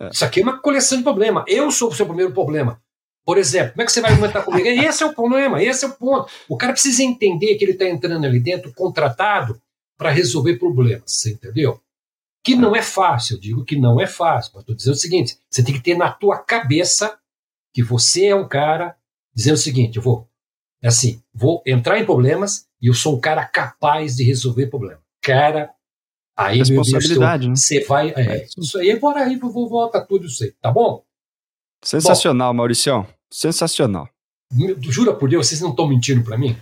É. 0.00 0.08
Isso 0.08 0.24
aqui 0.24 0.40
é 0.40 0.42
uma 0.42 0.60
coleção 0.60 0.98
de 0.98 1.04
problema. 1.04 1.44
Eu 1.46 1.70
sou 1.70 1.88
o 1.88 1.94
seu 1.94 2.06
primeiro 2.06 2.32
problema. 2.32 2.82
Por 3.26 3.38
exemplo, 3.38 3.72
como 3.72 3.82
é 3.82 3.84
que 3.86 3.90
você 3.90 4.00
vai 4.00 4.12
argumentar 4.12 4.42
comigo? 4.42 4.68
Esse 4.68 5.02
é 5.02 5.06
o 5.06 5.12
problema, 5.12 5.60
esse 5.60 5.84
é 5.84 5.88
o 5.88 5.92
ponto. 5.92 6.30
O 6.48 6.56
cara 6.56 6.72
precisa 6.72 7.02
entender 7.02 7.56
que 7.56 7.64
ele 7.64 7.72
está 7.72 7.84
entrando 7.84 8.24
ali 8.24 8.38
dentro 8.38 8.72
contratado 8.72 9.60
para 9.98 10.10
resolver 10.10 10.56
problemas, 10.58 11.10
você 11.10 11.32
entendeu? 11.32 11.80
Que 12.44 12.54
não 12.54 12.76
é 12.76 12.82
fácil, 12.82 13.34
eu 13.34 13.40
digo 13.40 13.64
que 13.64 13.76
não 13.76 14.00
é 14.00 14.06
fácil, 14.06 14.52
mas 14.54 14.62
estou 14.62 14.76
dizendo 14.76 14.94
o 14.94 14.98
seguinte: 14.98 15.36
você 15.50 15.64
tem 15.64 15.74
que 15.74 15.82
ter 15.82 15.96
na 15.96 16.12
tua 16.12 16.38
cabeça 16.38 17.18
que 17.74 17.82
você 17.82 18.26
é 18.26 18.34
um 18.36 18.46
cara 18.46 18.96
dizendo 19.34 19.54
o 19.54 19.58
seguinte: 19.58 19.96
eu 19.96 20.02
vou, 20.02 20.28
é 20.80 20.86
assim, 20.86 21.20
vou 21.34 21.60
entrar 21.66 21.98
em 21.98 22.04
problemas 22.04 22.68
e 22.80 22.86
eu 22.86 22.94
sou 22.94 23.16
um 23.16 23.20
cara 23.20 23.44
capaz 23.44 24.14
de 24.14 24.22
resolver 24.22 24.68
problemas. 24.68 25.02
Cara, 25.20 25.72
aí 26.36 26.58
responsabilidade, 26.58 27.48
meu 27.48 27.56
você 27.56 27.80
vai, 27.80 28.10
é, 28.10 28.20
é, 28.20 28.46
isso 28.56 28.78
aí, 28.78 28.96
bora 29.00 29.24
aí, 29.24 29.34
vou 29.34 29.68
volta 29.68 30.00
tudo 30.00 30.26
isso 30.26 30.44
aí, 30.44 30.52
tá 30.62 30.70
bom? 30.70 31.04
Sensacional, 31.82 32.52
bom, 32.52 32.58
Mauricião. 32.58 33.15
Sensacional. 33.32 34.08
Jura 34.80 35.14
por 35.14 35.28
Deus, 35.28 35.46
vocês 35.46 35.60
não 35.60 35.70
estão 35.70 35.88
mentindo 35.88 36.22
para 36.22 36.38
mim? 36.38 36.56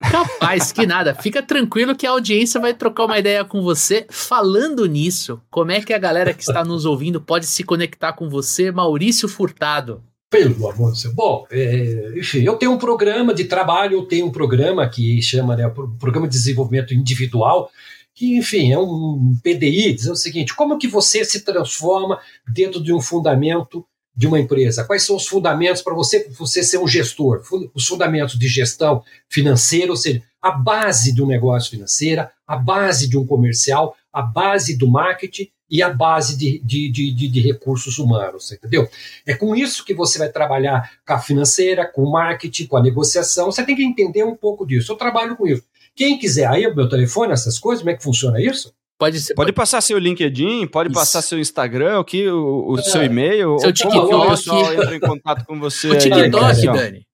Capaz 0.00 0.72
que 0.72 0.86
nada. 0.86 1.14
Fica 1.14 1.42
tranquilo 1.42 1.94
que 1.94 2.06
a 2.06 2.10
audiência 2.10 2.58
vai 2.58 2.72
trocar 2.72 3.04
uma 3.04 3.18
ideia 3.18 3.44
com 3.44 3.60
você. 3.62 4.06
Falando 4.08 4.86
nisso, 4.86 5.40
como 5.50 5.72
é 5.72 5.80
que 5.82 5.92
a 5.92 5.98
galera 5.98 6.32
que 6.32 6.42
está 6.42 6.64
nos 6.64 6.86
ouvindo 6.86 7.20
pode 7.20 7.46
se 7.46 7.62
conectar 7.62 8.14
com 8.14 8.28
você, 8.28 8.72
Maurício 8.72 9.28
Furtado? 9.28 10.02
Pelo 10.30 10.68
amor 10.68 10.92
de 10.92 11.02
Deus. 11.02 11.14
Bom, 11.14 11.46
é, 11.50 12.14
enfim, 12.16 12.42
eu 12.42 12.56
tenho 12.56 12.72
um 12.72 12.78
programa 12.78 13.34
de 13.34 13.44
trabalho, 13.44 13.98
eu 13.98 14.06
tenho 14.06 14.26
um 14.26 14.32
programa 14.32 14.88
que 14.88 15.20
chama 15.20 15.54
né, 15.54 15.68
Programa 15.98 16.26
de 16.26 16.32
Desenvolvimento 16.32 16.94
Individual, 16.94 17.70
que, 18.14 18.38
enfim, 18.38 18.72
é 18.72 18.78
um 18.78 19.34
PDI, 19.42 19.92
dizendo 19.92 20.12
o 20.12 20.16
seguinte: 20.16 20.54
como 20.54 20.78
que 20.78 20.86
você 20.86 21.24
se 21.24 21.44
transforma 21.44 22.18
dentro 22.48 22.82
de 22.82 22.92
um 22.92 23.00
fundamento 23.00 23.84
de 24.14 24.26
uma 24.26 24.38
empresa? 24.38 24.84
Quais 24.84 25.04
são 25.04 25.16
os 25.16 25.26
fundamentos 25.26 25.82
para 25.82 25.94
você, 25.94 26.28
você 26.38 26.62
ser 26.62 26.78
um 26.78 26.88
gestor? 26.88 27.42
Os 27.74 27.86
fundamentos 27.86 28.38
de 28.38 28.48
gestão 28.48 29.02
financeira, 29.28 29.90
ou 29.90 29.96
seja, 29.96 30.22
a 30.40 30.50
base 30.50 31.20
um 31.22 31.26
negócio 31.26 31.70
financeiro, 31.70 32.26
a 32.46 32.56
base 32.56 33.08
de 33.08 33.16
um 33.16 33.26
comercial, 33.26 33.94
a 34.12 34.22
base 34.22 34.76
do 34.76 34.88
marketing 34.88 35.48
e 35.70 35.82
a 35.82 35.90
base 35.90 36.36
de, 36.36 36.58
de, 36.64 36.90
de, 36.90 37.28
de, 37.28 37.40
recursos 37.40 37.98
humanos, 37.98 38.50
entendeu? 38.50 38.88
É 39.24 39.34
com 39.34 39.54
isso 39.54 39.84
que 39.84 39.94
você 39.94 40.18
vai 40.18 40.28
trabalhar 40.28 40.90
com 41.06 41.12
a 41.12 41.18
financeira, 41.20 41.86
com 41.86 42.02
o 42.02 42.10
marketing, 42.10 42.66
com 42.66 42.76
a 42.76 42.82
negociação. 42.82 43.52
Você 43.52 43.64
tem 43.64 43.76
que 43.76 43.84
entender 43.84 44.24
um 44.24 44.34
pouco 44.34 44.66
disso. 44.66 44.90
Eu 44.90 44.96
trabalho 44.96 45.36
com 45.36 45.46
isso. 45.46 45.62
Quem 45.94 46.18
quiser 46.18 46.46
aí 46.46 46.66
o 46.66 46.74
meu 46.74 46.88
telefone, 46.88 47.32
essas 47.32 47.58
coisas, 47.58 47.82
como 47.82 47.90
é 47.90 47.96
que 47.96 48.02
funciona 48.02 48.40
isso? 48.40 48.74
Pode, 49.00 49.18
ser, 49.18 49.32
pode, 49.32 49.50
passar 49.50 49.80
seu 49.80 49.98
LinkedIn, 49.98 50.66
pode 50.66 50.90
Isso. 50.90 50.98
passar 50.98 51.22
seu 51.22 51.38
Instagram, 51.38 52.00
aqui, 52.00 52.28
o, 52.28 52.72
o 52.72 52.78
é. 52.78 52.82
seu 52.82 53.02
e-mail, 53.02 53.58
seu 53.58 53.72
TikTok. 53.72 54.14
o 54.14 54.28
pessoal 54.28 54.74
entra 54.74 54.94
em 54.94 55.00
contato 55.00 55.46
com 55.46 55.58
você. 55.58 55.88
O 55.88 55.96
TikTok, 55.96 56.66
Dani. 56.66 57.06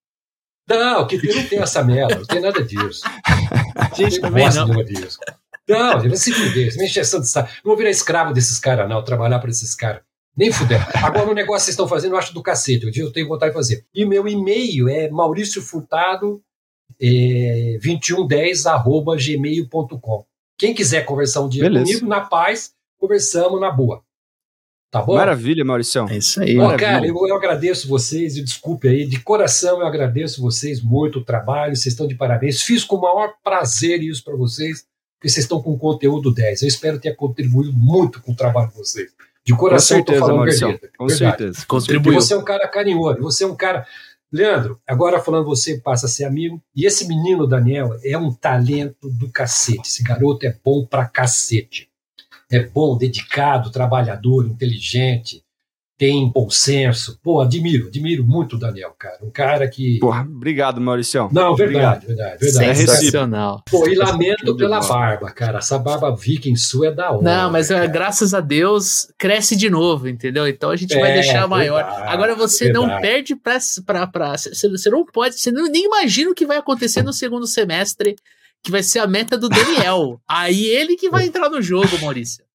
Não, 0.69 1.03
o 1.03 1.07
que 1.07 1.17
não 1.17 1.47
tem 1.47 1.61
essa 1.61 1.85
merda, 1.85 2.17
não 2.17 2.25
tem 2.25 2.41
nada 2.41 2.61
disso. 2.65 3.03
Gente, 3.97 4.21
também 4.21 4.53
não. 4.53 4.67
Disso. 4.83 5.21
Não, 5.69 6.01
vai 6.01 6.17
se 6.17 6.33
fuder, 6.33 6.73
você 6.73 6.79
me 6.79 6.87
encheção 6.87 7.21
de 7.21 7.29
saco. 7.29 7.51
Não 7.65 7.71
vou 7.71 7.77
virar 7.77 7.91
escravo 7.91 8.35
desses 8.35 8.59
caras, 8.59 8.89
não, 8.89 9.05
trabalhar 9.05 9.39
para 9.39 9.51
esses 9.51 9.73
caras. 9.73 10.03
Nem 10.37 10.51
fuder. 10.51 10.85
Agora, 11.05 11.31
o 11.31 11.35
negócio 11.35 11.61
que 11.61 11.67
vocês 11.67 11.69
estão 11.69 11.87
fazendo, 11.87 12.15
eu 12.15 12.19
acho 12.19 12.35
do 12.35 12.43
cacete. 12.43 12.85
Eu 12.99 13.13
tenho 13.13 13.29
vontade 13.29 13.53
de 13.53 13.57
fazer. 13.57 13.87
E 13.95 14.05
meu 14.05 14.27
e-mail 14.27 14.89
é 14.89 15.09
mauriciofurtado 15.09 16.43
é, 17.01 17.79
2110 17.81 18.67
arroba 18.67 19.17
gmail.com. 19.17 20.27
Quem 20.59 20.75
quiser 20.75 21.05
conversar 21.05 21.43
um 21.43 21.49
dia 21.49 21.63
Beleza. 21.63 21.85
comigo, 21.85 22.07
na 22.07 22.21
paz, 22.21 22.73
conversamos 22.99 23.61
na 23.61 23.71
boa. 23.71 24.03
Tá 24.91 25.03
bom? 25.03 25.17
Maravilha, 25.17 25.65
Mauricião. 25.65 26.09
É 26.09 26.17
isso 26.17 26.41
aí. 26.41 26.57
Bom, 26.57 26.75
cara, 26.77 27.07
eu, 27.07 27.15
eu, 27.27 27.37
agradeço 27.37 27.89
vocês, 27.89 28.37
e 28.37 28.43
desculpe 28.43 28.89
aí, 28.89 29.05
de 29.05 29.21
coração 29.21 29.81
eu 29.81 29.87
agradeço 29.87 30.41
vocês 30.41 30.81
muito 30.81 31.19
o 31.19 31.25
trabalho, 31.25 31.77
vocês 31.77 31.93
estão 31.93 32.07
de 32.07 32.15
parabéns. 32.15 32.63
Fiz 32.63 32.85
com 32.85 32.97
o 32.97 33.01
maior 33.01 33.35
prazer 33.43 34.03
isso 34.03 34.25
para 34.25 34.37
vocês, 34.37 34.87
porque 35.19 35.29
vocês 35.29 35.45
estão 35.45 35.61
com 35.61 35.77
conteúdo 35.77 36.33
10. 36.33 36.63
Eu 36.63 36.69
espero 36.69 36.99
ter 36.99 37.15
contribuído 37.15 37.73
muito 37.73 38.23
com 38.23 38.33
o 38.33 38.37
trabalho 38.37 38.69
de 38.69 38.75
vocês. 38.75 39.11
De 39.45 39.55
coração, 39.55 39.99
com 39.99 40.05
certeza, 40.05 40.21
falando 40.21 40.37
Mauricião. 40.37 40.79
Com 40.97 41.07
verdade. 41.07 41.37
certeza. 41.39 41.67
Contribuiu. 41.67 42.21
Você 42.21 42.35
é 42.35 42.37
um 42.37 42.45
cara 42.45 42.67
carinhoso, 42.67 43.21
você 43.21 43.45
é 43.45 43.47
um 43.47 43.55
cara 43.55 43.87
Leandro, 44.37 44.79
agora 44.87 45.19
falando 45.19 45.47
você 45.47 45.79
passa 45.79 46.05
a 46.05 46.09
ser 46.09 46.25
amigo. 46.25 46.63
E 46.75 46.85
esse 46.85 47.09
menino, 47.09 47.47
Daniel, 47.47 47.99
é 48.05 48.19
um 48.19 48.33
talento 48.33 49.09
do 49.09 49.31
cacete. 49.31 49.89
Esse 49.89 50.03
garoto 50.03 50.47
é 50.47 50.55
bom 50.63 50.85
pra 50.85 51.07
cacete. 51.07 51.89
É 52.51 52.61
bom, 52.61 52.99
dedicado, 52.99 53.71
trabalhador, 53.71 54.47
inteligente 54.47 55.43
tem 55.99 56.31
bom 56.31 56.51
senso. 56.51 57.19
Pô, 57.23 57.41
admiro, 57.41 57.87
admiro 57.87 58.25
muito 58.25 58.57
o 58.57 58.59
Daniel, 58.59 58.95
cara. 58.99 59.19
Um 59.23 59.31
cara 59.31 59.67
que. 59.67 59.99
Porra, 59.99 60.23
obrigado, 60.23 60.81
Maurício. 60.81 61.29
Não, 61.33 61.57
verdade, 61.57 62.07
verdade, 62.07 62.39
verdade. 62.39 62.71
É 62.71 62.75
Sensacional. 62.75 63.63
Pô, 63.71 63.89
e 63.89 63.95
lamento 63.95 64.55
pela 64.57 64.81
barba, 64.81 65.31
cara. 65.31 65.59
Essa 65.59 65.79
barba 65.79 66.15
viking 66.15 66.55
sua 66.55 66.89
é 66.89 66.93
da 66.93 67.13
hora. 67.13 67.23
Não, 67.23 67.51
mas 67.51 67.71
é, 67.71 67.87
graças 67.89 68.35
a 68.35 68.41
Deus 68.41 69.09
cresce 69.17 69.57
de 69.57 69.71
novo, 69.71 70.09
entendeu? 70.09 70.47
Então 70.47 70.71
a 70.71 70.77
gente 70.77 70.95
é, 70.95 71.01
vai 71.01 71.15
deixar 71.15 71.47
maior. 71.49 71.83
Verdade, 71.83 72.09
Agora 72.13 72.35
você 72.35 72.65
verdade. 72.65 72.87
não 72.87 73.01
perde 73.01 73.35
pra. 73.35 73.59
pra, 73.87 74.07
pra 74.07 74.37
você, 74.37 74.69
você 74.69 74.91
não 74.91 75.05
pode. 75.05 75.39
Você 75.41 75.51
não, 75.51 75.65
nem 75.65 75.87
imagina 75.87 76.31
o 76.31 76.35
que 76.35 76.47
vai 76.47 76.59
acontecer 76.59 77.03
no 77.03 77.13
segundo 77.13 77.47
semestre, 77.47 78.17
que 78.63 78.71
vai 78.71 78.83
ser 78.83 78.99
a 78.99 79.07
meta 79.07 79.39
do 79.39 79.49
Daniel. 79.49 80.21
Aí 80.29 80.67
ele 80.67 80.97
que 80.97 81.09
vai 81.09 81.25
entrar 81.25 81.49
no 81.49 81.63
jogo, 81.63 81.99
Maurício. 82.03 82.46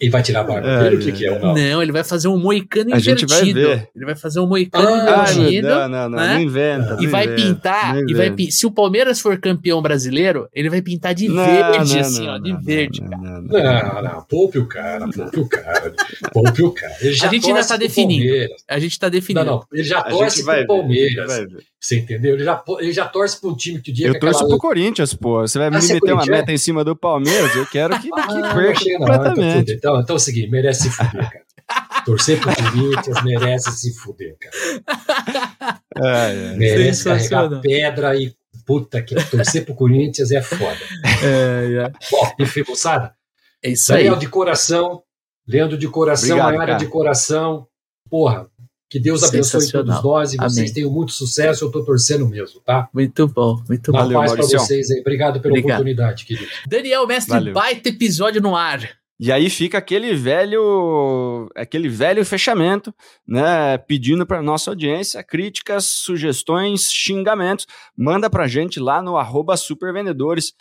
E 0.00 0.08
vai 0.10 0.22
tirar 0.24 0.40
a 0.40 0.44
barba 0.44 0.68
é, 0.68 0.82
dele? 0.82 0.96
O 0.96 0.98
que, 0.98 1.12
que 1.12 1.24
é? 1.26 1.38
Não? 1.38 1.54
não, 1.54 1.82
ele 1.82 1.92
vai 1.92 2.02
fazer 2.02 2.26
um 2.26 2.36
moicano 2.36 2.92
a 2.92 2.98
invertido. 2.98 3.30
Gente 3.30 3.30
vai 3.30 3.52
ver. 3.52 3.88
Ele 3.94 4.04
vai 4.04 4.16
fazer 4.16 4.40
um 4.40 4.46
moicano 4.46 4.88
ah, 4.88 5.32
invertido. 5.32 5.68
Não, 5.68 5.88
não, 5.88 6.08
não, 6.08 6.18
né? 6.18 6.34
não 6.34 6.40
inventa. 6.40 6.96
E 6.98 7.04
não 7.04 7.10
vai 7.10 7.24
inventa, 7.26 7.42
pintar. 7.42 7.98
E 8.08 8.12
vai, 8.12 8.34
se 8.50 8.66
o 8.66 8.72
Palmeiras 8.72 9.20
for 9.20 9.38
campeão 9.38 9.80
brasileiro, 9.80 10.48
ele 10.52 10.68
vai 10.68 10.82
pintar 10.82 11.14
de 11.14 11.28
não, 11.28 11.44
verde, 11.44 11.98
assim, 12.00 12.26
ó. 12.26 12.38
De 12.38 12.56
verde, 12.60 13.00
cara. 13.02 13.40
Não, 13.40 14.02
não, 14.02 14.22
poupe 14.28 14.58
o 14.58 14.66
cara, 14.66 15.08
poupe 15.08 15.40
o 15.40 15.48
cara. 15.48 15.94
Poupe 16.32 16.62
o 16.64 16.72
cara. 16.72 16.94
a 17.00 17.28
gente 17.28 17.46
ainda 17.46 17.64
tá 17.64 17.76
definindo. 17.76 18.52
A 18.68 18.78
gente 18.80 18.98
tá 18.98 19.08
definindo. 19.08 19.44
Não, 19.44 19.52
não, 19.58 19.66
ele 19.72 19.84
já 19.84 20.02
torce 20.02 20.44
pro 20.44 20.66
Palmeiras. 20.66 21.46
Você 21.84 21.98
entendeu? 21.98 22.32
Ele 22.34 22.44
já, 22.44 22.64
ele 22.80 22.92
já 22.92 23.06
torce 23.06 23.38
para 23.38 23.50
um 23.50 23.54
time 23.54 23.78
que 23.78 23.90
o 23.90 23.94
dia 23.94 24.06
Eu 24.06 24.18
torço 24.18 24.38
aquela... 24.38 24.48
pro 24.48 24.58
Corinthians, 24.58 25.12
pô. 25.12 25.42
Você 25.42 25.58
vai 25.58 25.68
ah, 25.68 25.70
me 25.70 25.86
meter 25.86 26.14
uma 26.14 26.24
meta 26.24 26.50
em 26.50 26.56
cima 26.56 26.82
do 26.82 26.96
Palmeiras? 26.96 27.54
Eu 27.54 27.66
quero 27.66 28.00
que, 28.00 28.08
ah, 28.10 28.26
que 28.26 28.54
perca 28.54 28.98
completamente. 28.98 29.80
Então, 29.84 30.00
então 30.00 30.14
é 30.14 30.16
o 30.16 30.18
seguinte, 30.18 30.48
merece 30.48 30.84
se 30.84 30.90
fuder, 30.90 31.30
cara. 31.30 31.44
Torcer 32.06 32.40
pro 32.40 32.54
Corinthians 32.56 33.22
merece 33.22 33.70
se 33.72 33.94
fuder, 33.94 34.34
cara. 34.40 35.80
É, 35.96 36.52
é. 36.52 36.56
Merece 36.56 37.04
carregar 37.04 37.60
pedra 37.60 38.16
e 38.16 38.34
puta 38.66 39.02
que 39.02 39.14
torcer 39.14 39.64
pro 39.64 39.74
Corinthians 39.74 40.30
é 40.30 40.40
foda. 40.40 40.78
É, 41.22 41.84
é. 41.84 41.92
Bom, 42.10 42.32
enfim, 42.40 42.62
moçada. 42.66 43.14
É 43.62 43.70
isso 43.70 43.92
aí. 43.92 44.04
Leandro 44.04 44.20
de 44.20 44.28
coração, 44.28 45.02
Leandro 45.46 45.76
de 45.78 45.88
coração, 45.88 46.36
Obrigado, 46.38 46.56
Mayara 46.56 46.78
de 46.78 46.86
coração. 46.86 47.66
Porra, 48.10 48.48
Que 48.88 48.98
Deus 48.98 49.22
abençoe 49.22 49.70
todos 49.70 50.02
nós 50.02 50.32
e 50.32 50.36
vocês 50.36 50.58
Amém. 50.58 50.72
tenham 50.72 50.90
muito 50.90 51.12
sucesso. 51.12 51.64
Eu 51.64 51.68
estou 51.68 51.84
torcendo 51.84 52.26
mesmo, 52.26 52.60
tá? 52.60 52.88
Muito 52.92 53.26
bom, 53.28 53.62
muito 53.68 53.90
Uma 53.90 54.02
bom. 54.02 54.10
Uma 54.10 54.20
paz 54.20 54.32
para 54.32 54.58
vocês 54.58 54.90
aí. 54.90 55.00
Obrigado 55.00 55.40
pela 55.40 55.52
Obrigado. 55.52 55.80
oportunidade, 55.80 56.24
querido. 56.24 56.50
Daniel, 56.66 57.06
mestre, 57.06 57.34
Valeu. 57.34 57.52
baita 57.54 57.88
episódio 57.90 58.40
no 58.40 58.56
ar. 58.56 59.03
E 59.18 59.30
aí 59.30 59.48
fica 59.48 59.78
aquele 59.78 60.14
velho, 60.14 61.48
aquele 61.54 61.88
velho 61.88 62.24
fechamento, 62.24 62.92
né? 63.26 63.78
Pedindo 63.78 64.26
para 64.26 64.42
nossa 64.42 64.70
audiência 64.70 65.22
críticas, 65.22 65.84
sugestões, 65.84 66.90
xingamentos. 66.90 67.66
Manda 67.96 68.28
para 68.28 68.48
gente 68.48 68.80
lá 68.80 69.00
no 69.00 69.16
supervendedores 69.56 70.52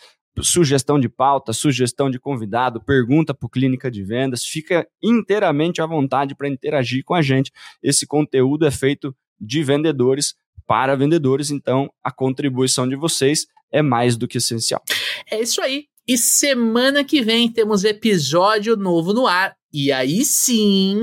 sugestão 0.42 1.00
de 1.00 1.08
pauta, 1.08 1.54
sugestão 1.54 2.10
de 2.10 2.20
convidado, 2.20 2.84
pergunta 2.84 3.34
para 3.34 3.50
Clínica 3.50 3.92
de 3.92 4.04
Vendas, 4.04 4.44
fica 4.44 4.88
inteiramente 5.02 5.82
à 5.82 5.86
vontade 5.86 6.34
para 6.36 6.50
interagir 6.50 7.04
com 7.04 7.14
a 7.14 7.22
gente. 7.22 7.52
Esse 7.84 8.08
conteúdo 8.08 8.66
é 8.66 8.72
feito 8.72 9.16
de 9.40 9.64
vendedores 9.64 10.34
para 10.66 10.96
vendedores, 10.96 11.52
então 11.52 11.92
a 12.04 12.12
contribuição 12.12 12.88
de 12.88 12.96
vocês 12.96 13.46
é 13.72 13.82
mais 13.82 14.18
do 14.18 14.28
que 14.28 14.38
essencial. 14.38 14.82
É 15.30 15.42
isso 15.42 15.62
aí. 15.62 15.88
E 16.08 16.18
semana 16.18 17.04
que 17.04 17.22
vem 17.22 17.52
temos 17.52 17.84
episódio 17.84 18.76
novo 18.76 19.14
no 19.14 19.26
ar. 19.26 19.56
E 19.72 19.92
aí 19.92 20.26
sim, 20.26 21.02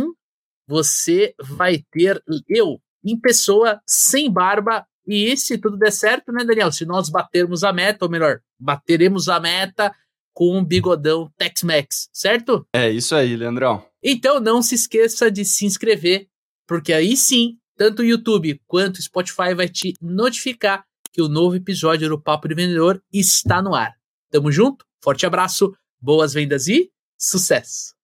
você 0.68 1.34
vai 1.40 1.82
ter 1.90 2.22
eu 2.48 2.80
em 3.05 3.18
pessoa, 3.18 3.80
sem 3.86 4.30
barba, 4.30 4.86
e 5.07 5.34
se 5.36 5.59
tudo 5.59 5.78
der 5.78 5.90
certo, 5.90 6.30
né, 6.30 6.44
Daniel? 6.44 6.70
Se 6.70 6.84
nós 6.84 7.09
batermos 7.09 7.64
a 7.64 7.72
meta, 7.72 8.05
ou 8.05 8.11
melhor, 8.11 8.40
bateremos 8.59 9.28
a 9.28 9.40
meta 9.40 9.94
com 10.32 10.57
um 10.57 10.64
bigodão 10.64 11.32
Tex-Mex, 11.36 12.09
certo? 12.12 12.66
É 12.72 12.90
isso 12.90 13.14
aí, 13.14 13.34
Leandrão. 13.34 13.84
Então 14.03 14.38
não 14.38 14.62
se 14.62 14.74
esqueça 14.74 15.30
de 15.30 15.44
se 15.44 15.64
inscrever, 15.64 16.28
porque 16.66 16.92
aí 16.92 17.16
sim, 17.16 17.59
tanto 17.76 18.03
o 18.03 18.05
YouTube 18.05 18.61
quanto 18.66 18.98
o 18.98 19.03
Spotify 19.03 19.55
vai 19.55 19.68
te 19.68 19.94
notificar 20.01 20.84
que 21.12 21.20
o 21.20 21.28
novo 21.28 21.57
episódio 21.57 22.09
do 22.09 22.20
Papo 22.20 22.46
de 22.46 22.55
Vendedor 22.55 23.03
está 23.12 23.61
no 23.61 23.74
ar. 23.74 23.94
Tamo 24.30 24.53
junto, 24.53 24.84
forte 25.03 25.26
abraço, 25.26 25.72
boas 26.01 26.32
vendas 26.32 26.66
e 26.66 26.90
sucesso! 27.18 27.94